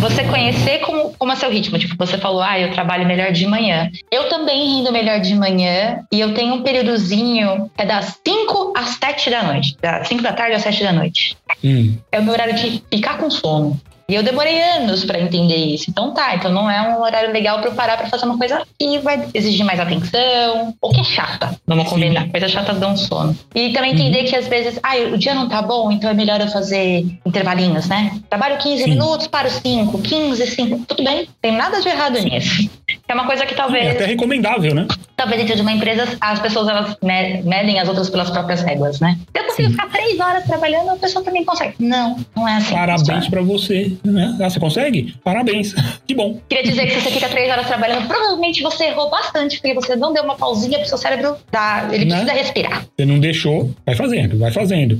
você 0.00 0.24
conhecer 0.24 0.78
como, 0.80 1.12
como 1.18 1.32
é 1.32 1.36
seu 1.36 1.50
ritmo. 1.50 1.78
Tipo, 1.78 1.94
você 1.96 2.18
falou, 2.18 2.40
ah, 2.40 2.58
eu 2.58 2.70
trabalho 2.72 3.06
melhor 3.06 3.32
de 3.32 3.46
manhã. 3.46 3.90
Eu 4.10 4.28
também 4.28 4.76
rendo 4.76 4.92
melhor 4.92 5.20
de 5.20 5.34
manhã 5.34 6.04
e 6.12 6.20
eu 6.20 6.34
tenho 6.34 6.54
um 6.54 6.62
períodozinho 6.62 7.70
é 7.76 7.84
das 7.84 8.18
5 8.26 8.72
às 8.76 8.90
7 8.90 9.30
da 9.30 9.42
noite. 9.42 9.76
Das 9.80 10.08
5 10.08 10.22
da 10.22 10.32
tarde 10.32 10.54
às 10.54 10.62
7 10.62 10.82
da 10.82 10.92
noite. 10.92 11.36
Hum. 11.64 11.96
É 12.12 12.20
o 12.20 12.22
meu 12.22 12.32
horário 12.32 12.54
de 12.54 12.82
ficar 12.90 13.18
com 13.18 13.30
sono. 13.30 13.78
E 14.10 14.14
eu 14.14 14.22
demorei 14.22 14.58
anos 14.62 15.04
pra 15.04 15.20
entender 15.20 15.56
isso. 15.56 15.90
Então 15.90 16.12
tá, 16.14 16.34
então 16.34 16.50
não 16.50 16.70
é 16.70 16.80
um 16.96 17.02
horário 17.02 17.30
legal 17.30 17.58
pra 17.60 17.68
eu 17.68 17.74
parar 17.74 17.98
pra 17.98 18.06
fazer 18.06 18.24
uma 18.24 18.38
coisa 18.38 18.62
que 18.78 18.98
vai 19.00 19.28
exigir 19.34 19.66
mais 19.66 19.78
atenção, 19.78 20.74
ou 20.80 20.90
que 20.90 21.00
é 21.00 21.04
chata. 21.04 21.54
Vamos 21.66 21.84
Sim. 21.84 21.90
combinar. 21.90 22.26
Coisas 22.30 22.50
chatas 22.50 22.78
dão 22.78 22.96
sono. 22.96 23.36
E 23.54 23.70
também 23.74 23.92
entender 23.92 24.24
que 24.24 24.34
às 24.34 24.48
vezes, 24.48 24.80
ah, 24.82 24.96
o 25.12 25.18
dia 25.18 25.34
não 25.34 25.46
tá 25.46 25.60
bom, 25.60 25.92
então 25.92 26.08
é 26.08 26.14
melhor 26.14 26.40
eu 26.40 26.48
fazer 26.48 27.04
intervalinhos, 27.26 27.86
né? 27.86 28.18
Trabalho 28.30 28.56
15 28.56 28.84
Sim. 28.84 28.90
minutos, 28.90 29.26
paro 29.26 29.50
5, 29.50 29.98
15, 30.00 30.46
5. 30.46 30.86
Tudo 30.86 31.04
bem, 31.04 31.28
tem 31.42 31.52
nada 31.52 31.78
de 31.82 31.88
errado 31.88 32.18
nisso. 32.18 32.70
É 33.06 33.12
uma 33.14 33.26
coisa 33.26 33.44
que 33.44 33.52
É 33.52 33.56
talvez, 33.56 33.90
até 33.90 34.06
recomendável, 34.06 34.74
né? 34.74 34.86
talvez 35.16 35.40
dentro 35.40 35.56
de 35.56 35.62
uma 35.62 35.72
empresa, 35.72 36.16
as 36.20 36.38
pessoas 36.38 36.68
elas 36.68 36.96
me- 37.02 37.42
medem 37.42 37.78
as 37.80 37.88
outras 37.88 38.08
pelas 38.08 38.30
próprias 38.30 38.62
regras, 38.62 39.00
né? 39.00 39.18
Se 39.34 39.40
eu 39.42 39.44
consigo 39.46 39.68
Sim. 39.68 39.74
ficar 39.74 39.88
três 39.90 40.18
horas 40.20 40.44
trabalhando, 40.44 40.90
a 40.90 40.96
pessoa 40.96 41.24
também 41.24 41.44
consegue. 41.44 41.74
Não, 41.80 42.16
não 42.36 42.46
é 42.48 42.56
assim. 42.56 42.72
Parabéns 42.74 43.28
pra 43.28 43.42
você. 43.42 43.97
Né? 44.04 44.36
Ah, 44.40 44.48
você 44.50 44.58
consegue? 44.60 45.14
Parabéns. 45.24 45.74
Que 46.08 46.14
bom. 46.14 46.40
Queria 46.48 46.64
dizer 46.64 46.86
que 46.86 46.92
se 46.94 47.00
você 47.02 47.10
fica 47.10 47.28
três 47.28 47.50
horas 47.50 47.66
trabalhando, 47.66 48.06
provavelmente 48.08 48.62
você 48.62 48.84
errou 48.86 49.10
bastante, 49.10 49.60
porque 49.60 49.74
você 49.74 49.94
não 49.94 50.12
deu 50.12 50.24
uma 50.24 50.36
pausinha 50.36 50.78
pro 50.78 50.88
seu 50.88 50.96
cérebro 50.96 51.36
dar. 51.52 51.92
Ele 51.92 52.06
Né? 52.06 52.16
precisa 52.16 52.32
respirar. 52.32 52.86
Você 52.96 53.04
não 53.04 53.18
deixou, 53.18 53.70
vai 53.84 53.94
fazendo, 53.94 54.38
vai 54.38 54.50
fazendo. 54.50 54.98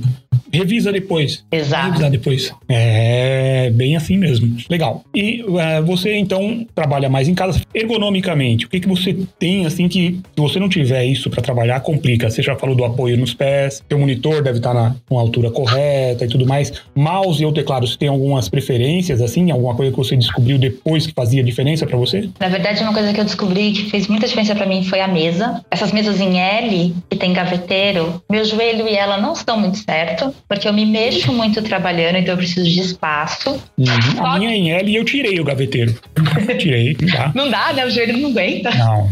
Revisa 0.51 0.91
depois. 0.91 1.43
Exato. 1.51 1.85
revisar 1.87 2.09
depois. 2.09 2.51
É 2.67 3.69
bem 3.71 3.95
assim 3.95 4.17
mesmo. 4.17 4.57
Legal. 4.69 5.03
E 5.15 5.43
é, 5.59 5.79
você 5.81 6.15
então 6.15 6.65
trabalha 6.73 7.07
mais 7.07 7.27
em 7.27 7.35
casa 7.35 7.61
ergonomicamente. 7.73 8.65
O 8.65 8.69
que, 8.69 8.79
que 8.79 8.87
você 8.87 9.15
tem 9.37 9.65
assim 9.67 9.87
que 9.87 10.13
se 10.35 10.41
você 10.41 10.59
não 10.59 10.67
tiver 10.69 11.05
isso 11.05 11.29
para 11.29 11.41
trabalhar 11.41 11.79
complica? 11.81 12.29
Você 12.29 12.41
já 12.41 12.55
falou 12.55 12.75
do 12.75 12.83
apoio 12.83 13.15
nos 13.17 13.33
pés. 13.33 13.83
Seu 13.87 13.99
monitor 13.99 14.41
deve 14.41 14.57
estar 14.57 14.73
na 14.73 14.95
com 15.07 15.17
a 15.19 15.21
altura 15.21 15.51
correta 15.51 16.25
e 16.25 16.27
tudo 16.27 16.47
mais. 16.47 16.71
Mouse 16.95 17.41
e 17.43 17.45
o 17.45 17.51
teclado, 17.51 17.85
você 17.85 17.97
tem 17.97 18.09
algumas 18.09 18.49
preferências 18.49 18.88
assim? 18.97 19.51
Alguma 19.51 19.75
coisa 19.75 19.91
que 19.91 19.97
você 19.97 20.15
descobriu 20.15 20.57
depois 20.57 21.05
que 21.05 21.13
fazia 21.13 21.43
diferença 21.43 21.85
para 21.85 21.97
você? 21.97 22.29
Na 22.39 22.49
verdade, 22.49 22.81
uma 22.81 22.93
coisa 22.93 23.13
que 23.13 23.19
eu 23.19 23.25
descobri 23.25 23.71
que 23.71 23.89
fez 23.89 24.07
muita 24.07 24.27
diferença 24.27 24.55
pra 24.55 24.65
mim 24.65 24.83
foi 24.83 24.99
a 25.01 25.07
mesa. 25.07 25.63
Essas 25.69 25.91
mesas 25.91 26.19
em 26.19 26.39
L, 26.39 26.95
que 27.09 27.17
tem 27.17 27.33
gaveteiro, 27.33 28.21
meu 28.29 28.43
joelho 28.43 28.87
e 28.87 28.95
ela 28.95 29.17
não 29.17 29.33
estão 29.33 29.59
muito 29.59 29.77
certo, 29.77 30.33
porque 30.47 30.67
eu 30.67 30.73
me 30.73 30.85
mexo 30.85 31.31
muito 31.31 31.61
trabalhando, 31.61 32.17
então 32.17 32.33
eu 32.33 32.37
preciso 32.37 32.69
de 32.69 32.79
espaço. 32.79 33.61
Uhum. 33.77 34.25
A 34.25 34.39
minha 34.39 34.51
é 34.51 34.55
em 34.55 34.71
L 34.71 34.91
e 34.91 34.95
eu 34.95 35.05
tirei 35.05 35.39
o 35.39 35.43
gaveteiro. 35.43 35.93
tirei, 36.57 36.97
não 36.99 37.07
dá. 37.07 37.31
Não 37.35 37.49
dá, 37.49 37.73
né? 37.73 37.85
O 37.85 37.89
joelho 37.89 38.17
não 38.17 38.29
aguenta. 38.29 38.71
Não. 38.71 39.09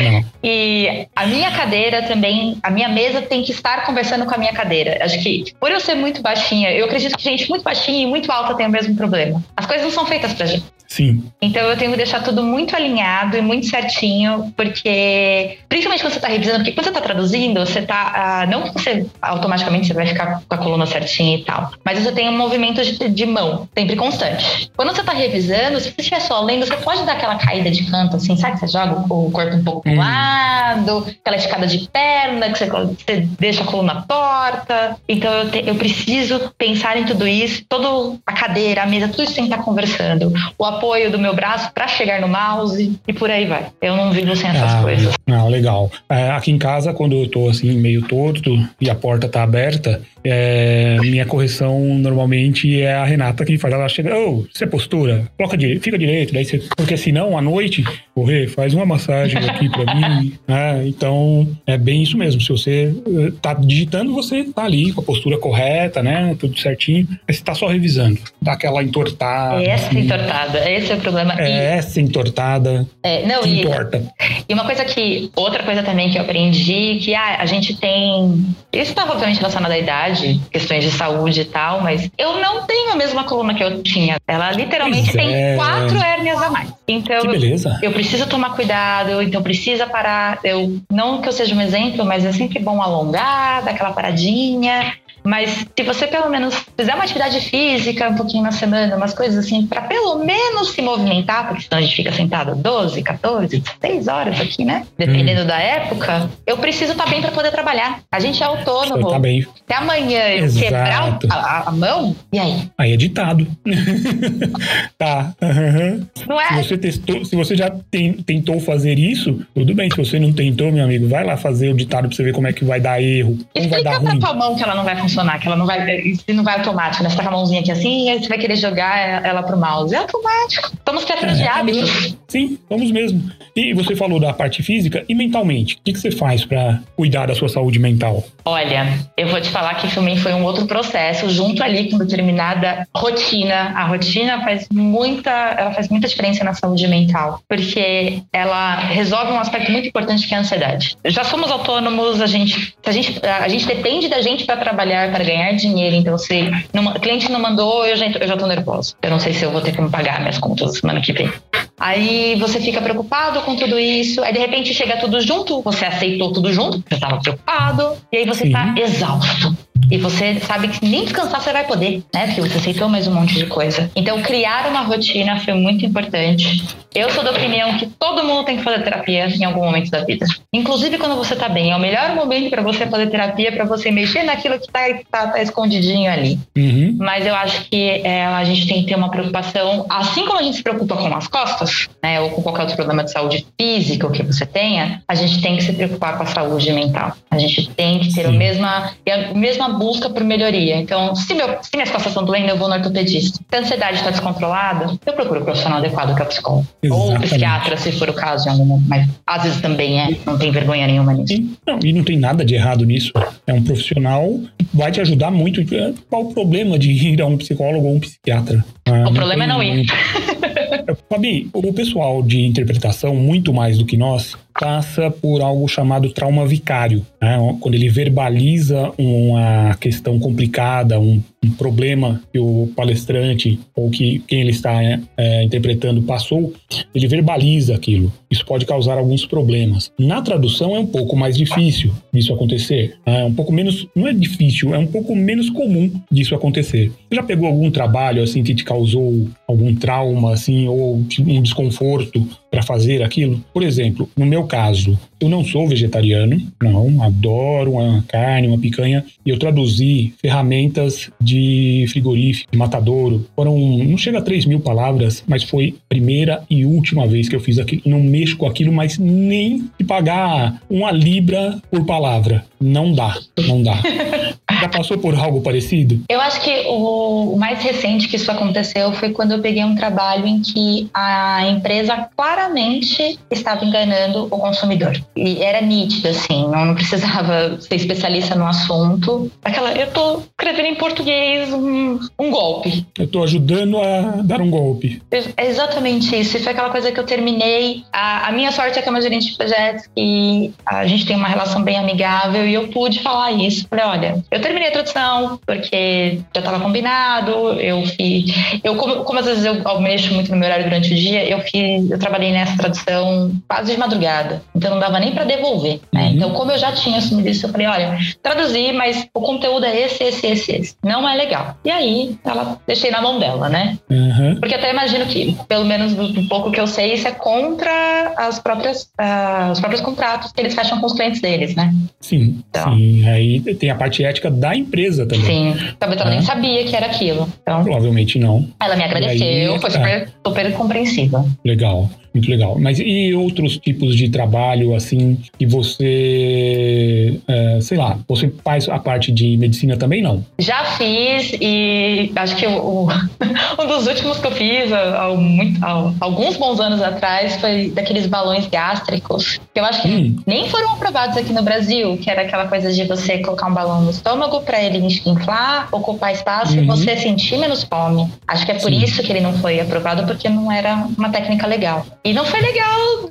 Não. 0.00 0.24
E 0.42 1.06
a 1.14 1.26
minha 1.26 1.50
cadeira 1.50 2.02
também, 2.02 2.56
a 2.62 2.70
minha 2.70 2.88
mesa 2.88 3.22
tem 3.22 3.42
que 3.42 3.52
estar 3.52 3.84
conversando 3.84 4.24
com 4.26 4.34
a 4.34 4.38
minha 4.38 4.52
cadeira. 4.52 4.98
Acho 5.02 5.20
que 5.22 5.44
por 5.58 5.70
eu 5.70 5.80
ser 5.80 5.94
muito 5.94 6.22
baixinha, 6.22 6.70
eu 6.70 6.86
acredito 6.86 7.16
que 7.16 7.22
gente 7.22 7.48
muito 7.48 7.62
baixinha 7.62 8.02
e 8.02 8.06
muito 8.06 8.30
alta 8.30 8.54
tem 8.54 8.66
o 8.66 8.70
mesmo 8.70 8.87
problema. 8.94 9.42
As 9.56 9.66
coisas 9.66 9.84
não 9.84 9.92
são 9.92 10.06
feitas 10.06 10.32
pra 10.34 10.46
gente. 10.46 10.64
Sim. 10.88 11.30
Então 11.40 11.62
eu 11.62 11.76
tenho 11.76 11.90
que 11.90 11.98
deixar 11.98 12.22
tudo 12.22 12.42
muito 12.42 12.74
alinhado 12.74 13.36
e 13.36 13.42
muito 13.42 13.66
certinho, 13.66 14.52
porque 14.56 15.58
principalmente 15.68 16.02
quando 16.02 16.12
você 16.14 16.18
está 16.18 16.28
revisando, 16.28 16.58
porque 16.58 16.72
quando 16.72 16.84
você 16.84 16.90
está 16.90 17.00
traduzindo, 17.02 17.60
você 17.60 17.80
está 17.80 18.12
ah, 18.14 18.46
não 18.46 18.62
que 18.62 18.72
você 18.72 19.06
automaticamente 19.20 19.86
você 19.86 19.92
vai 19.92 20.06
ficar 20.06 20.42
com 20.48 20.54
a 20.54 20.58
coluna 20.58 20.86
certinha 20.86 21.36
e 21.36 21.44
tal, 21.44 21.70
mas 21.84 21.98
você 21.98 22.10
tem 22.10 22.28
um 22.30 22.36
movimento 22.36 22.82
de, 22.82 23.08
de 23.10 23.26
mão 23.26 23.68
sempre 23.76 23.96
constante. 23.96 24.70
Quando 24.74 24.94
você 24.94 25.02
está 25.02 25.12
revisando, 25.12 25.78
se 25.78 25.90
você 25.90 26.00
estiver 26.00 26.20
só 26.20 26.40
lendo, 26.40 26.66
você 26.66 26.76
pode 26.78 27.04
dar 27.04 27.12
aquela 27.12 27.36
caída 27.36 27.70
de 27.70 27.84
canto, 27.84 28.16
assim, 28.16 28.34
sabe? 28.36 28.54
Que 28.54 28.60
você 28.60 28.68
joga 28.68 29.12
o 29.12 29.30
corpo 29.30 29.56
um 29.56 29.64
pouco 29.64 29.82
pro 29.82 29.92
hum. 29.92 29.98
lado, 29.98 31.06
aquela 31.20 31.36
esticada 31.36 31.66
de 31.66 31.86
perna, 31.90 32.50
que 32.50 32.58
você, 32.58 32.66
você 32.66 33.28
deixa 33.38 33.62
a 33.62 33.66
coluna 33.66 34.04
torta. 34.08 34.96
Então 35.06 35.30
eu, 35.32 35.50
te, 35.50 35.64
eu 35.66 35.74
preciso 35.74 36.50
pensar 36.56 36.96
em 36.96 37.04
tudo 37.04 37.28
isso, 37.28 37.62
toda 37.68 38.18
a 38.26 38.32
cadeira, 38.32 38.84
a 38.84 38.86
mesa, 38.86 39.08
tudo 39.08 39.24
isso 39.24 39.34
tem 39.34 39.46
que 39.46 39.52
estar 39.52 39.62
conversando. 39.62 40.32
O 40.56 40.64
apoio 40.78 41.10
do 41.10 41.18
meu 41.18 41.34
braço 41.34 41.70
para 41.72 41.86
chegar 41.86 42.20
no 42.20 42.28
mouse 42.28 42.98
e 43.06 43.12
por 43.12 43.30
aí 43.30 43.46
vai. 43.46 43.66
Eu 43.82 43.96
não 43.96 44.12
vivo 44.12 44.34
sem 44.34 44.48
essas 44.48 44.74
ah, 44.74 44.82
coisas. 44.82 45.14
Ah, 45.26 45.44
legal. 45.44 45.90
É, 46.08 46.30
aqui 46.30 46.50
em 46.50 46.58
casa, 46.58 46.94
quando 46.94 47.16
eu 47.16 47.28
tô 47.28 47.48
assim, 47.48 47.72
meio 47.72 48.02
torto 48.02 48.56
e 48.80 48.88
a 48.88 48.94
porta 48.94 49.28
tá 49.28 49.42
aberta, 49.42 50.00
é, 50.24 50.96
minha 51.00 51.24
correção 51.24 51.80
normalmente 51.80 52.80
é 52.80 52.94
a 52.94 53.04
Renata 53.04 53.44
que 53.44 53.58
faz. 53.58 53.72
Ela 53.72 53.88
chega, 53.88 54.16
oh, 54.16 54.44
você 54.52 54.66
postura, 54.66 55.28
coloca 55.36 55.56
direito, 55.56 55.82
fica 55.82 55.98
direito. 55.98 56.32
Daí 56.32 56.44
você, 56.44 56.62
porque 56.76 56.96
senão, 56.96 57.36
à 57.36 57.42
noite, 57.42 57.84
correr, 58.14 58.48
faz 58.48 58.74
uma 58.74 58.84
massagem 58.84 59.38
aqui 59.38 59.68
para 59.68 59.94
mim. 59.94 60.32
Né? 60.48 60.86
Então, 60.86 61.46
é 61.66 61.76
bem 61.76 62.02
isso 62.02 62.16
mesmo. 62.16 62.40
Se 62.40 62.48
você 62.48 62.94
eh, 63.06 63.32
tá 63.42 63.52
digitando, 63.52 64.14
você 64.14 64.44
tá 64.44 64.64
ali 64.64 64.92
com 64.92 65.00
a 65.00 65.04
postura 65.04 65.36
correta, 65.36 66.02
né? 66.02 66.34
Tudo 66.38 66.58
certinho. 66.58 67.06
Mas 67.26 67.36
você 67.36 67.44
tá 67.44 67.54
só 67.54 67.66
revisando. 67.66 68.18
Dá 68.40 68.52
aquela 68.52 68.82
entortada. 68.82 69.62
É 69.62 69.68
essa 69.68 69.88
assim. 69.88 70.00
entortada, 70.00 70.58
esse 70.74 70.92
é 70.92 70.94
o 70.94 71.00
problema. 71.00 71.34
É 71.38 71.48
e... 71.48 71.52
essa 71.52 72.00
entortada. 72.00 72.86
É, 73.02 73.26
não, 73.26 73.44
e, 73.44 73.60
entorta. 73.60 74.02
E 74.48 74.54
uma 74.54 74.64
coisa 74.64 74.84
que, 74.84 75.30
outra 75.36 75.62
coisa 75.62 75.82
também 75.82 76.10
que 76.10 76.18
eu 76.18 76.22
aprendi, 76.22 76.98
que 77.02 77.14
ah, 77.14 77.38
a 77.40 77.46
gente 77.46 77.74
tem. 77.76 78.44
Isso 78.72 78.94
tá 78.94 79.04
obviamente 79.04 79.38
relacionado 79.38 79.72
à 79.72 79.78
idade, 79.78 80.40
questões 80.50 80.84
de 80.84 80.90
saúde 80.90 81.42
e 81.42 81.44
tal, 81.44 81.80
mas 81.80 82.10
eu 82.18 82.38
não 82.40 82.66
tenho 82.66 82.92
a 82.92 82.96
mesma 82.96 83.24
coluna 83.24 83.54
que 83.54 83.62
eu 83.62 83.82
tinha. 83.82 84.16
Ela 84.26 84.52
literalmente 84.52 85.12
pois 85.12 85.24
tem 85.24 85.34
é. 85.34 85.56
quatro 85.56 85.98
hérnias 85.98 86.42
a 86.42 86.50
mais. 86.50 86.72
Então, 86.86 87.20
que 87.20 87.28
beleza. 87.28 87.78
Eu, 87.82 87.90
eu 87.90 87.92
preciso 87.92 88.26
tomar 88.26 88.54
cuidado, 88.54 89.22
então 89.22 89.42
precisa 89.42 89.86
parar. 89.86 90.38
Eu, 90.42 90.78
não 90.90 91.20
que 91.20 91.28
eu 91.28 91.32
seja 91.32 91.54
um 91.54 91.60
exemplo, 91.60 92.04
mas 92.04 92.24
é 92.24 92.32
sempre 92.32 92.58
bom 92.58 92.80
alongar, 92.82 93.62
dar 93.64 93.70
aquela 93.72 93.92
paradinha. 93.92 94.94
Mas 95.24 95.66
se 95.76 95.82
você 95.84 96.06
pelo 96.06 96.28
menos 96.28 96.54
fizer 96.76 96.94
uma 96.94 97.04
atividade 97.04 97.40
física 97.40 98.08
um 98.08 98.14
pouquinho 98.14 98.42
na 98.42 98.52
semana, 98.52 98.96
umas 98.96 99.14
coisas 99.14 99.44
assim, 99.44 99.66
para 99.66 99.82
pelo 99.82 100.24
menos 100.24 100.70
se 100.70 100.82
movimentar, 100.82 101.48
porque 101.48 101.62
senão 101.62 101.78
a 101.78 101.80
gente 101.82 101.96
fica 101.96 102.12
sentado 102.12 102.54
12, 102.54 103.02
14, 103.02 103.58
16 103.58 104.08
horas 104.08 104.40
aqui, 104.40 104.64
né? 104.64 104.86
Dependendo 104.96 105.42
hum. 105.42 105.46
da 105.46 105.58
época, 105.58 106.30
eu 106.46 106.56
preciso 106.58 106.92
estar 106.92 107.04
tá 107.04 107.10
bem 107.10 107.20
para 107.20 107.30
poder 107.30 107.50
trabalhar. 107.50 108.00
A 108.10 108.20
gente 108.20 108.42
é 108.42 108.46
autônomo. 108.46 109.10
Tá 109.10 109.18
bem. 109.18 109.46
Até 109.64 109.74
amanhã 109.74 110.28
eu 110.28 110.44
Exato. 110.44 110.64
quebrar 110.64 111.18
a, 111.30 111.68
a, 111.68 111.72
mão, 111.72 112.16
e 112.32 112.38
aí? 112.38 112.70
Aí 112.78 112.92
é 112.92 112.96
ditado. 112.96 113.46
tá. 114.96 115.34
Uhum. 115.42 116.06
Não 116.26 116.40
é? 116.40 116.62
Se 116.62 116.68
você, 116.68 116.78
testou, 116.78 117.24
se 117.24 117.36
você 117.36 117.56
já 117.56 117.70
tem, 117.90 118.12
tentou 118.14 118.60
fazer 118.60 118.98
isso, 118.98 119.44
tudo 119.54 119.74
bem. 119.74 119.90
Se 119.90 119.96
você 119.96 120.18
não 120.18 120.32
tentou, 120.32 120.72
meu 120.72 120.84
amigo, 120.84 121.08
vai 121.08 121.24
lá 121.24 121.36
fazer 121.36 121.70
o 121.70 121.76
ditado 121.76 122.08
pra 122.08 122.16
você 122.16 122.22
ver 122.22 122.32
como 122.32 122.46
é 122.46 122.52
que 122.52 122.64
vai 122.64 122.80
dar 122.80 123.02
erro. 123.02 123.36
Como 123.36 123.48
Explica 123.54 123.82
vai 123.82 123.84
dar 123.84 124.00
pra 124.00 124.10
ruim. 124.10 124.20
tua 124.20 124.34
mão 124.34 124.56
que 124.56 124.62
ela 124.62 124.74
não 124.74 124.84
vai 124.84 124.96
funcionar 124.96 125.07
funcionar, 125.08 125.40
que 125.40 125.46
ela 125.46 125.56
não 125.56 125.66
vai, 125.66 126.14
não 126.28 126.44
vai 126.44 126.58
automático, 126.58 127.02
né? 127.02 127.10
Você 127.10 127.16
tá 127.16 127.22
com 127.22 127.28
a 127.30 127.32
mãozinha 127.32 127.60
aqui 127.60 127.72
assim 127.72 128.06
e 128.06 128.10
aí 128.10 128.22
você 128.22 128.28
vai 128.28 128.38
querer 128.38 128.56
jogar 128.56 129.24
ela 129.24 129.42
pro 129.42 129.56
mouse. 129.56 129.94
É 129.94 129.98
automático. 129.98 130.70
Estamos 130.74 131.04
é, 131.08 131.34
de 131.34 131.42
hábitos. 131.42 132.16
Sim, 132.28 132.58
vamos 132.68 132.90
mesmo. 132.90 133.30
E 133.56 133.72
você 133.74 133.96
falou 133.96 134.20
da 134.20 134.32
parte 134.32 134.62
física 134.62 135.04
e 135.08 135.14
mentalmente. 135.14 135.76
O 135.76 135.78
que, 135.82 135.92
que 135.92 135.98
você 135.98 136.10
faz 136.10 136.44
para 136.44 136.80
cuidar 136.94 137.26
da 137.26 137.34
sua 137.34 137.48
saúde 137.48 137.78
mental? 137.78 138.22
Olha, 138.44 138.98
eu 139.16 139.28
vou 139.28 139.40
te 139.40 139.48
falar 139.50 139.74
que 139.74 139.92
também 139.94 140.16
foi 140.16 140.32
um 140.32 140.44
outro 140.44 140.66
processo, 140.66 141.28
junto 141.28 141.62
ali 141.62 141.90
com 141.90 141.98
determinada 141.98 142.86
rotina. 142.94 143.72
A 143.74 143.84
rotina 143.84 144.42
faz 144.42 144.68
muita, 144.72 145.30
ela 145.30 145.72
faz 145.72 145.88
muita 145.88 146.08
diferença 146.08 146.44
na 146.44 146.54
saúde 146.54 146.86
mental, 146.86 147.40
porque 147.48 148.22
ela 148.32 148.76
resolve 148.76 149.32
um 149.32 149.38
aspecto 149.38 149.70
muito 149.70 149.88
importante 149.88 150.26
que 150.26 150.34
é 150.34 150.36
a 150.36 150.40
ansiedade. 150.40 150.96
Já 151.06 151.24
somos 151.24 151.50
autônomos, 151.50 152.20
a 152.20 152.26
gente, 152.26 152.74
a 152.84 152.92
gente, 152.92 153.20
a 153.24 153.48
gente 153.48 153.66
depende 153.66 154.08
da 154.08 154.20
gente 154.22 154.44
para 154.44 154.56
trabalhar 154.56 154.97
para 155.10 155.24
ganhar 155.24 155.52
dinheiro. 155.52 155.96
Então, 155.96 156.18
se 156.18 156.50
o 156.74 157.00
cliente 157.00 157.30
não 157.30 157.40
mandou, 157.40 157.86
eu 157.86 157.96
já, 157.96 158.06
eu 158.06 158.28
já 158.28 158.36
tô 158.36 158.46
nervoso. 158.46 158.96
Eu 159.02 159.10
não 159.10 159.20
sei 159.20 159.32
se 159.32 159.44
eu 159.44 159.50
vou 159.50 159.60
ter 159.60 159.74
como 159.74 159.90
pagar 159.90 160.20
minhas 160.20 160.38
contas 160.38 160.78
semana 160.78 161.00
que 161.00 161.12
vem. 161.12 161.30
Aí 161.78 162.34
você 162.36 162.60
fica 162.60 162.80
preocupado 162.82 163.40
com 163.42 163.54
tudo 163.54 163.78
isso, 163.78 164.22
aí 164.24 164.32
de 164.32 164.38
repente 164.40 164.74
chega 164.74 164.96
tudo 164.96 165.20
junto, 165.20 165.62
você 165.62 165.84
aceitou 165.84 166.32
tudo 166.32 166.52
junto, 166.52 166.82
você 166.88 166.94
estava 166.94 167.20
preocupado, 167.20 167.96
e 168.10 168.16
aí 168.16 168.26
você 168.26 168.46
está 168.46 168.74
exausto. 168.76 169.56
E 169.90 169.98
você 169.98 170.38
sabe 170.40 170.68
que 170.68 170.84
nem 170.84 171.04
descansar 171.04 171.40
você 171.40 171.52
vai 171.52 171.66
poder, 171.66 172.02
né? 172.12 172.26
Porque 172.26 172.40
você 172.40 172.58
aceitou 172.58 172.88
mais 172.88 173.06
um 173.06 173.14
monte 173.14 173.34
de 173.34 173.46
coisa. 173.46 173.90
Então, 173.96 174.20
criar 174.22 174.68
uma 174.68 174.82
rotina 174.82 175.38
foi 175.40 175.54
muito 175.54 175.84
importante. 175.84 176.64
Eu 176.94 177.10
sou 177.10 177.22
da 177.22 177.30
opinião 177.30 177.76
que 177.76 177.86
todo 177.86 178.24
mundo 178.24 178.44
tem 178.44 178.56
que 178.56 178.64
fazer 178.64 178.82
terapia 178.82 179.28
em 179.28 179.44
algum 179.44 179.64
momento 179.64 179.90
da 179.90 180.04
vida. 180.04 180.26
Inclusive 180.52 180.98
quando 180.98 181.16
você 181.16 181.36
tá 181.36 181.48
bem. 181.48 181.70
É 181.70 181.76
o 181.76 181.80
melhor 181.80 182.14
momento 182.14 182.50
para 182.50 182.62
você 182.62 182.86
fazer 182.86 183.08
terapia, 183.08 183.52
para 183.52 183.64
você 183.64 183.90
mexer 183.90 184.22
naquilo 184.22 184.58
que 184.58 184.66
tá, 184.70 184.80
tá, 185.10 185.28
tá 185.28 185.42
escondidinho 185.42 186.10
ali. 186.10 186.38
Uhum. 186.56 186.96
Mas 186.98 187.26
eu 187.26 187.34
acho 187.34 187.68
que 187.68 188.02
é, 188.04 188.24
a 188.24 188.42
gente 188.44 188.66
tem 188.66 188.82
que 188.82 188.88
ter 188.88 188.96
uma 188.96 189.10
preocupação, 189.10 189.86
assim 189.88 190.26
como 190.26 190.38
a 190.38 190.42
gente 190.42 190.56
se 190.56 190.62
preocupa 190.62 190.96
com 190.96 191.14
as 191.14 191.28
costas, 191.28 191.88
né? 192.02 192.20
Ou 192.20 192.30
com 192.30 192.42
qualquer 192.42 192.62
outro 192.62 192.76
problema 192.76 193.04
de 193.04 193.12
saúde 193.12 193.46
física 193.60 194.10
que 194.10 194.22
você 194.22 194.46
tenha, 194.46 195.02
a 195.06 195.14
gente 195.14 195.40
tem 195.42 195.56
que 195.56 195.62
se 195.62 195.72
preocupar 195.72 196.16
com 196.16 196.22
a 196.22 196.26
saúde 196.26 196.72
mental. 196.72 197.14
A 197.30 197.38
gente 197.38 197.68
tem 197.70 198.00
que 198.00 198.14
ter 198.14 198.26
a 198.26 198.32
mesma, 198.32 198.92
a 199.08 199.34
mesma 199.34 199.67
busca 199.76 200.08
por 200.08 200.22
melhoria. 200.24 200.76
Então, 200.76 201.14
se, 201.14 201.34
meu, 201.34 201.48
se 201.62 201.70
minhas 201.74 201.90
costas 201.90 202.12
estão 202.12 202.24
doendo, 202.24 202.48
eu 202.48 202.56
vou 202.56 202.68
no 202.68 202.74
ortopedista. 202.74 203.38
Se 203.38 203.56
a 203.56 203.60
ansiedade 203.60 203.96
está 203.96 204.10
descontrolada, 204.10 204.96
eu 205.04 205.12
procuro 205.12 205.40
o 205.40 205.44
profissional 205.44 205.78
adequado 205.78 206.14
que 206.14 206.22
é 206.22 206.24
o 206.24 206.28
psicólogo. 206.28 206.66
Exatamente. 206.82 207.14
Ou 207.14 207.20
psiquiatra, 207.20 207.76
se 207.76 207.92
for 207.92 208.08
o 208.08 208.14
caso, 208.14 208.48
mas 208.86 209.08
às 209.26 209.42
vezes 209.42 209.60
também 209.60 210.00
é, 210.00 210.16
não 210.24 210.38
tem 210.38 210.50
vergonha 210.50 210.86
nenhuma 210.86 211.12
nisso. 211.12 211.32
E 211.34 211.56
não, 211.66 211.78
e 211.84 211.92
não 211.92 212.04
tem 212.04 212.18
nada 212.18 212.44
de 212.44 212.54
errado 212.54 212.84
nisso. 212.84 213.12
É 213.46 213.52
um 213.52 213.62
profissional 213.62 214.28
que 214.58 214.66
vai 214.74 214.90
te 214.90 215.00
ajudar 215.00 215.30
muito. 215.30 215.60
Qual 216.08 216.22
o 216.22 216.34
problema 216.34 216.78
de 216.78 216.90
ir 217.08 217.20
a 217.20 217.26
um 217.26 217.36
psicólogo 217.36 217.86
ou 217.86 217.96
um 217.96 218.00
psiquiatra? 218.00 218.64
Ah, 218.86 219.08
o 219.08 219.12
problema 219.12 219.44
é 219.44 219.46
não 219.46 219.62
ir. 219.62 219.86
Fabi, 221.08 221.48
o 221.52 221.72
pessoal 221.72 222.22
de 222.22 222.40
interpretação, 222.40 223.14
muito 223.14 223.52
mais 223.52 223.78
do 223.78 223.84
que 223.84 223.96
nós, 223.96 224.36
passa 224.58 225.10
por 225.10 225.40
algo 225.40 225.68
chamado 225.68 226.10
trauma 226.10 226.46
vicário. 226.46 227.04
Né? 227.20 227.38
Quando 227.60 227.74
ele 227.74 227.88
verbaliza 227.88 228.92
uma 228.98 229.74
questão 229.76 230.18
complicada, 230.18 230.98
um, 230.98 231.22
um, 231.44 231.50
problema 231.50 232.20
que 232.32 232.38
o 232.38 232.68
palestrante 232.74 233.58
ou 233.74 233.90
que 233.90 234.20
quem 234.26 234.40
ele 234.40 234.50
está 234.50 234.82
é, 234.82 235.00
é, 235.16 235.44
interpretando 235.44 236.02
passou, 236.02 236.52
ele 236.94 237.06
verbaliza 237.06 237.74
aquilo. 237.74 238.12
Isso 238.30 238.44
pode 238.44 238.66
causar 238.66 238.98
alguns 238.98 239.24
problemas. 239.24 239.90
Na 239.98 240.20
tradução 240.20 240.76
é 240.76 240.78
um 240.78 240.86
pouco 240.86 241.16
mais 241.16 241.36
difícil 241.36 241.92
disso 242.12 242.32
acontecer. 242.32 242.96
É 243.06 243.24
um 243.24 243.32
pouco 243.32 243.52
menos, 243.52 243.86
não 243.94 244.08
é 244.08 244.12
difícil, 244.12 244.74
é 244.74 244.78
um 244.78 244.86
pouco 244.86 245.14
menos 245.14 245.50
comum 245.50 245.90
disso 246.10 246.34
acontecer. 246.34 246.90
Você 247.08 247.16
já 247.16 247.22
pegou 247.22 247.48
algum 247.48 247.70
trabalho 247.70 248.22
assim 248.22 248.42
que 248.42 248.54
te 248.54 248.64
causou 248.64 249.28
algum 249.46 249.74
trauma 249.74 250.32
assim 250.32 250.66
ou 250.66 250.96
um 250.96 251.42
desconforto 251.42 252.26
para 252.50 252.62
fazer 252.62 253.02
aquilo? 253.02 253.42
Por 253.52 253.62
exemplo, 253.62 254.08
no 254.16 254.26
meu 254.26 254.44
caso, 254.48 254.98
eu 255.20 255.28
não 255.28 255.44
sou 255.44 255.68
vegetariano, 255.68 256.40
não, 256.60 257.02
adoro 257.02 257.72
uma 257.72 258.02
carne, 258.08 258.48
uma 258.48 258.58
picanha, 258.58 259.04
e 259.24 259.30
eu 259.30 259.38
traduzi 259.38 260.14
ferramentas 260.20 261.10
de 261.20 261.86
frigorífico, 261.88 262.50
de 262.50 262.58
matadouro. 262.58 263.26
Foram, 263.36 263.56
não 263.58 263.96
chega 263.96 264.18
a 264.18 264.22
3 264.22 264.46
mil 264.46 264.60
palavras, 264.60 265.22
mas 265.26 265.44
foi 265.44 265.76
a 265.76 265.88
primeira 265.88 266.42
e 266.48 266.64
última 266.64 267.06
vez 267.06 267.28
que 267.28 267.36
eu 267.36 267.40
fiz 267.40 267.58
aquilo. 267.58 267.82
Não 267.84 268.00
mexo 268.00 268.36
com 268.36 268.46
aquilo, 268.46 268.72
mas 268.72 268.98
nem 268.98 269.68
de 269.78 269.84
pagar 269.84 270.60
uma 270.68 270.90
libra 270.90 271.60
por 271.70 271.84
palavra. 271.84 272.44
Não 272.60 272.92
dá, 272.92 273.16
não 273.46 273.62
dá. 273.62 273.80
Já 274.60 274.68
passou 274.68 274.98
por 274.98 275.14
algo 275.14 275.40
parecido? 275.40 276.00
Eu 276.08 276.20
acho 276.20 276.40
que 276.40 276.64
o, 276.66 277.36
mais 277.36 277.62
recente 277.62 278.08
que 278.08 278.16
isso 278.16 278.30
aconteceu 278.30 278.92
foi 278.92 279.10
quando 279.10 279.32
eu 279.32 279.40
peguei 279.40 279.64
um 279.64 279.74
trabalho 279.74 280.26
em 280.26 280.40
que 280.40 280.88
a 280.92 281.46
empresa 281.48 282.08
claramente 282.16 283.18
estava 283.30 283.64
enganando 283.64 284.24
o 284.24 284.38
consumidor. 284.38 285.00
E 285.16 285.42
era 285.42 285.60
nítido, 285.60 286.08
assim, 286.08 286.48
não, 286.48 286.74
precisava 286.74 287.60
ser 287.62 287.76
especialista 287.76 288.34
no 288.34 288.46
assunto. 288.46 289.30
Aquela, 289.44 289.72
eu 289.72 289.90
tô 289.90 290.20
escrevendo 290.20 290.66
em 290.66 290.74
português 290.74 291.52
um, 291.52 291.98
um 292.18 292.30
golpe. 292.30 292.86
Eu 292.98 293.06
tô 293.06 293.22
ajudando 293.22 293.78
a 293.78 294.22
dar 294.22 294.40
um 294.40 294.50
golpe. 294.50 295.02
É 295.36 295.46
exatamente 295.46 296.18
isso. 296.18 296.36
E 296.36 296.40
foi 296.40 296.52
aquela 296.52 296.70
coisa 296.70 296.92
que 296.92 296.98
eu 296.98 297.04
terminei. 297.04 297.84
A, 297.92 298.28
a 298.28 298.32
minha 298.32 298.52
sorte 298.52 298.78
é 298.78 298.82
que 298.82 298.88
é 298.88 298.90
uma 298.90 299.00
gerente 299.00 299.30
de 299.30 299.36
projetos 299.36 299.84
e 299.96 300.52
a 300.64 300.86
gente 300.86 301.06
tem 301.06 301.16
uma 301.16 301.28
relação 301.28 301.62
bem 301.62 301.76
amigável 301.76 302.46
e 302.46 302.54
eu 302.54 302.68
pude 302.68 303.00
falar 303.00 303.32
isso. 303.32 303.66
Falei, 303.68 303.84
olha, 303.84 304.24
eu 304.30 304.40
terminei 304.48 304.68
a 304.68 304.72
tradução, 304.72 305.38
porque 305.46 306.20
já 306.34 306.40
estava 306.40 306.60
combinado, 306.60 307.30
eu 307.60 307.84
fiz. 307.86 308.60
Eu, 308.64 308.76
como, 308.76 309.04
como 309.04 309.18
às 309.18 309.26
vezes 309.26 309.44
eu 309.44 309.80
mexo 309.80 310.12
muito 310.14 310.30
no 310.30 310.36
meu 310.36 310.48
horário 310.48 310.64
durante 310.64 310.92
o 310.92 310.96
dia, 310.96 311.28
eu 311.28 311.40
fiz, 311.40 311.90
eu 311.90 311.98
trabalhei 311.98 312.32
nessa 312.32 312.56
tradução 312.56 313.32
quase 313.48 313.72
de 313.72 313.78
madrugada. 313.78 314.42
Então 314.54 314.70
não 314.70 314.80
dava 314.80 314.98
nem 314.98 315.12
para 315.12 315.24
devolver. 315.24 315.80
Né? 315.92 316.04
Uhum. 316.04 316.12
Então, 316.14 316.30
como 316.32 316.50
eu 316.50 316.58
já 316.58 316.72
tinha 316.72 316.98
assumido 316.98 317.28
isso, 317.28 317.46
eu 317.46 317.50
falei, 317.50 317.66
olha, 317.66 317.98
traduzi, 318.22 318.72
mas 318.72 319.06
o 319.14 319.20
conteúdo 319.20 319.64
é 319.66 319.80
esse, 319.82 320.02
esse, 320.02 320.26
esse, 320.26 320.52
esse. 320.52 320.76
Não 320.82 321.08
é 321.08 321.14
legal. 321.14 321.56
E 321.64 321.70
aí, 321.70 322.18
ela 322.24 322.58
deixei 322.66 322.90
na 322.90 323.02
mão 323.02 323.18
dela, 323.18 323.48
né? 323.48 323.78
Uhum. 323.90 324.36
Porque 324.40 324.54
até 324.54 324.70
imagino 324.70 325.06
que, 325.06 325.36
pelo 325.46 325.64
menos 325.64 325.94
do 325.94 326.26
pouco 326.28 326.50
que 326.50 326.60
eu 326.60 326.66
sei, 326.66 326.94
isso 326.94 327.06
é 327.06 327.12
contra 327.12 328.14
as 328.16 328.38
próprias, 328.38 328.82
uh, 328.98 329.52
os 329.52 329.60
próprios 329.60 329.82
contratos 329.82 330.32
que 330.32 330.40
eles 330.40 330.54
fecham 330.54 330.80
com 330.80 330.86
os 330.86 330.94
clientes 330.94 331.20
deles, 331.20 331.54
né? 331.54 331.72
Sim, 332.00 332.42
então, 332.48 332.74
sim. 332.74 333.08
Aí 333.08 333.40
tem 333.54 333.70
a 333.70 333.74
parte 333.74 334.04
ética 334.04 334.30
da 334.38 334.54
empresa 334.56 335.06
também. 335.06 335.54
Sim. 335.54 335.56
Talvez 335.78 336.00
ela 336.00 336.10
nem 336.10 336.22
sabia 336.22 336.64
que 336.64 336.74
era 336.74 336.86
aquilo. 336.86 337.28
Então, 337.42 337.64
Provavelmente 337.64 338.18
não. 338.18 338.46
Ela 338.60 338.76
me 338.76 338.84
agradeceu, 338.84 339.54
aí, 339.54 339.60
foi 339.60 339.70
super, 339.70 339.88
é. 339.88 340.08
Super 340.28 340.52
compreensiva. 340.54 341.24
Legal. 341.44 341.88
Muito 342.18 342.30
legal. 342.30 342.58
Mas 342.58 342.80
e 342.80 343.14
outros 343.14 343.58
tipos 343.58 343.94
de 343.94 344.08
trabalho, 344.08 344.74
assim, 344.74 345.18
que 345.38 345.46
você, 345.46 347.20
é, 347.28 347.60
sei 347.60 347.78
lá, 347.78 347.98
você 348.08 348.32
faz 348.44 348.68
a 348.68 348.78
parte 348.78 349.12
de 349.12 349.36
medicina 349.36 349.76
também, 349.76 350.02
não? 350.02 350.24
Já 350.38 350.64
fiz 350.64 351.32
e 351.40 352.10
acho 352.16 352.34
que 352.36 352.46
o, 352.46 352.88
um 353.60 353.66
dos 353.66 353.86
últimos 353.86 354.18
que 354.18 354.26
eu 354.26 354.32
fiz, 354.32 354.72
há, 354.72 355.08
muito, 355.16 355.64
há, 355.64 355.92
alguns 356.00 356.36
bons 356.36 356.58
anos 356.60 356.82
atrás, 356.82 357.36
foi 357.36 357.70
daqueles 357.70 358.06
balões 358.06 358.46
gástricos, 358.48 359.38
que 359.54 359.60
eu 359.60 359.64
acho 359.64 359.82
que 359.82 359.88
hum. 359.88 360.16
nem 360.26 360.48
foram 360.48 360.72
aprovados 360.72 361.16
aqui 361.16 361.32
no 361.32 361.42
Brasil, 361.42 361.96
que 361.98 362.10
era 362.10 362.22
aquela 362.22 362.48
coisa 362.48 362.72
de 362.72 362.84
você 362.84 363.18
colocar 363.18 363.46
um 363.46 363.54
balão 363.54 363.82
no 363.82 363.90
estômago 363.90 364.40
para 364.40 364.62
ele 364.62 364.78
inflar, 364.78 365.68
ocupar 365.70 366.12
espaço 366.12 366.56
uhum. 366.56 366.64
e 366.64 366.66
você 366.66 366.96
sentir 366.96 367.38
menos 367.38 367.62
fome. 367.62 368.08
Acho 368.26 368.44
que 368.44 368.52
é 368.52 368.54
por 368.54 368.72
Sim. 368.72 368.82
isso 368.82 369.02
que 369.02 369.12
ele 369.12 369.20
não 369.20 369.34
foi 369.34 369.60
aprovado, 369.60 370.06
porque 370.18 370.28
não 370.28 370.50
era 370.50 370.86
uma 370.98 371.10
técnica 371.10 371.46
legal. 371.46 371.86
E 372.04 372.12
não 372.12 372.24
foi 372.24 372.40
legal 372.40 373.08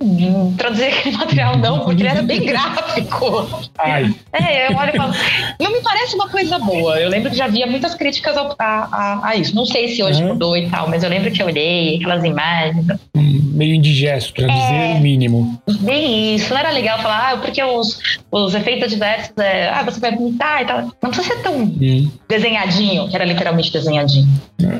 traduzir 0.58 0.86
aquele 0.86 1.16
material, 1.16 1.58
não, 1.58 1.80
porque 1.80 2.02
ele 2.02 2.10
era 2.10 2.22
bem 2.22 2.42
gráfico. 2.46 3.66
Ai. 3.80 4.14
É, 4.34 4.72
eu 4.72 4.78
olho 4.78 4.92
e 4.94 4.98
falo, 4.98 5.14
não 5.60 5.72
me 5.72 5.82
parece 5.82 6.16
uma 6.16 6.28
coisa 6.28 6.60
boa. 6.60 7.00
Eu 7.00 7.10
lembro 7.10 7.32
que 7.32 7.38
já 7.38 7.46
havia 7.46 7.66
muitas 7.66 7.96
críticas 7.96 8.36
a, 8.36 8.56
a, 8.60 9.30
a 9.30 9.36
isso. 9.36 9.56
Não 9.56 9.66
sei 9.66 9.88
se 9.88 10.04
hoje 10.04 10.22
mudou 10.22 10.58
e 10.58 10.70
tal, 10.70 10.90
mas 10.90 11.04
eu 11.04 11.10
lembro 11.10 11.32
que 11.32 11.42
eu 11.42 11.48
olhei 11.48 11.96
aquelas 11.96 12.24
imagens. 12.24 12.86
Meio 13.16 13.74
indigesto, 13.74 14.34
traduzir 14.34 14.74
é, 14.74 14.94
o 14.96 15.00
mínimo. 15.00 15.60
Bem 15.80 16.36
isso. 16.36 16.54
Não 16.54 16.60
era 16.60 16.72
legal 16.72 17.02
falar, 17.02 17.34
ah, 17.34 17.38
porque 17.38 17.64
os, 17.64 18.00
os 18.30 18.54
efeitos 18.54 18.92
adversos 18.92 19.32
é, 19.38 19.70
ah, 19.70 19.84
você 19.84 20.00
vai 20.00 20.14
vomitar 20.14 20.62
e 20.62 20.66
tal. 20.66 20.82
Não 21.02 21.10
precisa 21.10 21.36
ser 21.36 21.42
tão 21.42 21.64
hum. 21.64 22.12
desenhadinho, 22.28 23.08
que 23.08 23.16
era 23.16 23.24
literalmente 23.26 23.72
desenhadinho. 23.72 24.28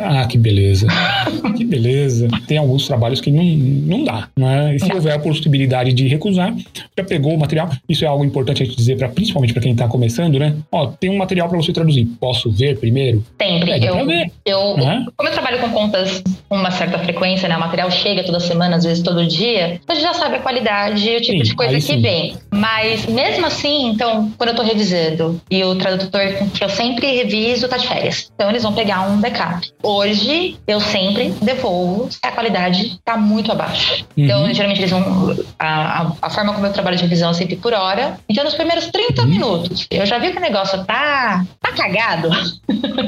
Ah, 0.02 0.26
que 0.28 0.38
beleza. 0.38 0.88
que 1.56 1.64
beleza. 1.64 2.17
Tem 2.48 2.58
alguns 2.58 2.88
trabalhos 2.88 3.22
que 3.22 3.32
não, 3.32 3.44
não 3.44 4.04
dá, 4.04 4.28
né? 4.38 4.76
E 4.76 4.80
se 4.80 4.92
houver 4.94 5.14
a 5.14 5.20
possibilidade 5.20 5.94
de 5.94 6.08
recusar, 6.08 6.56
já 6.98 7.04
pegou 7.04 7.34
o 7.34 7.40
material. 7.40 7.70
Isso 7.88 8.04
é 8.06 8.08
algo 8.08 8.24
importante 8.24 8.64
a 8.64 8.66
gente 8.66 8.78
dizer, 8.78 8.98
pra, 8.98 9.10
principalmente 9.10 9.54
para 9.54 9.62
quem 9.62 9.72
está 9.72 9.88
começando, 9.88 10.40
né? 10.40 10.56
Ó, 10.72 10.88
tem 10.88 11.10
um 11.10 11.18
material 11.18 11.48
para 11.50 11.58
você 11.58 11.72
traduzir. 11.72 12.06
Posso 12.20 12.52
ver 12.52 12.78
primeiro? 12.78 13.24
Sempre. 13.42 13.72
É, 13.72 13.90
eu, 13.90 14.06
ver, 14.06 14.32
eu, 14.46 14.78
né? 14.78 15.06
Como 15.16 15.30
eu 15.30 15.34
trabalho 15.34 15.60
com 15.60 15.70
contas 15.70 16.24
com 16.50 16.56
uma 16.56 16.72
certa 16.72 16.98
frequência, 17.00 17.48
né? 17.48 17.58
O 17.58 17.60
material 17.60 17.90
chega 17.92 18.24
toda 18.24 18.40
semana, 18.40 18.78
às 18.78 18.84
vezes 18.84 19.04
todo 19.04 19.26
dia, 19.26 19.80
a 19.88 19.94
gente 19.94 20.04
já 20.04 20.14
sabe 20.14 20.36
a 20.36 20.40
qualidade 20.40 21.10
e 21.10 21.18
o 21.18 21.22
tipo 21.22 21.38
sim, 21.38 21.44
de 21.44 21.56
coisa 21.56 21.76
que 21.76 21.82
sim. 21.82 22.02
vem. 22.02 22.36
Mas 22.52 23.06
mesmo 23.06 23.46
assim, 23.46 23.90
então, 23.90 24.32
quando 24.38 24.50
eu 24.50 24.54
estou 24.54 24.66
revisando 24.66 25.42
e 25.50 25.64
o 25.64 25.76
tradutor 25.76 26.22
que 26.54 26.64
eu 26.64 26.70
sempre 26.70 27.08
reviso 27.08 27.68
tá 27.68 27.78
de 27.78 27.88
férias. 27.88 28.32
Então 28.34 28.50
eles 28.50 28.64
vão 28.64 28.74
pegar 28.74 29.02
um 29.10 29.20
backup. 29.20 29.70
Hoje, 29.84 30.58
eu 30.68 30.80
sempre 30.80 31.34
devolvo 31.42 31.97
a 32.22 32.32
qualidade 32.32 33.00
tá 33.04 33.18
muito 33.18 33.52
abaixo. 33.52 34.06
Então, 34.16 34.44
uhum. 34.44 34.54
geralmente 34.54 34.80
eles 34.80 34.92
vão. 34.92 35.36
A, 35.60 36.02
a, 36.02 36.12
a, 36.22 36.30
forma 36.30 36.54
como 36.54 36.66
eu 36.66 36.74
trabalho 36.74 36.98
de 36.98 37.04
revisão 37.04 37.32
é 37.32 37.34
sempre 37.34 37.56
por 37.56 37.74
hora. 37.74 38.20
Então, 38.30 38.44
nos 38.44 38.56
primeiros 38.56 38.88
30 38.88 39.22
uhum. 39.22 39.28
minutos, 39.28 39.88
eu 39.90 40.06
já 40.06 40.18
vi 40.18 40.32
que 40.32 40.38
o 40.38 40.42
negócio 40.42 40.84
tá, 40.86 41.46
tá 41.62 41.72
cagado. 41.74 42.30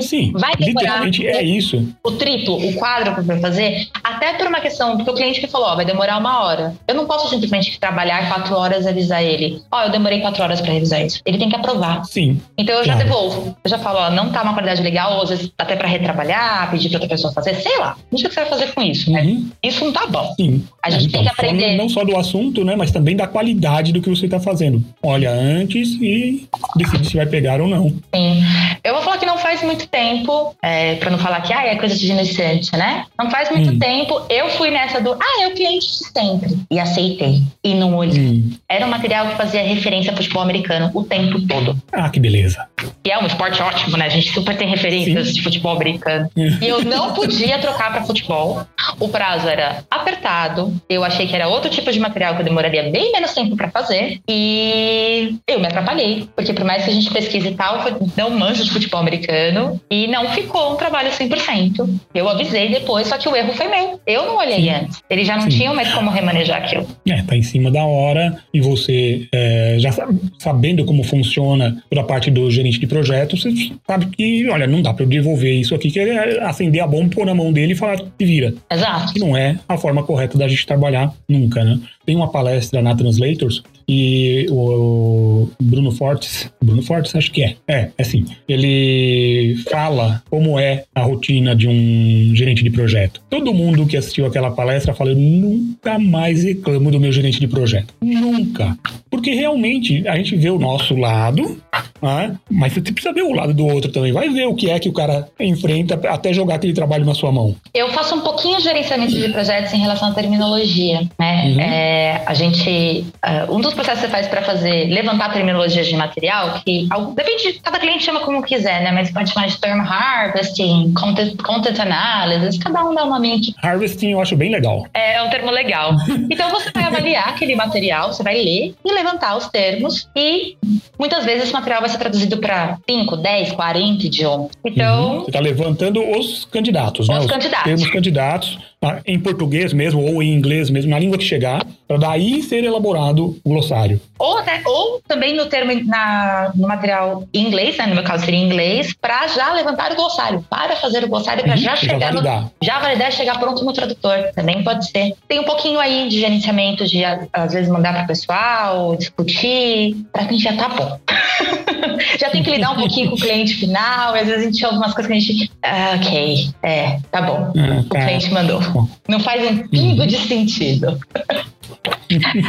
Sim. 0.01 0.31
Vai 0.37 0.55
demorar. 0.55 1.07
É 1.07 1.43
isso. 1.43 1.87
O 2.03 2.11
triplo, 2.11 2.55
o 2.57 2.73
quadro 2.75 3.13
que 3.13 3.19
eu 3.19 3.23
vou 3.23 3.39
fazer, 3.39 3.87
até 4.03 4.33
por 4.33 4.47
uma 4.47 4.59
questão, 4.59 4.95
porque 4.95 5.11
o 5.11 5.15
cliente 5.15 5.39
que 5.39 5.47
falou, 5.47 5.67
ó, 5.67 5.75
vai 5.75 5.85
demorar 5.85 6.17
uma 6.17 6.43
hora. 6.43 6.75
Eu 6.87 6.95
não 6.95 7.05
posso 7.05 7.29
simplesmente 7.29 7.79
trabalhar 7.79 8.27
quatro 8.27 8.55
horas 8.55 8.85
e 8.85 8.89
avisar 8.89 9.23
ele. 9.23 9.61
Ó, 9.71 9.83
eu 9.83 9.89
demorei 9.89 10.21
quatro 10.21 10.43
horas 10.43 10.61
para 10.61 10.73
revisar 10.73 11.01
isso. 11.05 11.21
Ele 11.25 11.37
tem 11.37 11.49
que 11.49 11.55
aprovar. 11.55 12.03
Sim. 12.05 12.41
Então 12.57 12.75
eu 12.75 12.83
claro. 12.83 12.99
já 12.99 13.05
devolvo. 13.05 13.57
Eu 13.63 13.69
já 13.69 13.77
falo, 13.79 13.99
ó, 13.99 14.09
não 14.09 14.31
tá 14.31 14.41
uma 14.43 14.53
qualidade 14.53 14.81
legal, 14.81 15.15
ou 15.15 15.23
às 15.23 15.29
vezes 15.29 15.51
até 15.57 15.75
para 15.75 15.87
retrabalhar, 15.87 16.69
pedir 16.71 16.89
pra 16.89 16.97
outra 16.97 17.09
pessoa 17.09 17.33
fazer, 17.33 17.55
sei 17.55 17.77
lá. 17.77 17.97
Não 18.11 18.17
sei 18.17 18.27
o 18.27 18.29
que 18.29 18.35
você 18.35 18.41
vai 18.41 18.49
fazer 18.49 18.73
com 18.73 18.78
isso, 18.82 19.11
né? 19.11 19.23
Uhum. 19.23 19.49
Isso 19.61 19.86
não 19.86 19.91
tá 19.91 20.07
bom. 20.07 20.34
Sim. 20.39 20.63
A 20.82 20.89
gente 20.89 21.07
então, 21.07 21.21
tem 21.21 21.23
que 21.23 21.30
aprender. 21.30 21.77
Não 21.77 21.89
só 21.89 22.03
do 22.03 22.15
assunto, 22.17 22.63
né? 22.63 22.75
Mas 22.75 22.91
também 22.91 23.15
da 23.15 23.27
qualidade 23.27 23.91
do 23.91 24.01
que 24.01 24.09
você 24.09 24.27
tá 24.27 24.39
fazendo. 24.39 24.84
Olha 25.03 25.32
antes 25.32 25.89
e 26.01 26.47
decide 26.75 27.09
se 27.09 27.17
vai 27.17 27.25
pegar 27.25 27.61
ou 27.61 27.67
não. 27.67 27.89
Sim. 28.13 28.43
Eu 28.84 28.93
vou 28.93 29.03
falar 29.03 29.17
que 29.17 29.25
não 29.25 29.38
faz 29.38 29.61
muito 29.63 29.88
tempo, 29.88 30.55
é, 30.61 30.95
para 30.95 31.09
não 31.09 31.17
falar 31.17 31.41
que 31.41 31.53
ah, 31.53 31.65
é 31.65 31.75
coisa 31.75 31.95
de 31.95 32.11
iniciante, 32.11 32.71
né? 32.75 33.05
Não 33.17 33.30
faz 33.30 33.49
muito 33.49 33.71
hum. 33.71 33.80
tempo, 33.80 34.21
eu 34.30 34.49
fui 34.51 34.71
nessa 34.71 35.01
do 35.01 35.13
ah, 35.13 35.43
é 35.43 35.47
o 35.47 35.53
cliente 35.53 35.86
de 35.86 36.11
sempre. 36.11 36.57
E 36.71 36.80
aceitei. 36.80 37.41
E 37.63 37.73
não 37.73 37.95
olhei. 37.95 38.19
Hum. 38.19 38.51
Era 38.67 38.86
um 38.86 38.89
material 38.89 39.27
que 39.27 39.36
fazia 39.36 39.61
referência 39.63 40.11
ao 40.11 40.17
futebol 40.17 40.41
americano 40.41 40.91
o 40.93 41.03
tempo 41.03 41.41
todo. 41.47 41.77
Ah, 41.91 42.09
que 42.09 42.19
beleza. 42.19 42.65
E 43.05 43.11
é 43.11 43.17
um 43.17 43.25
esporte 43.25 43.61
ótimo, 43.61 43.97
né? 43.97 44.05
A 44.05 44.09
gente 44.09 44.32
super 44.32 44.57
tem 44.57 44.69
referências 44.69 45.27
Sim. 45.27 45.34
de 45.34 45.41
futebol 45.41 45.75
americano. 45.75 46.30
e 46.36 46.67
eu 46.67 46.84
não 46.84 47.13
podia 47.13 47.59
trocar 47.59 47.91
para 47.91 48.03
futebol. 48.03 48.65
O 48.99 49.09
prazo 49.09 49.47
era 49.47 49.84
apertado. 49.89 50.73
Eu 50.89 51.03
achei 51.03 51.27
que 51.27 51.36
era 51.36 51.47
outro 51.47 51.69
tipo 51.69 51.91
de 51.91 51.99
material 51.99 52.36
que 52.36 52.41
eu 52.41 52.45
demoraria 52.45 52.89
bem 52.89 53.11
menos 53.11 53.34
tempo 53.34 53.55
para 53.55 53.69
fazer. 53.69 54.19
E 54.27 55.36
eu 55.47 55.59
me 55.59 55.67
atrapalhei. 55.67 56.27
Porque 56.36 56.53
por 56.53 56.65
mais 56.65 56.84
que 56.84 56.91
a 56.91 56.93
gente 56.93 57.11
pesquise 57.11 57.49
e 57.49 57.55
tal, 57.55 57.80
não 58.17 58.30
manjo 58.32 58.63
de 58.63 58.71
futebol 58.71 58.99
americano. 58.99 59.80
E 59.89 60.07
não 60.07 60.30
ficou 60.30 60.73
um 60.73 60.75
trabalho 60.75 61.09
100%. 61.09 61.99
Eu 62.13 62.27
avisei 62.30 62.69
depois, 62.69 63.07
só 63.07 63.17
que 63.17 63.27
o 63.27 63.36
erro 63.36 63.53
foi 63.53 63.67
meu. 63.67 63.99
Eu 64.05 64.25
não 64.25 64.38
olhei 64.38 64.61
Sim. 64.61 64.69
antes. 64.69 65.01
Eles 65.09 65.27
já 65.27 65.36
não 65.36 65.49
Sim. 65.49 65.57
tinham 65.57 65.75
mais 65.75 65.93
como 65.93 66.09
remanejar 66.09 66.63
aquilo. 66.63 66.88
É, 67.07 67.21
tá 67.23 67.36
em 67.36 67.43
cima 67.43 67.71
da 67.71 67.84
hora. 67.84 68.38
E 68.53 68.61
você, 68.61 69.27
é, 69.34 69.75
já 69.80 69.91
sabendo 70.38 70.86
como 70.86 71.03
funciona 71.03 71.84
toda 71.89 72.01
a 72.01 72.03
parte 72.03 72.32
do 72.32 72.49
gerente 72.49 72.80
de 72.80 72.88
projeto, 72.88 73.38
você 73.38 73.49
sabe 73.86 74.07
que, 74.07 74.47
olha, 74.49 74.67
não 74.67 74.82
dá 74.82 74.93
para 74.93 75.03
eu 75.03 75.09
devolver 75.09 75.53
isso 75.53 75.75
aqui, 75.75 75.91
que 75.91 75.99
é 75.99 76.43
acender 76.43 76.82
a 76.82 76.88
bomba, 76.88 77.15
pôr 77.15 77.25
na 77.25 77.34
mão 77.34 77.51
dele 77.51 77.73
e 77.73 77.75
falar 77.75 77.97
que 77.97 78.25
vira. 78.25 78.53
Exato. 78.72 79.13
Que 79.13 79.20
não 79.20 79.36
é 79.36 79.59
a 79.67 79.78
forma 79.78 80.03
correta 80.03 80.38
da 80.38 80.47
gente 80.47 80.65
trabalhar 80.65 81.11
nunca, 81.28 81.63
né? 81.63 81.80
Tem 82.05 82.15
uma 82.15 82.32
palestra 82.32 82.82
na 82.82 82.95
Translators 82.95 83.63
e 83.91 84.45
o 84.51 85.49
Bruno 85.59 85.91
Fortes, 85.91 86.47
Bruno 86.63 86.83
Fortes 86.83 87.15
acho 87.15 87.31
que 87.31 87.43
é, 87.43 87.55
é, 87.67 87.89
é 87.97 88.01
assim, 88.03 88.23
ele 88.47 89.55
fala 89.67 90.21
como 90.29 90.59
é 90.59 90.83
a 90.93 91.01
rotina 91.01 91.55
de 91.55 91.67
um 91.67 92.35
gerente 92.35 92.63
de 92.63 92.69
projeto. 92.69 93.19
Todo 93.31 93.51
mundo 93.51 93.87
que 93.87 93.97
assistiu 93.97 94.27
aquela 94.27 94.51
palestra 94.51 94.93
fala, 94.93 95.09
eu 95.09 95.15
nunca 95.15 95.97
mais 95.97 96.43
reclamo 96.43 96.91
do 96.91 96.99
meu 96.99 97.11
gerente 97.11 97.39
de 97.39 97.47
projeto. 97.47 97.91
Nunca. 97.99 98.77
Porque 99.09 99.31
realmente 99.31 100.07
a 100.07 100.15
gente 100.17 100.35
vê 100.35 100.51
o 100.51 100.59
nosso 100.59 100.95
lado, 100.95 101.59
né? 101.99 102.37
mas 102.49 102.73
você 102.73 102.81
precisa 102.91 103.11
ver 103.11 103.23
o 103.23 103.33
lado 103.33 103.55
do 103.55 103.65
outro 103.65 103.91
também. 103.91 104.11
Vai 104.11 104.29
ver 104.29 104.45
o 104.45 104.53
que 104.53 104.69
é 104.69 104.77
que 104.77 104.87
o 104.87 104.93
cara 104.93 105.27
enfrenta 105.39 105.99
até 106.09 106.31
jogar 106.31 106.55
aquele 106.55 106.73
trabalho 106.73 107.05
na 107.05 107.15
sua 107.15 107.31
mão. 107.31 107.55
Eu 107.73 107.89
faço 107.89 108.15
um 108.15 108.21
pouquinho 108.21 108.57
de 108.57 108.63
gerenciamento 108.63 109.13
de 109.13 109.29
projetos 109.29 109.73
em 109.73 109.79
relação 109.79 110.09
à 110.09 110.13
terminologia, 110.13 111.01
né? 111.17 111.45
Uhum. 111.45 111.59
É, 111.59 112.23
a 112.25 112.33
gente, 112.35 113.05
uh, 113.25 113.55
um 113.55 113.59
dos 113.59 113.73
processos 113.80 114.01
que 114.01 114.07
você 114.07 114.11
faz 114.11 114.27
para 114.27 114.41
fazer, 114.41 114.86
levantar 114.86 115.32
terminologias 115.32 115.88
de 115.88 115.95
material, 115.95 116.61
que 116.65 116.88
depende, 117.15 117.59
cada 117.63 117.80
cliente 117.80 118.03
chama 118.03 118.19
como 118.21 118.43
quiser, 118.43 118.84
né? 118.84 118.91
Mas 118.91 119.11
pode 119.11 119.32
chamar 119.32 119.47
de 119.47 119.57
term 119.57 119.80
harvesting, 119.80 120.93
content, 120.93 121.41
content 121.41 121.80
analysis, 121.80 122.57
cada 122.57 122.84
um 122.84 122.93
dá 122.93 123.05
um 123.05 123.09
nome 123.09 123.34
aqui. 123.34 123.55
Harvesting 123.63 124.11
eu 124.11 124.21
acho 124.21 124.36
bem 124.36 124.51
legal. 124.51 124.86
É, 124.93 125.15
é 125.15 125.23
um 125.23 125.30
termo 125.30 125.51
legal. 125.51 125.93
Então 126.30 126.49
você 126.51 126.69
vai 126.71 126.84
avaliar 126.84 127.30
aquele 127.30 127.55
material, 127.55 128.13
você 128.13 128.21
vai 128.21 128.36
ler 128.36 128.75
e 128.86 128.93
levantar 128.93 129.36
os 129.36 129.47
termos 129.47 130.07
e 130.15 130.55
muitas 130.97 131.25
vezes 131.25 131.43
esse 131.43 131.53
material 131.53 131.82
vai 131.82 131.89
ser 131.89 131.97
traduzido 131.97 132.38
para 132.38 132.77
5, 132.88 133.17
10, 133.17 133.51
40 133.53 134.05
idiomas. 134.05 134.51
Então. 134.63 135.11
Uhum. 135.11 135.19
Você 135.21 135.30
está 135.30 135.39
levantando 135.39 136.01
os 136.17 136.45
candidatos, 136.45 137.07
os 137.07 137.09
né? 137.09 137.19
Os 137.19 137.25
candidatos. 137.25 137.65
termos 137.65 137.89
candidatos? 137.89 138.57
Em 139.05 139.19
português 139.19 139.73
mesmo 139.73 140.01
ou 140.01 140.23
em 140.23 140.34
inglês 140.34 140.69
mesmo, 140.69 140.89
na 140.89 140.99
língua 140.99 141.17
que 141.17 141.23
chegar, 141.23 141.65
para 141.88 141.97
daí 141.97 142.41
ser 142.41 142.63
elaborado 142.63 143.38
o 143.43 143.49
glossário. 143.49 143.99
Ou, 144.17 144.38
até, 144.38 144.61
ou 144.65 145.01
também 145.07 145.36
no 145.36 145.47
termo 145.47 145.73
na, 145.86 146.51
no 146.55 146.67
material 146.67 147.27
em 147.34 147.47
inglês, 147.47 147.77
né, 147.77 147.88
no 147.88 147.95
meu 147.95 148.03
caso 148.03 148.23
seria 148.23 148.39
em 148.39 148.45
inglês, 148.45 148.93
para 148.93 149.27
já 149.27 149.51
levantar 149.53 149.91
o 149.91 149.95
glossário, 149.95 150.45
para 150.49 150.75
fazer 150.77 151.03
o 151.03 151.09
glossário, 151.09 151.43
para 151.43 151.53
uhum, 151.53 151.57
já 151.57 151.75
chegar 151.75 151.99
já 151.99 152.11
validar. 152.11 152.41
no, 152.43 152.51
já 152.61 152.80
validar 152.80 153.09
e 153.09 153.11
chegar 153.11 153.39
pronto 153.39 153.65
no 153.65 153.73
tradutor, 153.73 154.32
também 154.34 154.63
pode 154.63 154.89
ser. 154.89 155.13
Tem 155.27 155.39
um 155.39 155.43
pouquinho 155.43 155.80
aí 155.80 156.07
de 156.07 156.19
gerenciamento 156.19 156.86
de 156.86 157.03
às 157.03 157.53
vezes 157.53 157.69
mandar 157.69 157.93
para 157.93 158.03
o 158.03 158.07
pessoal, 158.07 158.95
discutir, 158.95 159.97
para 160.13 160.23
mim 160.23 160.39
já 160.39 160.55
tá 160.55 160.69
bom. 160.69 160.99
já 162.17 162.30
tem 162.30 162.43
que 162.43 162.51
lidar 162.51 162.71
um 162.71 162.75
pouquinho 162.75 163.09
com 163.09 163.15
o 163.15 163.19
cliente 163.19 163.55
final, 163.55 164.13
às 164.13 164.25
vezes 164.25 164.41
a 164.41 164.45
gente 164.45 164.65
ouve 164.65 164.77
umas 164.77 164.93
coisas 164.93 165.11
que 165.11 165.17
a 165.17 165.19
gente. 165.19 165.51
Ah, 165.63 165.95
ok, 165.95 166.49
é, 166.63 166.99
tá 167.11 167.21
bom. 167.21 167.51
Ah, 167.57 167.84
tá. 167.89 167.99
O 167.99 168.05
cliente 168.05 168.32
mandou. 168.32 168.68
Não 169.07 169.20
faz 169.20 169.49
um 169.49 169.67
pingo 169.67 170.01
uhum. 170.01 170.07
de 170.07 170.17
sentido. 170.17 170.99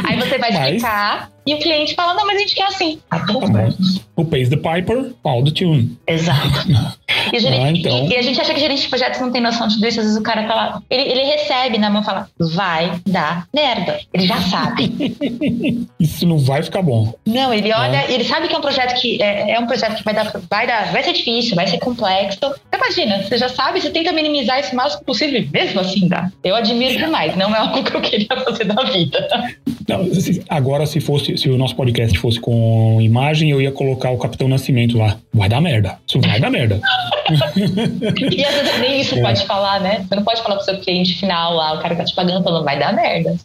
Aí 0.07 0.17
você 0.17 0.37
vai 0.37 0.51
explicar 0.51 1.31
e 1.45 1.53
o 1.53 1.59
cliente 1.59 1.95
fala: 1.95 2.13
Não, 2.13 2.25
mas 2.25 2.37
a 2.37 2.39
gente 2.39 2.55
quer 2.55 2.65
assim. 2.65 2.99
Ah, 3.09 3.19
tá 3.19 3.33
bom. 3.33 3.41
Who 4.17 4.25
pays 4.25 4.49
the 4.49 4.57
piper, 4.57 5.13
all 5.23 5.43
the 5.43 5.51
tune. 5.51 5.97
Exato. 6.07 6.41
E, 7.33 7.39
gerente, 7.39 7.87
ah, 7.87 7.91
então. 7.91 8.07
e, 8.07 8.13
e, 8.13 8.17
a 8.17 8.21
gente 8.21 8.39
acha 8.41 8.53
que 8.53 8.59
gerente 8.59 8.81
de 8.81 8.87
projetos 8.87 9.19
não 9.19 9.31
tem 9.31 9.41
noção 9.41 9.67
de 9.67 9.75
tudo 9.75 9.87
isso. 9.87 9.99
Às 9.99 10.05
vezes 10.05 10.19
o 10.19 10.23
cara 10.23 10.47
fala, 10.47 10.81
ele, 10.89 11.03
ele 11.03 11.23
recebe 11.23 11.77
na 11.77 11.89
mão 11.89 12.01
e 12.01 12.05
fala: 12.05 12.27
Vai 12.39 12.99
dar 13.07 13.47
merda. 13.53 13.99
Ele 14.13 14.25
já 14.25 14.39
sabe. 14.41 15.15
isso 15.99 16.25
não 16.25 16.39
vai 16.39 16.63
ficar 16.63 16.81
bom. 16.81 17.13
Não, 17.25 17.53
ele 17.53 17.71
olha, 17.71 18.05
é. 18.07 18.11
ele 18.11 18.23
sabe 18.23 18.47
que 18.47 18.55
é 18.55 18.57
um 18.57 18.61
projeto 18.61 18.99
que 18.99 19.21
é, 19.21 19.51
é, 19.51 19.59
um 19.59 19.67
projeto 19.67 19.97
que 19.97 20.03
vai 20.03 20.13
dar, 20.13 20.31
vai 20.49 20.67
dar, 20.67 20.91
vai 20.91 21.03
ser 21.03 21.13
difícil, 21.13 21.55
vai 21.55 21.67
ser 21.67 21.79
complexo. 21.79 22.39
Imagina, 22.73 23.23
você 23.23 23.37
já 23.37 23.49
sabe, 23.49 23.81
você 23.81 23.89
tenta 23.89 24.11
minimizar 24.11 24.59
isso 24.59 24.73
o 24.73 24.75
máximo 24.75 25.03
possível, 25.03 25.45
mesmo 25.51 25.79
assim 25.79 26.07
dá. 26.07 26.31
Eu 26.43 26.55
admiro 26.55 26.97
demais, 26.97 27.35
não 27.35 27.53
é 27.55 27.59
algo 27.59 27.83
que 27.83 27.95
eu 27.95 28.01
queria 28.01 28.27
fazer 28.43 28.65
da 28.65 28.83
vida. 28.83 29.27
Não, 29.87 30.07
agora, 30.49 30.85
se 30.85 30.99
fosse, 30.99 31.37
se 31.41 31.49
o 31.49 31.57
nosso 31.57 31.75
podcast 31.75 32.17
fosse 32.19 32.39
com 32.39 32.99
imagem, 33.01 33.49
eu 33.49 33.59
ia 33.59 33.71
colocar 33.71 34.11
o 34.11 34.17
Capitão 34.17 34.47
Nascimento 34.47 34.97
lá. 34.97 35.17
Vai 35.33 35.49
dar 35.49 35.59
merda. 35.59 35.97
Isso 36.07 36.21
vai 36.21 36.39
dar 36.39 36.51
merda. 36.51 36.79
e 38.31 38.45
às 38.45 38.53
vezes 38.53 38.79
nem 38.79 39.01
isso 39.01 39.15
é. 39.15 39.21
pode 39.21 39.45
falar, 39.47 39.79
né? 39.79 40.05
Você 40.07 40.15
não 40.15 40.23
pode 40.23 40.41
falar 40.43 40.57
pro 40.57 40.65
seu 40.65 40.79
cliente 40.79 41.19
final 41.19 41.55
lá, 41.55 41.73
o 41.73 41.81
cara 41.81 41.95
que 41.95 42.01
tá 42.01 42.05
te 42.05 42.13
pagando 42.13 42.43
falando, 42.43 42.63
vai 42.63 42.77
dar 42.77 42.93
merda. 42.93 43.35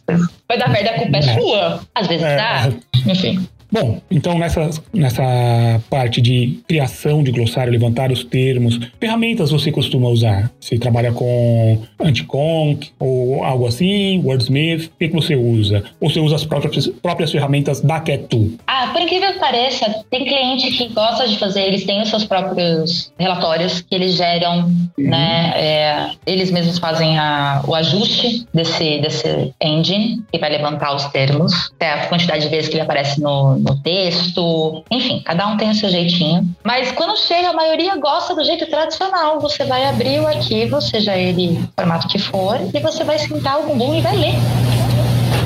Vai 0.47 0.57
dar 0.59 0.69
merda, 0.69 0.91
a 0.91 0.99
culpa 0.99 1.17
é, 1.17 1.19
é 1.19 1.21
sua. 1.21 1.79
Às 1.95 2.07
vezes 2.07 2.25
é. 2.25 2.37
dá. 2.37 2.69
Enfim. 3.07 3.47
Bom, 3.71 3.99
então 4.09 4.37
nessa, 4.37 4.69
nessa 4.93 5.81
parte 5.89 6.21
de 6.21 6.59
criação 6.67 7.21
de 7.21 7.31
glossário, 7.31 7.71
levantar 7.71 8.11
os 8.11 8.23
termos, 8.23 8.79
ferramentas 8.99 9.51
você 9.51 9.71
costuma 9.71 10.09
usar? 10.09 10.51
Você 10.59 10.77
trabalha 10.77 11.11
com 11.11 11.81
Anticonc 11.99 12.89
ou 12.99 13.43
algo 13.43 13.67
assim, 13.67 14.21
Wordsmith? 14.23 14.85
O 14.85 14.91
que, 14.97 15.07
que 15.09 15.13
você 15.13 15.35
usa? 15.35 15.83
Ou 15.99 16.09
você 16.09 16.19
usa 16.19 16.35
as 16.35 16.45
próprias, 16.45 16.87
próprias 16.87 17.31
ferramentas 17.31 17.81
da 17.81 17.99
Ketu? 17.99 18.53
Ah, 18.65 18.89
por 18.93 19.01
incrível 19.01 19.33
que 19.33 19.39
pareça, 19.39 20.03
tem 20.09 20.25
cliente 20.25 20.71
que 20.71 20.87
gosta 20.89 21.27
de 21.27 21.37
fazer, 21.37 21.61
eles 21.61 21.85
têm 21.85 22.01
os 22.01 22.09
seus 22.09 22.25
próprios 22.25 23.11
relatórios 23.19 23.81
que 23.81 23.93
eles 23.93 24.15
geram, 24.15 24.65
uhum. 24.97 25.09
né? 25.09 25.53
É, 25.55 26.09
eles 26.25 26.51
mesmos 26.51 26.79
fazem 26.79 27.17
a, 27.17 27.61
o 27.67 27.75
ajuste 27.75 28.47
desse, 28.53 28.99
desse 28.99 29.53
engine 29.61 30.23
que 30.31 30.39
vai 30.39 30.49
levantar 30.49 30.95
os 30.95 31.05
termos, 31.05 31.71
até 31.75 31.91
a 31.91 32.07
quantidade 32.07 32.43
de 32.43 32.49
vezes 32.49 32.69
que 32.69 32.75
ele 32.75 32.83
aparece 32.83 33.21
no, 33.21 33.56
no 33.57 33.75
texto, 33.81 34.83
enfim, 34.91 35.21
cada 35.23 35.47
um 35.47 35.57
tem 35.57 35.69
o 35.69 35.75
seu 35.75 35.89
jeitinho. 35.89 36.47
Mas 36.63 36.91
quando 36.91 37.17
chega, 37.17 37.49
a 37.49 37.53
maioria 37.53 37.95
gosta 37.97 38.35
do 38.35 38.43
jeito 38.43 38.65
tradicional. 38.67 39.39
Você 39.39 39.63
vai 39.65 39.85
abrir 39.85 40.19
o 40.19 40.27
arquivo, 40.27 40.81
seja 40.81 41.15
ele 41.15 41.59
formato 41.75 42.07
que 42.07 42.19
for, 42.19 42.59
e 42.73 42.79
você 42.79 43.03
vai 43.03 43.17
sentar 43.19 43.59
o 43.59 43.67
bumbum 43.67 43.95
e 43.95 44.01
vai 44.01 44.15
ler. 44.15 44.35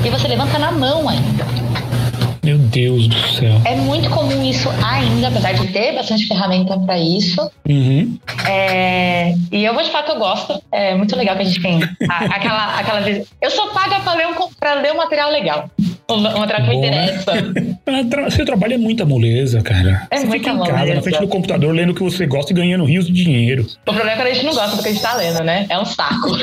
E 0.04 0.10
você 0.10 0.26
levanta 0.26 0.58
na 0.58 0.72
mão 0.72 1.08
ainda. 1.08 1.61
Meu 2.44 2.58
Deus 2.58 3.06
do 3.06 3.16
céu. 3.28 3.60
É 3.64 3.76
muito 3.76 4.10
comum 4.10 4.42
isso 4.42 4.68
ainda, 4.84 5.28
apesar 5.28 5.52
de 5.52 5.68
ter 5.68 5.94
bastante 5.94 6.26
ferramenta 6.26 6.76
para 6.76 6.98
isso. 6.98 7.40
Uhum. 7.68 8.18
É, 8.48 9.32
e 9.52 9.64
eu 9.64 9.72
vou 9.72 9.82
te 9.82 9.90
falar 9.90 10.04
que 10.04 10.10
eu 10.10 10.18
gosto. 10.18 10.60
É 10.72 10.92
muito 10.96 11.14
legal 11.14 11.36
que 11.36 11.42
a 11.42 11.44
gente 11.44 11.62
tem 11.62 11.80
a, 12.10 12.24
aquela, 12.24 12.78
aquela 12.80 13.00
vez. 13.00 13.28
Eu 13.40 13.48
sou 13.50 13.68
paga 13.68 14.00
para 14.00 14.14
ler, 14.14 14.26
um, 14.26 14.34
pra 14.58 14.74
ler 14.74 14.92
um 14.92 14.96
material 14.96 15.30
legal. 15.30 15.70
Um, 16.10 16.20
material 16.20 16.62
que 16.62 16.68
me 16.68 16.76
interessa. 16.78 17.32
Seu 18.34 18.44
trabalho 18.44 18.74
é 18.74 18.78
muita 18.78 19.04
moleza, 19.04 19.62
cara. 19.62 20.06
É 20.10 20.18
você 20.18 20.26
muita 20.26 20.38
fica 20.38 20.50
em 20.50 20.58
moleza. 20.58 20.78
casa, 20.78 20.94
na 20.94 21.02
frente 21.02 21.20
do 21.20 21.28
computador, 21.28 21.72
lendo 21.74 21.90
o 21.90 21.94
que 21.94 22.02
você 22.02 22.26
gosta 22.26 22.52
e 22.52 22.56
ganhando 22.56 22.84
rios 22.84 23.06
de 23.06 23.12
dinheiro. 23.12 23.66
O 23.86 23.92
problema 23.92 24.12
é 24.12 24.16
quando 24.16 24.26
a 24.26 24.32
gente 24.32 24.44
não 24.44 24.54
gosta 24.54 24.76
do 24.76 24.82
que 24.82 24.88
a 24.88 24.92
gente 24.92 25.02
tá 25.02 25.14
lendo, 25.14 25.44
né? 25.44 25.66
É 25.68 25.78
um 25.78 25.84
saco. 25.84 26.32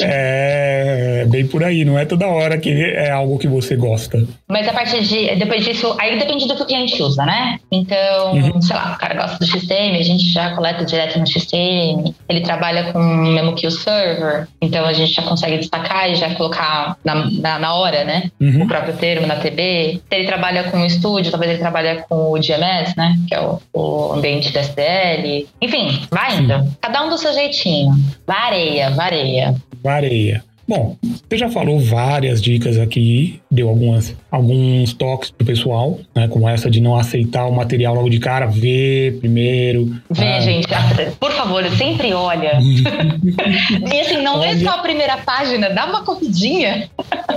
é 0.00 1.26
bem 1.28 1.46
por 1.46 1.62
aí, 1.62 1.84
não 1.84 1.98
é 1.98 2.04
toda 2.04 2.26
hora 2.26 2.58
que 2.58 2.70
é 2.70 3.10
algo 3.10 3.38
que 3.38 3.46
você 3.46 3.76
gosta. 3.76 4.13
Mas 4.48 4.68
a 4.68 4.72
partir 4.72 5.02
de. 5.02 5.34
Depois 5.36 5.64
disso, 5.64 5.94
aí 5.98 6.18
depende 6.18 6.46
do 6.46 6.54
que 6.54 6.62
o 6.62 6.66
cliente 6.66 7.02
usa, 7.02 7.24
né? 7.24 7.58
Então, 7.70 8.32
uhum. 8.32 8.60
sei 8.60 8.76
lá, 8.76 8.92
o 8.94 8.98
cara 8.98 9.14
gosta 9.14 9.38
do 9.38 9.46
XTM, 9.46 9.98
a 9.98 10.02
gente 10.02 10.30
já 10.30 10.54
coleta 10.54 10.84
direto 10.84 11.18
no 11.18 11.26
XTM. 11.26 12.14
Ele 12.28 12.40
trabalha 12.40 12.92
com 12.92 12.98
mesmo 12.98 13.54
que 13.54 13.66
o 13.66 13.70
server, 13.70 14.46
então 14.60 14.84
a 14.84 14.92
gente 14.92 15.12
já 15.12 15.22
consegue 15.22 15.58
destacar 15.58 16.10
e 16.10 16.14
já 16.14 16.34
colocar 16.34 16.96
na, 17.04 17.30
na, 17.30 17.58
na 17.58 17.74
hora, 17.74 18.04
né? 18.04 18.30
Uhum. 18.40 18.64
O 18.64 18.68
próprio 18.68 18.94
termo 18.96 19.26
na 19.26 19.36
TB. 19.36 20.02
Se 20.08 20.16
ele 20.16 20.26
trabalha 20.26 20.64
com 20.64 20.80
o 20.80 20.86
estúdio, 20.86 21.30
talvez 21.30 21.52
ele 21.52 21.60
trabalhe 21.60 22.02
com 22.08 22.32
o 22.32 22.38
GMS, 22.38 22.96
né? 22.96 23.18
Que 23.28 23.34
é 23.34 23.40
o, 23.40 23.60
o 23.72 24.12
ambiente 24.12 24.52
da 24.52 24.60
SDL. 24.60 25.46
Enfim, 25.60 26.06
vai 26.10 26.38
indo. 26.38 26.54
Cada 26.80 27.02
um 27.02 27.08
do 27.08 27.18
seu 27.18 27.32
jeitinho. 27.32 27.94
Vareia, 28.26 28.90
vareia. 28.90 29.54
Vareia. 29.82 30.44
Bom, 30.66 30.96
você 31.28 31.36
já 31.36 31.50
falou 31.50 31.78
várias 31.78 32.40
dicas 32.40 32.78
aqui, 32.78 33.40
deu 33.50 33.68
algumas, 33.68 34.16
alguns 34.30 34.94
toques 34.94 35.30
pro 35.30 35.46
pessoal, 35.46 35.98
né? 36.14 36.26
Como 36.28 36.48
essa 36.48 36.70
de 36.70 36.80
não 36.80 36.96
aceitar 36.96 37.46
o 37.46 37.52
material 37.54 37.94
logo 37.94 38.08
de 38.08 38.18
cara, 38.18 38.46
ver 38.46 39.18
primeiro. 39.18 39.94
Vê, 40.10 40.24
ah, 40.24 40.40
gente, 40.40 40.66
por 41.20 41.32
favor, 41.32 41.64
sempre 41.76 42.12
olha. 42.14 42.58
e 42.60 44.00
assim, 44.00 44.22
não 44.22 44.40
olha. 44.40 44.58
só 44.58 44.70
a 44.70 44.78
primeira 44.78 45.18
página, 45.18 45.68
dá 45.70 45.84
uma 45.84 46.02
corridinha. 46.02 46.88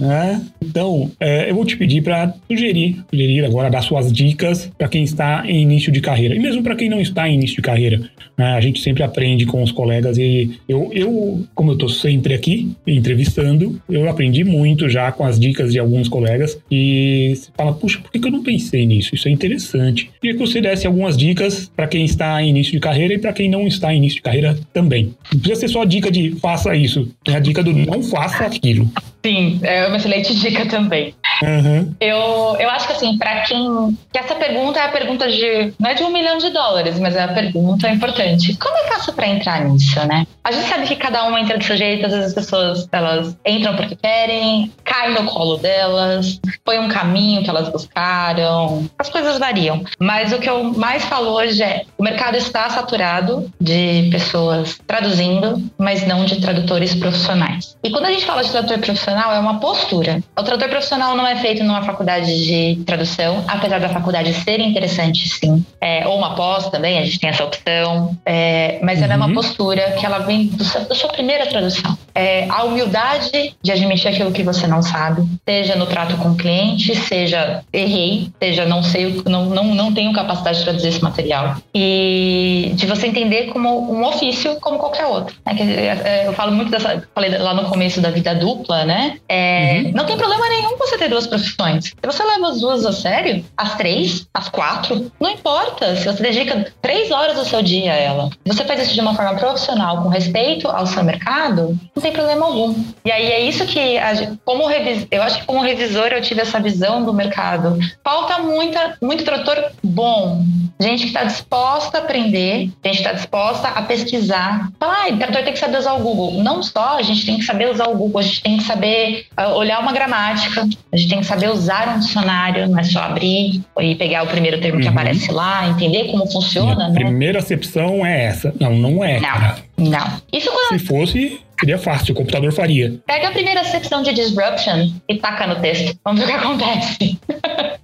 É, 0.01 0.39
então, 0.63 1.11
é, 1.19 1.49
eu 1.49 1.55
vou 1.55 1.65
te 1.65 1.75
pedir 1.75 2.01
para 2.01 2.33
sugerir, 2.49 3.03
sugerir 3.09 3.43
agora, 3.43 3.69
dar 3.69 3.81
suas 3.81 4.11
dicas 4.11 4.71
para 4.77 4.87
quem 4.87 5.03
está 5.03 5.43
em 5.45 5.61
início 5.61 5.91
de 5.91 5.99
carreira. 5.99 6.35
E 6.35 6.39
mesmo 6.39 6.63
para 6.63 6.75
quem 6.75 6.89
não 6.89 7.01
está 7.01 7.27
em 7.27 7.35
início 7.35 7.57
de 7.57 7.61
carreira. 7.61 8.09
Né? 8.37 8.53
A 8.53 8.61
gente 8.61 8.79
sempre 8.79 9.03
aprende 9.03 9.45
com 9.45 9.61
os 9.61 9.71
colegas 9.71 10.17
e 10.17 10.59
eu, 10.69 10.91
eu 10.93 11.45
como 11.53 11.71
eu 11.71 11.73
estou 11.73 11.89
sempre 11.89 12.33
aqui, 12.33 12.71
entre 12.85 13.16
entrevistando, 13.17 13.81
eu 13.89 14.07
aprendi 14.09 14.43
muito 14.43 14.87
já 14.87 15.11
com 15.11 15.25
as 15.25 15.39
dicas 15.39 15.71
de 15.71 15.79
alguns 15.79 16.07
colegas 16.07 16.59
e 16.69 17.33
você 17.35 17.49
fala, 17.55 17.73
puxa, 17.73 17.99
por 17.99 18.11
que 18.11 18.25
eu 18.25 18.31
não 18.31 18.43
pensei 18.43 18.85
nisso? 18.85 19.15
Isso 19.15 19.27
é 19.27 19.31
interessante. 19.31 20.11
Queria 20.21 20.37
que 20.37 20.45
você 20.45 20.61
desse 20.61 20.85
algumas 20.85 21.17
dicas 21.17 21.71
para 21.75 21.87
quem 21.87 22.05
está 22.05 22.41
em 22.41 22.49
início 22.49 22.71
de 22.73 22.79
carreira 22.79 23.13
e 23.13 23.17
para 23.17 23.33
quem 23.33 23.49
não 23.49 23.65
está 23.67 23.93
em 23.93 23.97
início 23.97 24.17
de 24.17 24.21
carreira 24.21 24.57
também. 24.71 25.15
Não 25.33 25.39
precisa 25.39 25.61
ser 25.61 25.67
só 25.67 25.81
a 25.81 25.85
dica 25.85 26.11
de 26.11 26.31
faça 26.39 26.75
isso, 26.75 27.11
é 27.27 27.35
a 27.35 27.39
dica 27.39 27.63
do 27.63 27.73
não 27.73 28.03
faça 28.03 28.45
aquilo. 28.45 28.89
Sim, 29.25 29.59
é 29.63 29.87
uma 29.87 29.97
excelente 29.97 30.33
dica 30.39 30.65
também. 30.67 31.13
Uhum. 31.43 31.93
Eu, 31.99 32.55
eu 32.59 32.69
acho 32.69 32.87
que 32.87 32.93
assim, 32.93 33.17
para 33.17 33.41
quem. 33.41 33.97
Que 34.11 34.19
essa 34.19 34.35
pergunta 34.35 34.79
é 34.79 34.83
a 34.83 34.89
pergunta 34.89 35.29
de. 35.29 35.73
Não 35.79 35.89
é 35.89 35.93
de 35.93 36.03
um 36.03 36.11
milhão 36.11 36.37
de 36.37 36.49
dólares, 36.49 36.97
mas 36.97 37.15
é 37.15 37.23
a 37.23 37.27
pergunta 37.27 37.89
importante. 37.89 38.55
Como 38.57 38.75
é 38.75 38.81
que 38.81 38.87
eu 38.87 38.93
faço 38.93 39.13
para 39.13 39.27
entrar 39.27 39.65
nisso, 39.65 39.99
né? 40.07 40.25
A 40.43 40.51
gente 40.51 40.67
sabe 40.67 40.87
que 40.87 40.95
cada 40.95 41.27
um 41.27 41.37
entra 41.37 41.57
do 41.57 41.63
seu 41.63 41.75
jeito, 41.75 42.05
às 42.05 42.11
vezes 42.11 42.27
as 42.27 42.33
pessoas 42.33 42.87
elas 42.91 43.06
entram 43.45 43.75
porque 43.75 43.95
querem, 43.95 44.71
caem 44.83 45.13
no 45.13 45.25
colo 45.25 45.57
delas, 45.57 46.39
foi 46.65 46.79
um 46.79 46.87
caminho 46.87 47.43
que 47.43 47.49
elas 47.49 47.69
buscaram, 47.69 48.89
as 48.97 49.09
coisas 49.09 49.37
variam. 49.37 49.83
Mas 49.99 50.31
o 50.31 50.39
que 50.39 50.49
eu 50.49 50.63
mais 50.63 51.03
falo 51.05 51.31
hoje 51.31 51.61
é: 51.63 51.85
o 51.97 52.03
mercado 52.03 52.35
está 52.37 52.69
saturado 52.69 53.51
de 53.59 54.09
pessoas 54.11 54.79
traduzindo, 54.85 55.61
mas 55.77 56.05
não 56.05 56.25
de 56.25 56.39
tradutores 56.41 56.95
profissionais. 56.95 57.75
E 57.83 57.89
quando 57.89 58.05
a 58.05 58.11
gente 58.11 58.25
fala 58.25 58.43
de 58.43 58.51
tradutor 58.51 58.79
profissional, 58.79 59.33
é 59.33 59.39
uma 59.39 59.59
postura. 59.59 60.21
O 60.37 60.43
tradutor 60.43 60.69
profissional 60.69 61.15
não 61.15 61.25
é 61.25 61.35
feito 61.35 61.63
numa 61.63 61.81
faculdade 61.83 62.45
de 62.45 62.83
tradução, 62.85 63.43
apesar 63.47 63.79
da 63.79 63.89
faculdade 63.89 64.33
ser 64.33 64.59
interessante, 64.59 65.27
sim. 65.29 65.65
É, 65.81 66.07
ou 66.07 66.17
uma 66.17 66.35
pós 66.35 66.69
também, 66.69 66.99
a 66.99 67.05
gente 67.05 67.19
tem 67.19 67.29
essa 67.29 67.43
opção. 67.43 68.17
É, 68.25 68.79
mas 68.81 68.99
uhum. 68.99 69.05
ela 69.05 69.13
é 69.13 69.17
uma 69.17 69.27
uhum. 69.27 69.33
postura 69.33 69.91
que 69.91 70.05
ela 70.05 70.19
vem 70.19 70.47
do, 70.47 70.63
da 70.63 70.95
sua 70.95 71.09
primeira 71.09 71.45
tradução. 71.47 71.97
É, 72.17 72.47
a 72.49 72.63
humildade 72.63 73.55
de 73.61 73.71
admitir 73.71 74.07
aquilo 74.07 74.31
que 74.31 74.41
você 74.41 74.65
não 74.65 74.81
sabe, 74.81 75.23
seja 75.47 75.75
no 75.75 75.85
trato 75.85 76.17
com 76.17 76.29
o 76.29 76.35
cliente, 76.35 76.95
seja 76.95 77.63
errei, 77.71 78.31
seja 78.41 78.65
não 78.65 78.81
sei, 78.81 79.21
não, 79.27 79.45
não, 79.45 79.63
não 79.75 79.93
tenho 79.93 80.11
capacidade 80.11 80.57
de 80.57 80.63
traduzir 80.63 80.87
esse 80.87 81.03
material. 81.03 81.57
E 81.75 82.71
de 82.73 82.87
você 82.87 83.05
entender 83.05 83.47
como 83.53 83.91
um 83.91 84.03
ofício 84.03 84.57
como 84.59 84.79
qualquer 84.79 85.05
outro. 85.05 85.35
É, 85.45 85.51
é, 85.53 86.27
eu 86.27 86.33
falo 86.33 86.51
muito 86.51 86.71
dessa, 86.71 87.03
falei 87.13 87.37
lá 87.37 87.53
no 87.53 87.69
começo 87.69 88.01
da 88.01 88.09
vida 88.09 88.33
dupla, 88.33 88.83
né? 88.83 89.17
É, 89.29 89.83
uhum. 89.85 89.91
Não 89.93 90.05
tem 90.05 90.17
problema 90.17 90.49
nenhum 90.49 90.77
você 90.77 90.97
ter 90.97 91.09
duas 91.09 91.27
profissões. 91.27 91.85
Se 91.85 91.95
você 92.03 92.23
leva 92.23 92.47
as 92.47 92.61
duas 92.61 92.85
a 92.85 92.91
sério, 92.91 93.45
as 93.55 93.75
três, 93.75 94.27
as 94.33 94.49
quatro, 94.49 95.11
não 95.19 95.29
importa. 95.29 95.95
Se 95.95 96.05
você 96.05 96.23
dedica 96.23 96.71
três 96.81 97.11
horas 97.11 97.37
do 97.37 97.45
seu 97.45 97.61
dia 97.61 97.93
a 97.93 97.95
ela, 97.95 98.29
se 98.29 98.53
você 98.53 98.65
faz 98.65 98.81
isso 98.81 98.93
de 98.93 99.01
uma 99.01 99.13
forma 99.13 99.35
profissional, 99.35 100.01
com 100.01 100.09
respeito 100.09 100.67
ao 100.67 100.87
seu 100.87 101.03
mercado, 101.03 101.77
não 101.95 102.01
tem 102.01 102.06
tem 102.07 102.13
problema 102.13 102.45
algum. 102.45 102.73
E 103.03 103.11
aí 103.11 103.31
é 103.31 103.41
isso 103.41 103.65
que, 103.65 103.97
como 104.45 104.65
revis, 104.65 105.07
eu 105.11 105.21
acho 105.21 105.39
que 105.39 105.45
como 105.45 105.61
revisor 105.61 106.07
eu 106.07 106.21
tive 106.21 106.41
essa 106.41 106.59
visão 106.59 107.03
do 107.03 107.13
mercado. 107.13 107.77
Falta 108.03 108.39
muita, 108.39 108.97
muito 109.01 109.23
tradutor 109.23 109.71
bom, 109.83 110.43
gente 110.79 111.01
que 111.01 111.07
está 111.07 111.23
disposta 111.23 111.97
a 111.97 112.01
aprender, 112.01 112.71
gente 112.83 112.83
que 112.83 112.89
está 112.89 113.13
disposta 113.13 113.67
a 113.67 113.81
pesquisar. 113.81 114.69
Falar, 114.79 115.07
ah, 115.07 115.17
tradutor 115.17 115.43
tem 115.43 115.53
que 115.53 115.59
saber 115.59 115.77
usar 115.77 115.93
o 115.93 115.99
Google. 115.99 116.43
Não 116.43 116.63
só, 116.63 116.97
a 116.97 117.01
gente 117.01 117.25
tem 117.25 117.37
que 117.37 117.43
saber 117.43 117.69
usar 117.69 117.87
o 117.87 117.97
Google, 117.97 118.19
a 118.19 118.23
gente 118.23 118.41
tem 118.41 118.57
que 118.57 118.63
saber 118.63 119.25
uh, 119.37 119.53
olhar 119.55 119.79
uma 119.79 119.91
gramática, 119.91 120.67
a 120.91 120.97
gente 120.97 121.09
tem 121.09 121.19
que 121.19 121.25
saber 121.25 121.49
usar 121.49 121.95
um 121.95 121.99
dicionário, 121.99 122.67
não 122.67 122.79
é 122.79 122.83
só 122.83 123.01
abrir 123.01 123.61
e 123.79 123.95
pegar 123.95 124.23
o 124.23 124.27
primeiro 124.27 124.59
termo 124.61 124.77
uhum. 124.77 124.83
que 124.83 124.87
aparece 124.87 125.31
lá, 125.31 125.67
entender 125.67 126.05
como 126.05 126.25
funciona. 126.31 126.87
A 126.87 126.91
primeira 126.91 127.39
acepção 127.39 128.05
é 128.05 128.25
essa. 128.25 128.53
Não, 128.59 128.73
não 128.75 129.03
é. 129.03 129.19
Não, 129.19 129.29
cara. 129.29 129.57
não. 129.77 130.21
Isso 130.31 130.49
quando... 130.49 130.79
Se 130.79 130.85
fosse, 130.85 131.46
Seria 131.59 131.77
fácil, 131.77 132.13
o 132.13 132.15
computador 132.15 132.51
faria. 132.51 132.99
Pega 133.05 133.29
a 133.29 133.31
primeira 133.31 133.63
secção 133.63 134.03
de 134.03 134.13
disruption 134.13 134.91
e 135.09 135.17
taca 135.17 135.47
no 135.47 135.55
texto. 135.55 135.97
Vamos 136.05 136.21
ver 136.21 136.25
o 136.25 136.27
que 136.27 136.45
acontece. 136.45 137.19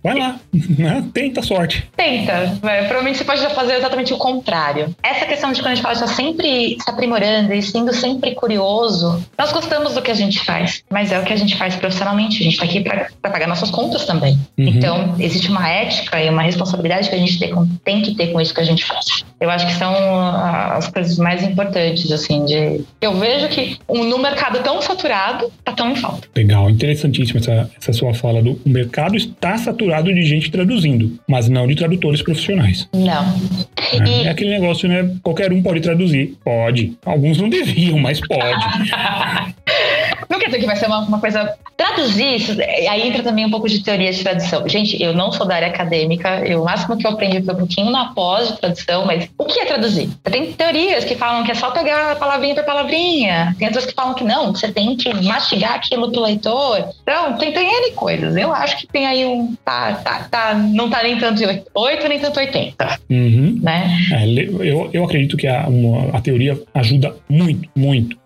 Vai 0.04 0.20
lá, 0.20 0.40
né? 0.78 1.04
tenta 1.14 1.40
a 1.40 1.44
sorte. 1.44 1.90
Tenta, 1.96 2.58
provavelmente 2.60 3.18
você 3.18 3.24
pode 3.24 3.42
fazer 3.56 3.76
exatamente 3.76 4.14
o 4.14 4.18
contrário. 4.18 4.94
Essa 5.02 5.26
questão 5.26 5.52
de 5.52 5.62
quando 5.62 5.72
a 5.72 5.76
gente 5.76 5.82
fala, 5.82 5.94
estar 5.94 6.08
sempre 6.08 6.78
se 6.80 6.90
aprimorando 6.90 7.54
e 7.54 7.62
sendo 7.62 7.94
sempre 7.94 8.36
curioso, 8.36 9.24
nós 9.38 9.52
gostamos 9.52 9.94
do 9.94 10.02
que 10.02 10.12
a 10.12 10.14
gente 10.14 10.40
faz, 10.44 10.84
mas 10.92 11.12
é 11.12 11.20
o 11.20 11.24
que 11.24 11.34
a 11.34 11.38
gente 11.38 11.56
faz 11.56 11.76
profissionalmente. 11.76 12.42
A 12.42 12.44
gente 12.44 12.54
está 12.54 12.66
aqui 12.66 12.82
para 12.82 13.08
pagar 13.22 13.48
nossas 13.48 13.72
contas 13.72 14.06
também. 14.06 14.34
Uhum. 14.58 14.68
Então, 14.68 15.16
existe 15.18 15.50
uma 15.50 15.68
ética 15.68 16.22
e 16.22 16.30
uma 16.30 16.44
responsabilidade 16.44 17.10
que 17.10 17.16
a 17.16 17.20
gente 17.20 17.40
tem, 17.40 17.54
tem 17.84 18.02
que 18.02 18.14
ter 18.14 18.28
com 18.28 18.40
isso 18.40 18.54
que 18.54 18.62
a 18.62 18.66
gente 18.66 18.84
faz. 18.84 19.24
Eu 19.40 19.50
acho 19.50 19.66
que 19.66 19.74
são 19.74 19.94
as 19.96 20.88
coisas 20.90 21.18
mais 21.18 21.44
importantes, 21.44 22.12
assim, 22.12 22.46
de... 22.46 22.84
Eu 23.02 23.14
vejo 23.18 23.48
que 23.48 23.62
no 23.89 24.18
mercado 24.20 24.64
tão 24.64 24.82
saturado, 24.82 25.51
tá 25.64 25.74
tão 25.74 25.91
em 25.91 25.95
falta. 25.95 26.28
Legal, 26.36 26.70
interessantíssima 26.70 27.39
essa, 27.39 27.70
essa 27.80 27.93
sua 27.93 28.14
fala 28.14 28.41
do 28.41 28.53
o 28.66 28.70
mercado 28.70 29.16
está 29.16 29.57
saturado 29.57 30.14
de 30.14 30.24
gente 30.24 30.51
traduzindo, 30.51 31.20
mas 31.28 31.49
não 31.49 31.68
de 31.68 31.76
tradutores 31.76 32.22
profissionais. 32.22 32.88
Não. 32.93 33.36
É, 33.91 33.97
e... 33.97 34.28
é 34.28 34.30
aquele 34.30 34.51
negócio, 34.51 34.88
né? 34.88 35.16
Qualquer 35.22 35.51
um 35.51 35.61
pode 35.61 35.82
traduzir. 35.82 36.38
Pode. 36.43 36.97
Alguns 37.05 37.39
não 37.39 37.49
deviam, 37.49 37.99
mas 37.99 38.20
pode. 38.20 38.66
Não 40.30 40.40
quer 40.40 40.48
dizer 40.48 40.60
que 40.60 40.66
vai 40.66 40.76
ser 40.76 40.88
uma, 40.88 41.00
uma 41.00 41.20
coisa. 41.20 41.54
Traduzir, 41.76 42.36
isso, 42.36 42.52
aí 42.62 43.08
entra 43.08 43.24
também 43.24 43.46
um 43.46 43.50
pouco 43.50 43.68
de 43.68 43.84
teoria 43.84 44.12
de 44.12 44.24
tradução. 44.24 44.68
Gente, 44.68 45.02
eu 45.02 45.14
não 45.14 45.32
sou 45.32 45.46
da 45.46 45.56
área 45.56 45.68
acadêmica, 45.68 46.40
eu, 46.46 46.62
o 46.62 46.66
máximo 46.66 46.96
que 46.98 47.06
eu 47.06 47.12
aprendi 47.12 47.42
foi 47.42 47.54
um 47.54 47.58
pouquinho 47.58 47.90
na 47.90 48.14
pós 48.14 48.50
de 48.50 48.60
tradução, 48.60 49.06
mas 49.06 49.28
o 49.38 49.46
que 49.46 49.60
é 49.60 49.66
traduzir? 49.66 50.10
Tem 50.24 50.54
teorias 50.54 51.04
que 51.04 51.16
falam 51.16 51.44
que 51.44 51.52
é 51.52 51.56
só 51.56 51.72
pegar 51.72 52.16
palavrinha 52.18 52.54
por 52.54 52.64
palavrinha, 52.64 53.56
tem 53.58 53.68
outras 53.68 53.86
que 53.86 53.94
falam 53.94 54.14
que 54.14 54.24
não, 54.24 54.54
que 54.54 54.60
você 54.60 54.72
tem 54.72 54.96
que 54.96 55.14
mastigar 55.24 55.74
aquilo 55.74 56.12
pro 56.12 56.22
leitor. 56.22 56.90
Então, 57.02 57.38
tem, 57.38 57.52
tem 57.52 57.68
N 57.68 57.92
coisas. 57.92 58.36
Eu 58.36 58.54
acho 58.54 58.78
que 58.78 58.88
tem 58.88 59.06
aí 59.06 59.26
um. 59.26 59.56
Tá, 59.66 59.94
tá, 59.96 60.28
tá, 60.30 60.54
não 60.54 60.90
tá 60.90 61.02
nem 61.04 61.18
tanto 61.18 61.42
8, 61.74 62.08
nem 62.08 62.20
tanto 62.20 62.40
80. 62.40 63.00
Uhum. 63.10 63.60
Né? 63.62 63.98
É, 64.12 64.26
eu, 64.26 64.90
eu 64.94 65.04
acredito 65.04 65.38
que 65.38 65.48
a, 65.48 65.68
uma, 65.68 66.18
a 66.18 66.22
teoria 66.22 66.60
ajuda 66.74 67.16
muito, 67.30 67.70
muito. 67.76 68.18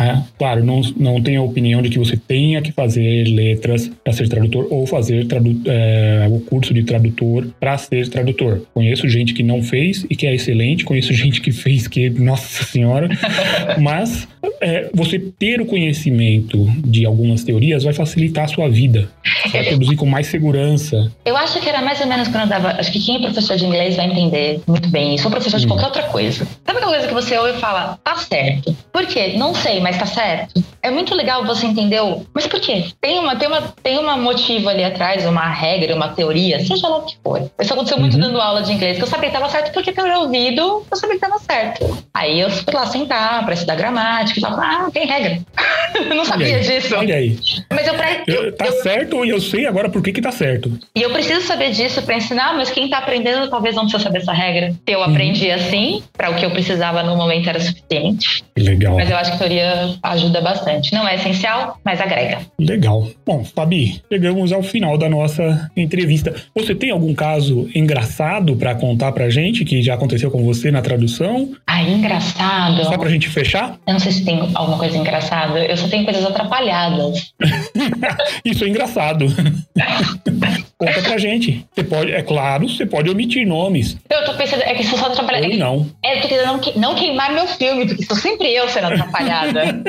É, 0.00 0.18
claro, 0.38 0.64
não, 0.64 0.80
não 0.96 1.22
tenho 1.22 1.43
opinião 1.44 1.82
de 1.82 1.88
que 1.88 1.98
você 1.98 2.16
tenha 2.16 2.60
que 2.62 2.72
fazer 2.72 3.24
letras 3.24 3.90
para 4.02 4.12
ser 4.12 4.28
tradutor 4.28 4.66
ou 4.70 4.86
fazer 4.86 5.26
tradu 5.26 5.60
é, 5.66 6.26
o 6.30 6.40
curso 6.40 6.72
de 6.74 6.82
tradutor 6.82 7.46
para 7.60 7.76
ser 7.78 8.08
tradutor. 8.08 8.62
Conheço 8.72 9.08
gente 9.08 9.34
que 9.34 9.42
não 9.42 9.62
fez 9.62 10.06
e 10.08 10.16
que 10.16 10.26
é 10.26 10.34
excelente, 10.34 10.84
conheço 10.84 11.12
gente 11.14 11.40
que 11.40 11.52
fez 11.52 11.86
que, 11.86 12.10
nossa 12.10 12.64
senhora, 12.64 13.08
mas 13.80 14.26
é, 14.60 14.88
você 14.94 15.18
ter 15.18 15.60
o 15.60 15.66
conhecimento 15.66 16.64
de 16.84 17.04
algumas 17.04 17.44
teorias 17.44 17.84
vai 17.84 17.92
facilitar 17.92 18.44
a 18.44 18.48
sua 18.48 18.68
vida. 18.68 19.08
Você 19.42 19.58
vai 19.58 19.64
produzir 19.64 19.96
com 19.96 20.06
mais 20.06 20.26
segurança. 20.26 21.12
Eu 21.24 21.36
acho 21.36 21.60
que 21.60 21.68
era 21.68 21.82
mais 21.82 22.00
ou 22.00 22.06
menos 22.06 22.28
quando 22.28 22.42
eu 22.42 22.48
dava. 22.48 22.68
Acho 22.70 22.92
que 22.92 23.00
quem 23.00 23.16
é 23.16 23.20
professor 23.20 23.56
de 23.56 23.64
inglês 23.64 23.96
vai 23.96 24.06
entender 24.06 24.60
muito 24.66 24.88
bem 24.88 25.14
isso, 25.14 25.24
ou 25.24 25.30
professor 25.30 25.58
de 25.58 25.66
hum. 25.66 25.68
qualquer 25.68 25.86
outra 25.86 26.02
coisa. 26.04 26.46
Sabe 26.64 26.78
aquela 26.78 26.92
coisa 26.92 27.08
que 27.08 27.14
você 27.14 27.38
ouve 27.38 27.56
e 27.56 27.60
fala, 27.60 27.98
tá 28.02 28.16
certo? 28.16 28.76
Por 28.92 29.06
quê? 29.06 29.34
Não 29.36 29.54
sei, 29.54 29.80
mas 29.80 29.98
tá 29.98 30.06
certo. 30.06 30.62
É 30.82 30.90
muito 30.90 31.14
legal 31.14 31.33
você 31.42 31.66
entender 31.66 32.00
o. 32.00 32.24
Mas 32.32 32.46
por 32.46 32.60
quê? 32.60 32.84
Tem 33.00 33.18
uma, 33.18 33.36
tem 33.36 33.48
uma, 33.48 33.62
tem 33.82 33.98
uma 33.98 34.16
motivo 34.16 34.68
ali 34.68 34.84
atrás, 34.84 35.26
uma 35.26 35.48
regra, 35.48 35.94
uma 35.94 36.08
teoria, 36.08 36.64
seja 36.64 36.88
lá 36.88 36.98
o 36.98 37.02
que 37.02 37.16
for. 37.22 37.50
Isso 37.60 37.72
aconteceu 37.72 37.98
muito 37.98 38.14
uhum. 38.14 38.20
dando 38.20 38.40
aula 38.40 38.62
de 38.62 38.72
inglês, 38.72 38.96
que 38.96 39.02
eu 39.02 39.08
sabia 39.08 39.30
que 39.30 39.36
estava 39.36 39.50
certo 39.50 39.72
porque 39.72 39.92
pelo 39.92 40.20
ouvido 40.20 40.84
eu 40.90 40.96
sabia 40.96 41.18
que 41.18 41.24
estava 41.24 41.38
certo. 41.40 42.04
Aí 42.12 42.40
eu 42.40 42.50
fui 42.50 42.72
lá 42.72 42.86
sentar 42.86 43.44
para 43.44 43.54
estudar 43.54 43.74
gramática 43.74 44.38
e 44.38 44.42
falava, 44.42 44.62
ah, 44.62 44.90
tem 44.92 45.06
regra. 45.06 45.40
não 46.14 46.24
sabia 46.24 46.60
disso. 46.60 46.94
Olha 46.96 47.16
aí. 47.16 47.38
Mas 47.70 47.86
eu, 47.86 47.94
eu, 48.26 48.56
tá 48.56 48.66
eu, 48.66 48.72
certo 48.82 49.24
e 49.24 49.30
eu 49.30 49.40
sei 49.40 49.66
agora 49.66 49.88
por 49.88 50.02
que 50.02 50.12
que 50.12 50.20
tá 50.20 50.30
certo. 50.30 50.78
E 50.94 51.02
eu 51.02 51.10
preciso 51.10 51.46
saber 51.46 51.70
disso 51.70 52.02
para 52.02 52.16
ensinar, 52.16 52.54
mas 52.54 52.70
quem 52.70 52.88
tá 52.88 52.98
aprendendo 52.98 53.48
talvez 53.48 53.74
não 53.74 53.82
precisa 53.82 54.02
saber 54.02 54.18
essa 54.18 54.32
regra. 54.32 54.74
Eu 54.86 55.00
uhum. 55.00 55.04
aprendi 55.04 55.50
assim, 55.50 56.02
para 56.16 56.30
o 56.30 56.34
que 56.34 56.44
eu 56.44 56.50
precisava 56.50 57.02
no 57.02 57.16
momento 57.16 57.48
era 57.48 57.60
suficiente. 57.60 58.44
Legal. 58.56 58.94
Mas 58.94 59.10
eu 59.10 59.16
acho 59.16 59.30
que 59.30 59.36
a 59.36 59.38
teoria 59.38 59.94
ajuda 60.02 60.40
bastante. 60.40 60.92
Não 60.92 61.06
é 61.06 61.18
essencial, 61.24 61.78
mas 61.84 62.00
agrega. 62.00 62.40
Legal. 62.58 63.08
Bom, 63.24 63.44
Fabi, 63.44 64.02
chegamos 64.12 64.52
ao 64.52 64.62
final 64.62 64.98
da 64.98 65.08
nossa 65.08 65.70
entrevista. 65.76 66.34
Você 66.54 66.74
tem 66.74 66.90
algum 66.90 67.14
caso 67.14 67.68
engraçado 67.74 68.56
para 68.56 68.74
contar 68.74 69.12
pra 69.12 69.30
gente 69.30 69.64
que 69.64 69.82
já 69.82 69.94
aconteceu 69.94 70.30
com 70.30 70.44
você 70.44 70.70
na 70.70 70.82
tradução? 70.82 71.52
Ah, 71.66 71.82
engraçado. 71.82 72.84
Só 72.84 72.98
pra 72.98 73.10
gente 73.10 73.28
fechar? 73.28 73.78
Eu 73.86 73.94
não 73.94 74.00
sei 74.00 74.12
se 74.12 74.24
tem 74.24 74.40
alguma 74.54 74.78
coisa 74.78 74.96
engraçada. 74.96 75.64
Eu 75.64 75.76
só 75.76 75.88
tenho 75.88 76.04
coisas 76.04 76.24
atrapalhadas. 76.24 77.32
Isso 78.44 78.64
é 78.64 78.68
engraçado. 78.68 79.26
Conta 80.84 81.02
pra 81.02 81.18
gente. 81.18 81.64
Você 81.74 81.84
pode, 81.84 82.12
é 82.12 82.22
claro, 82.22 82.68
você 82.68 82.86
pode 82.86 83.10
omitir 83.10 83.46
nomes. 83.46 83.96
Eu 84.10 84.24
tô 84.24 84.34
pensando, 84.34 84.62
é 84.62 84.74
que 84.74 84.84
sou 84.84 84.98
só 84.98 85.06
atrapalhada. 85.06 85.46
Ou 85.46 85.56
não. 85.56 85.86
É, 86.02 86.18
eu 86.18 86.22
tô 86.22 86.28
querendo 86.28 86.46
não, 86.46 86.60
não 86.76 86.94
queimar 86.94 87.32
meu 87.32 87.46
filme, 87.46 87.86
porque 87.86 88.04
sou 88.04 88.16
sempre 88.16 88.52
eu 88.54 88.68
sendo 88.68 88.88
atrapalhada. 88.88 89.62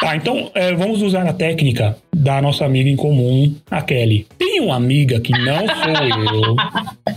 tá, 0.00 0.16
então 0.16 0.50
é, 0.54 0.72
vamos 0.74 1.02
usar 1.02 1.26
a 1.26 1.32
técnica 1.32 1.96
da 2.14 2.40
nossa 2.40 2.64
amiga 2.64 2.88
em 2.88 2.96
comum, 2.96 3.54
a 3.70 3.82
Kelly. 3.82 4.26
Tem 4.38 4.60
uma 4.60 4.76
amiga 4.76 5.20
que 5.20 5.32
não 5.32 5.66
sou 5.66 5.88
eu. 6.34 6.56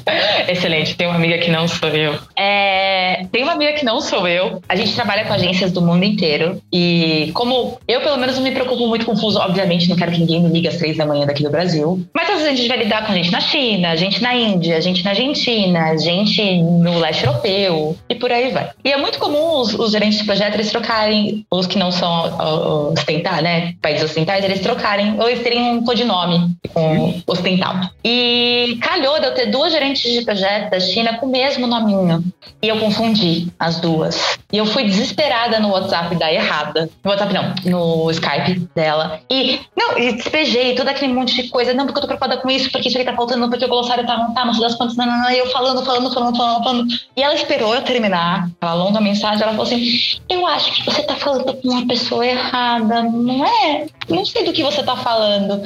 Excelente, 0.48 0.96
tem 0.96 1.08
uma 1.08 1.16
amiga 1.16 1.38
que 1.38 1.50
não 1.50 1.68
sou 1.68 1.90
eu. 1.90 2.18
É, 2.36 3.26
tem 3.32 3.44
uma 3.44 3.54
amiga 3.54 3.74
que 3.74 3.86
não 3.86 4.00
sou 4.00 4.28
eu. 4.28 4.62
A 4.68 4.76
gente 4.76 4.94
trabalha 4.94 5.26
com 5.26 5.34
agências 5.34 5.72
do 5.72 5.82
mundo 5.82 6.04
inteiro. 6.04 6.62
E 6.72 7.32
como 7.34 7.80
eu, 7.88 8.02
pelo 8.02 8.18
menos, 8.18 8.36
não 8.36 8.44
me 8.44 8.52
preocupo 8.52 8.88
muito 8.88 9.06
com 9.06 9.16
fuso, 9.16 9.40
obviamente, 9.40 9.90
não 9.90 9.96
quero 9.96 10.12
que 10.12 10.20
ninguém 10.20 10.42
me 10.42 10.50
ligue 10.50 10.68
às 10.68 10.78
três 10.78 10.98
da 10.98 11.06
manhã 11.06 11.26
daqui 11.26 11.44
do 11.44 11.50
Brasil. 11.50 12.06
Mas 12.14 12.30
às 12.30 12.36
vezes 12.38 12.54
a 12.54 12.56
gente 12.56 12.68
vai 12.68 12.78
lidar 12.78 13.06
com 13.06 13.14
gente 13.14 13.32
na 13.32 13.40
China, 13.40 13.96
gente 13.96 14.22
na 14.22 14.36
Índia, 14.36 14.82
gente 14.82 15.04
na 15.04 15.12
Argentina, 15.12 15.98
gente 15.98 16.62
no 16.62 17.00
leste 17.00 17.26
europeu 17.26 17.98
e 18.10 18.16
por 18.16 18.32
aí 18.32 18.52
vai. 18.52 18.70
E 18.84 18.92
é 18.92 18.98
muito 18.98 19.18
comum 19.20 19.60
os, 19.60 19.74
os 19.74 19.92
gerentes 19.92 20.20
de 20.20 20.26
projeto 20.26 20.56
eles 20.56 20.70
trocarem, 20.70 21.46
os 21.52 21.66
que 21.68 21.78
não 21.78 21.92
são 21.92 22.92
ostentar, 22.92 23.42
né? 23.42 23.74
Países 23.82 24.04
ocidentais, 24.04 24.44
eles 24.44 24.60
trocarem, 24.60 25.20
ou 25.20 25.30
eles 25.30 25.44
terem 25.44 25.62
um 25.72 25.84
codinome 25.84 26.56
com 26.74 27.22
ostental. 27.28 27.76
E 28.04 28.78
calhou 28.82 29.20
de 29.20 29.26
eu 29.26 29.34
ter 29.34 29.48
duas 29.48 29.72
gerentes 29.72 29.95
de 30.02 30.24
projeto 30.24 30.72
da 30.72 30.80
China 30.80 31.18
com 31.18 31.26
o 31.26 31.32
mesmo 31.32 31.68
nominho. 31.68 32.24
E 32.62 32.68
eu 32.68 32.80
confundi 32.80 33.48
as 33.60 33.80
duas. 33.80 34.38
E 34.52 34.58
eu 34.58 34.66
fui 34.66 34.86
desesperada 34.86 35.60
no 35.60 35.70
WhatsApp 35.70 36.16
da 36.16 36.32
errada. 36.32 36.90
No 37.04 37.12
WhatsApp 37.12 37.34
não, 37.34 37.54
no 37.66 38.12
Skype 38.12 38.68
dela. 38.76 39.20
E, 39.30 39.60
não, 39.76 39.98
e 39.98 40.14
despejei 40.14 40.76
todo 40.76 40.88
aquele 40.88 41.14
monte 41.14 41.36
de 41.42 41.50
coisa. 41.50 41.74
Não, 41.74 41.86
porque 41.86 42.00
eu 42.00 42.02
tô 42.02 42.08
preocupada 42.08 42.38
com 42.38 42.50
isso, 42.50 42.72
porque 42.72 42.88
isso 42.88 42.98
aqui 42.98 43.06
tá 43.06 43.16
faltando, 43.16 43.50
porque 43.50 43.66
o 43.66 43.68
glossário 43.70 44.06
tá, 44.06 44.18
não 44.18 44.34
tá, 44.34 44.46
mas 44.46 44.60
das 44.60 44.76
contas, 44.76 44.96
não, 44.96 45.06
não, 45.06 45.18
não. 45.18 45.32
E 45.32 45.38
eu 45.38 45.50
falando, 45.52 45.84
falando, 45.84 46.14
falando, 46.14 46.38
falando, 46.38 46.64
falando. 46.64 46.88
E 47.16 47.22
ela 47.22 47.34
esperou 47.34 47.76
eu 47.76 47.82
terminar. 47.82 48.50
Ela 48.62 48.74
longa 48.74 49.02
mensagem, 49.02 49.42
ela 49.42 49.52
falou 49.52 49.66
assim: 49.66 50.20
Eu 50.30 50.46
acho 50.48 50.72
que 50.74 50.86
você 50.86 51.04
tá 51.04 51.16
falando 51.16 51.54
com 51.54 51.68
uma 51.70 51.88
pessoa 51.88 52.26
errada, 52.26 53.04
não 53.04 53.46
é? 53.46 53.88
Não 54.10 54.26
sei 54.26 54.44
do 54.44 54.54
que 54.54 54.64
você 54.64 54.84
tá 54.84 54.96
falando. 54.96 55.62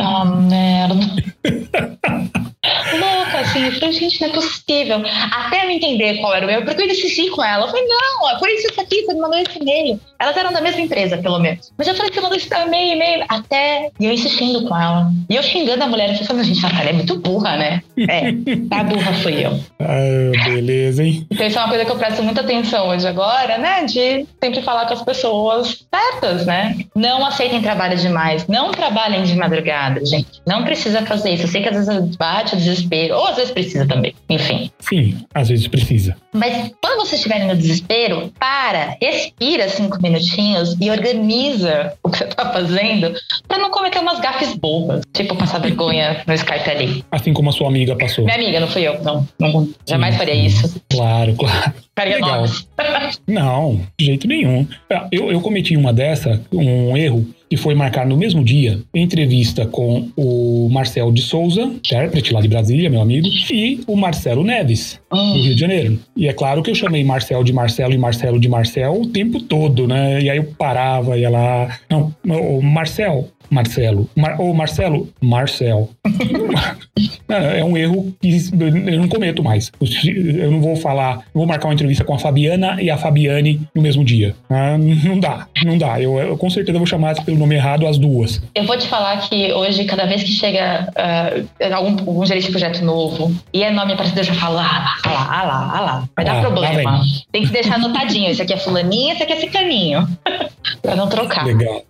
Ah, 0.00 0.24
merda. 0.24 0.94
Louca, 2.92 3.38
assim, 3.40 3.64
eu 3.64 3.72
falei, 3.72 3.92
gente, 3.92 4.20
não 4.20 4.28
é 4.28 4.32
possível. 4.32 5.02
Até 5.32 5.64
eu 5.64 5.70
entender 5.70 6.20
qual 6.20 6.34
era 6.34 6.44
o 6.44 6.48
meu, 6.48 6.62
porque 6.64 6.82
eu 6.82 6.86
insisti 6.86 7.30
com 7.30 7.42
ela. 7.42 7.64
Eu 7.64 7.70
falei, 7.70 7.86
não, 7.86 8.38
por 8.38 8.48
isso 8.48 8.68
isso 8.68 8.80
aqui, 8.80 9.04
você 9.04 9.14
me 9.14 9.20
mandou 9.20 9.38
esse 9.38 9.58
e-mail. 9.58 10.00
Elas 10.18 10.36
eram 10.36 10.52
da 10.52 10.60
mesma 10.60 10.80
empresa, 10.80 11.16
pelo 11.18 11.38
menos. 11.38 11.72
Mas 11.76 11.88
eu 11.88 11.94
falei, 11.94 12.12
você 12.12 12.20
mandou 12.20 12.36
esse 12.36 12.52
e-mail, 12.52 12.94
e-mail. 12.94 13.24
Até 13.28 13.90
e 13.98 14.06
eu 14.06 14.12
insistindo 14.12 14.66
com 14.66 14.76
ela. 14.76 15.10
E 15.28 15.36
eu 15.36 15.42
xingando 15.42 15.82
a 15.82 15.86
mulher, 15.86 16.10
eu 16.18 16.26
falei, 16.26 16.44
gente, 16.44 16.62
Natália 16.62 16.90
é 16.90 16.92
muito 16.92 17.18
burra, 17.18 17.56
né? 17.56 17.82
É, 17.98 18.28
a 18.70 18.84
burra 18.84 19.12
fui 19.14 19.44
eu. 19.44 19.58
Ah, 19.80 20.44
beleza, 20.44 21.02
hein? 21.02 21.26
Então 21.30 21.46
isso 21.46 21.58
é 21.58 21.60
uma 21.60 21.68
coisa 21.68 21.84
que 21.84 21.90
eu 21.90 21.96
presto 21.96 22.22
muita 22.22 22.42
atenção 22.42 22.88
hoje 22.88 23.06
agora, 23.06 23.58
né? 23.58 23.84
De 23.84 24.26
sempre 24.42 24.62
falar 24.62 24.86
com 24.86 24.94
as 24.94 25.02
pessoas 25.02 25.86
certas, 25.92 26.46
né? 26.46 26.76
Não 26.94 27.24
aceitem 27.30 27.62
trabalho 27.62 27.96
demais. 27.96 28.46
Não 28.46 28.70
trabalhem 28.72 29.22
de 29.22 29.34
madrugada, 29.34 30.04
gente. 30.04 30.42
Não 30.46 30.64
precisa 30.64 31.02
fazer 31.06 31.30
isso. 31.30 31.44
Eu 31.44 31.48
sei 31.48 31.62
que 31.62 31.68
às 31.68 31.86
vezes 31.86 32.16
bate 32.16 32.54
o 32.54 32.58
desespero, 32.58 33.16
ou 33.16 33.26
às 33.26 33.36
vezes 33.36 33.50
precisa 33.50 33.86
também. 33.86 34.14
Enfim. 34.28 34.70
Sim, 34.80 35.24
às 35.34 35.48
vezes 35.48 35.66
precisa. 35.66 36.16
Mas 36.32 36.72
quando 36.82 37.00
vocês 37.00 37.14
estiverem 37.20 37.48
no 37.48 37.56
desespero, 37.56 38.32
para, 38.38 38.96
respira 39.00 39.68
cinco 39.68 40.00
minutinhos 40.00 40.76
e 40.80 40.90
organiza 40.90 41.92
o 42.02 42.10
que 42.10 42.18
você 42.18 42.26
tá 42.26 42.52
fazendo 42.52 43.12
para 43.48 43.58
não 43.58 43.70
cometer 43.70 43.98
umas 43.98 44.20
gafes 44.20 44.54
bobas, 44.54 45.02
tipo 45.12 45.34
passar 45.36 45.58
vergonha 45.58 46.22
no 46.26 46.34
Skype 46.34 46.70
ali. 46.70 47.04
Assim 47.10 47.32
como 47.32 47.50
a 47.50 47.52
sua 47.52 47.68
amiga 47.68 47.96
passou. 47.96 48.24
Minha 48.24 48.36
amiga, 48.36 48.60
não 48.60 48.68
fui 48.68 48.82
eu, 48.82 49.02
não. 49.02 49.26
não 49.38 49.68
jamais 49.86 50.16
faria 50.16 50.34
isso. 50.34 50.80
Claro, 50.90 51.34
claro. 51.34 51.72
Faria 51.96 52.14
Legal. 52.14 52.44
Não, 53.26 53.80
de 53.98 54.06
jeito 54.06 54.26
nenhum. 54.26 54.66
Eu, 55.12 55.30
eu 55.30 55.40
cometi 55.40 55.76
uma 55.76 55.92
dessa, 55.92 56.40
um 56.52 56.96
erro, 56.96 57.26
que 57.50 57.56
foi 57.56 57.74
marcar 57.74 58.06
no 58.06 58.16
mesmo 58.16 58.44
dia 58.44 58.78
entrevista 58.94 59.66
com 59.66 60.08
o 60.16 60.68
Marcel 60.70 61.10
de 61.10 61.20
Souza, 61.20 61.62
intérprete 61.62 62.32
lá 62.32 62.40
de 62.40 62.46
Brasília, 62.46 62.88
meu 62.88 63.00
amigo, 63.00 63.26
e 63.52 63.80
o 63.88 63.96
Marcelo 63.96 64.44
Neves, 64.44 65.00
do 65.10 65.18
Hum. 65.18 65.32
Rio 65.42 65.54
de 65.54 65.60
Janeiro. 65.60 65.98
E 66.16 66.28
é 66.28 66.32
claro 66.32 66.62
que 66.62 66.70
eu 66.70 66.74
chamei 66.76 67.02
Marcel 67.02 67.42
de 67.42 67.52
Marcelo 67.52 67.92
e 67.92 67.98
Marcelo 67.98 68.38
de 68.38 68.48
Marcel 68.48 69.00
o 69.00 69.06
tempo 69.08 69.40
todo, 69.40 69.88
né? 69.88 70.22
E 70.22 70.30
aí 70.30 70.36
eu 70.36 70.44
parava, 70.56 71.18
ia 71.18 71.28
lá. 71.28 71.76
Não, 71.90 72.14
o 72.24 72.62
Marcel. 72.62 73.28
Marcelo. 73.50 74.08
Mar, 74.16 74.40
ô, 74.40 74.52
Marcelo. 74.54 75.08
Marcel. 75.20 75.90
É 77.28 77.64
um 77.64 77.76
erro 77.76 78.12
que 78.20 78.50
eu 78.52 78.98
não 79.00 79.08
cometo 79.08 79.42
mais. 79.42 79.70
Eu 80.04 80.50
não 80.50 80.60
vou 80.60 80.74
falar, 80.74 81.20
vou 81.32 81.46
marcar 81.46 81.68
uma 81.68 81.74
entrevista 81.74 82.02
com 82.04 82.12
a 82.12 82.18
Fabiana 82.18 82.82
e 82.82 82.90
a 82.90 82.96
Fabiane 82.96 83.60
no 83.74 83.80
mesmo 83.80 84.04
dia. 84.04 84.34
Ah, 84.50 84.76
Não 84.76 85.18
dá, 85.18 85.46
não 85.64 85.78
dá. 85.78 86.00
Eu, 86.00 86.18
eu 86.18 86.36
com 86.36 86.50
certeza 86.50 86.76
vou 86.76 86.86
chamar 86.86 87.14
pelo 87.24 87.38
nome 87.38 87.54
errado 87.54 87.86
as 87.86 87.98
duas. 87.98 88.42
Eu 88.54 88.64
vou 88.64 88.76
te 88.76 88.86
falar 88.88 89.16
que 89.28 89.52
hoje, 89.52 89.84
cada 89.84 90.06
vez 90.06 90.22
que 90.24 90.30
chega 90.30 90.92
ah, 90.96 91.30
algum, 91.74 91.96
algum 92.00 92.26
gerente 92.26 92.46
de 92.46 92.50
projeto 92.50 92.84
novo 92.84 93.32
e 93.54 93.62
é 93.62 93.70
nome 93.70 93.94
parecido, 93.94 94.20
eu 94.20 94.24
já 94.24 94.34
falo, 94.34 94.58
ah 94.58 94.62
lá, 94.62 94.96
ah 95.04 95.10
lá, 95.12 95.28
ah 95.30 95.44
lá, 95.44 95.72
ah 95.76 95.80
lá. 95.80 96.08
Vai 96.16 96.24
dar 96.24 96.32
Ah, 96.32 96.34
lá 96.34 96.40
problema. 96.40 97.00
Tem 97.30 97.42
que 97.42 97.52
deixar 97.52 97.76
anotadinho. 97.76 98.28
Esse 98.30 98.42
aqui 98.42 98.52
é 98.54 98.56
fulaninho, 98.56 99.12
esse 99.12 99.22
aqui 99.22 99.32
é 99.32 99.36
cicaninho. 99.36 100.08
pra 100.82 100.96
não 100.96 101.08
trocar. 101.08 101.46
Legal. 101.46 101.82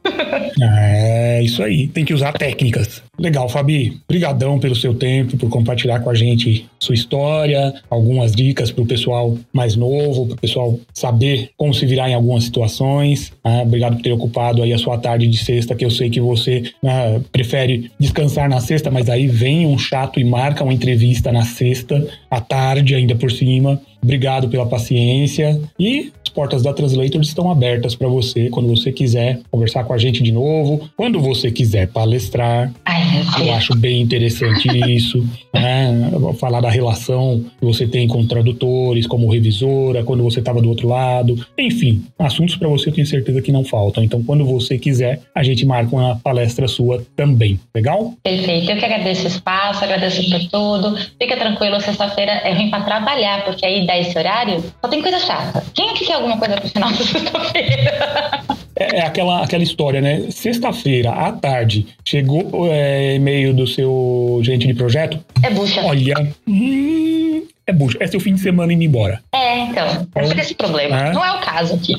É 0.62 1.40
isso 1.50 1.62
aí. 1.62 1.88
Tem 1.88 2.04
que 2.04 2.14
usar 2.14 2.32
técnicas. 2.32 3.02
Legal, 3.18 3.48
Fabi. 3.48 3.98
Brigadão 4.08 4.58
pelo 4.58 4.74
seu 4.74 4.94
tempo, 4.94 5.36
por 5.36 5.50
compartilhar 5.50 6.00
com 6.00 6.10
a 6.10 6.14
gente 6.14 6.66
sua 6.78 6.94
história, 6.94 7.74
algumas 7.90 8.32
dicas 8.32 8.70
para 8.70 8.82
o 8.82 8.86
pessoal 8.86 9.36
mais 9.52 9.76
novo, 9.76 10.26
para 10.26 10.34
o 10.34 10.40
pessoal 10.40 10.78
saber 10.94 11.50
como 11.56 11.74
se 11.74 11.84
virar 11.84 12.08
em 12.08 12.14
algumas 12.14 12.44
situações. 12.44 13.32
Ah, 13.44 13.62
obrigado 13.62 13.96
por 13.96 14.02
ter 14.02 14.12
ocupado 14.12 14.62
aí 14.62 14.72
a 14.72 14.78
sua 14.78 14.96
tarde 14.98 15.26
de 15.26 15.36
sexta, 15.36 15.74
que 15.74 15.84
eu 15.84 15.90
sei 15.90 16.08
que 16.08 16.20
você 16.20 16.62
ah, 16.84 17.20
prefere 17.30 17.90
descansar 17.98 18.48
na 18.48 18.60
sexta, 18.60 18.90
mas 18.90 19.10
aí 19.10 19.26
vem 19.26 19.66
um 19.66 19.78
chato 19.78 20.18
e 20.18 20.24
marca 20.24 20.64
uma 20.64 20.72
entrevista 20.72 21.30
na 21.30 21.44
sexta, 21.44 22.06
à 22.30 22.40
tarde 22.40 22.94
ainda 22.94 23.14
por 23.14 23.30
cima. 23.30 23.80
Obrigado 24.02 24.48
pela 24.48 24.66
paciência 24.66 25.60
e 25.78 26.12
as 26.24 26.32
portas 26.32 26.62
da 26.62 26.72
Translators 26.72 27.28
estão 27.28 27.50
abertas 27.50 27.94
para 27.94 28.08
você 28.08 28.48
quando 28.50 28.68
você 28.68 28.92
quiser 28.92 29.40
conversar 29.50 29.84
com 29.84 29.92
a 29.92 29.98
gente 29.98 30.22
de 30.22 30.30
novo, 30.30 30.88
quando 30.96 31.20
você 31.20 31.50
quiser 31.50 31.88
palestrar. 31.88 32.72
Ai, 32.84 33.02
Eu 33.40 33.52
acho 33.54 33.76
bem 33.76 34.00
interessante 34.00 34.68
isso, 34.88 35.26
né? 35.52 36.10
Falar 36.38 36.60
da 36.60 36.70
relação 36.70 37.44
que 37.58 37.66
você 37.66 37.86
tem 37.86 38.06
com 38.06 38.26
tradutores, 38.26 39.06
como 39.06 39.30
revisora, 39.30 40.04
quando 40.04 40.22
você 40.22 40.38
estava 40.38 40.62
do 40.62 40.68
outro 40.68 40.88
lado. 40.88 41.44
Enfim, 41.58 42.04
assuntos 42.18 42.56
para 42.56 42.68
você 42.68 42.88
eu 42.88 42.94
tenho 42.94 43.06
certeza 43.06 43.42
que 43.42 43.52
não 43.52 43.64
faltam. 43.64 44.02
Então, 44.04 44.22
quando 44.22 44.44
você 44.44 44.78
quiser, 44.78 45.20
a 45.34 45.42
gente 45.42 45.66
marca 45.66 45.94
uma 45.94 46.16
palestra 46.16 46.68
sua 46.68 47.04
também. 47.16 47.58
Legal? 47.74 48.14
Perfeito. 48.22 48.70
Eu 48.70 48.76
que 48.76 48.84
agradeço 48.84 49.24
o 49.24 49.28
espaço, 49.28 49.84
agradeço 49.84 50.22
por 50.30 50.48
tudo. 50.48 50.96
Fica 51.20 51.36
tranquilo, 51.36 51.80
sexta-feira 51.80 52.32
é 52.44 52.52
ruim 52.54 52.70
pra 52.70 52.82
trabalhar, 52.82 53.44
porque 53.44 53.66
aí 53.66 53.86
dá 53.90 53.98
esse 53.98 54.16
horário, 54.16 54.62
só 54.80 54.88
tem 54.88 55.02
coisa 55.02 55.18
chata. 55.18 55.64
Quem 55.74 55.90
é 55.90 55.94
que 55.94 56.06
quer 56.06 56.14
alguma 56.14 56.38
coisa 56.38 56.56
pro 56.56 56.68
final 56.68 56.90
da 56.90 56.96
sexta-feira? 56.96 58.40
É, 58.76 58.98
é 58.98 59.02
aquela, 59.02 59.42
aquela 59.42 59.64
história, 59.64 60.00
né? 60.00 60.30
Sexta-feira, 60.30 61.10
à 61.10 61.32
tarde, 61.32 61.88
chegou 62.04 62.68
é, 62.70 63.16
e-mail 63.16 63.52
do 63.52 63.66
seu 63.66 64.38
gerente 64.42 64.68
de 64.68 64.74
projeto. 64.74 65.18
É 65.42 65.50
bucha. 65.50 65.84
Olha, 65.84 66.14
hum, 66.46 67.42
é 67.66 67.72
bucha. 67.72 67.98
É 68.00 68.06
seu 68.06 68.20
fim 68.20 68.34
de 68.34 68.40
semana 68.40 68.72
indo 68.72 68.84
embora. 68.84 69.20
É, 69.34 69.58
então. 69.58 70.06
Esse 70.16 70.34
é 70.34 70.40
esse 70.40 70.54
problema. 70.54 71.08
É. 71.08 71.12
Não 71.12 71.24
é 71.24 71.32
o 71.32 71.40
caso 71.40 71.74
aqui. 71.74 71.96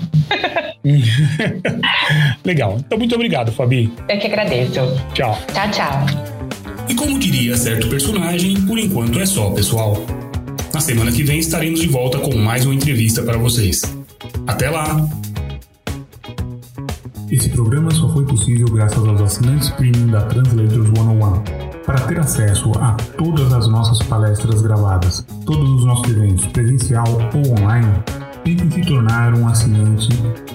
Legal. 2.45 2.77
Então, 2.79 2.97
muito 2.97 3.13
obrigado, 3.13 3.51
Fabi. 3.51 3.91
Eu 4.07 4.17
que 4.17 4.27
agradeço. 4.27 4.79
Tchau. 5.13 5.37
Tchau, 5.53 5.71
tchau. 5.71 6.05
E 6.89 6.95
como 6.95 7.19
diria 7.19 7.55
certo 7.55 7.89
personagem, 7.89 8.59
por 8.65 8.79
enquanto 8.79 9.19
é 9.19 9.25
só, 9.25 9.51
pessoal. 9.51 9.97
Na 10.73 10.79
semana 10.79 11.11
que 11.11 11.21
vem 11.21 11.39
estaremos 11.39 11.81
de 11.81 11.87
volta 11.87 12.17
com 12.19 12.33
mais 12.37 12.65
uma 12.65 12.73
entrevista 12.73 13.21
para 13.23 13.37
vocês. 13.37 13.81
Até 14.47 14.69
lá! 14.69 15.05
Esse 17.29 17.49
programa 17.49 17.91
só 17.91 18.07
foi 18.09 18.23
possível 18.25 18.67
graças 18.67 19.05
aos 19.05 19.21
assinantes 19.21 19.69
premium 19.71 20.07
da 20.07 20.21
Translators 20.21 20.87
101. 20.87 21.43
Para 21.85 21.99
ter 22.01 22.19
acesso 22.19 22.71
a 22.79 22.93
todas 23.17 23.51
as 23.51 23.67
nossas 23.67 23.99
palestras 24.07 24.61
gravadas, 24.61 25.25
todos 25.45 25.69
os 25.69 25.83
nossos 25.83 26.09
eventos, 26.09 26.45
presencial 26.47 27.05
ou 27.33 27.59
online, 27.59 27.91
tente 28.45 28.73
se 28.73 28.79
tornar 28.81 29.33
um 29.33 29.49
assinante 29.49 30.07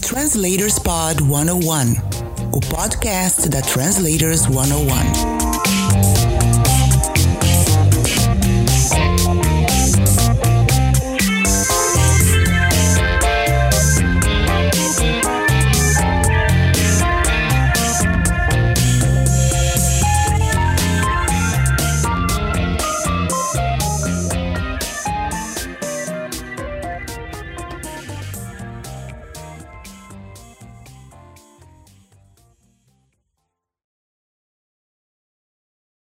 Translators 0.01 0.79
Pod 0.79 1.23
101, 1.23 1.97
o 2.53 2.61
podcast 2.61 3.49
da 3.49 3.61
Translators 3.63 4.43
101. 4.43 5.42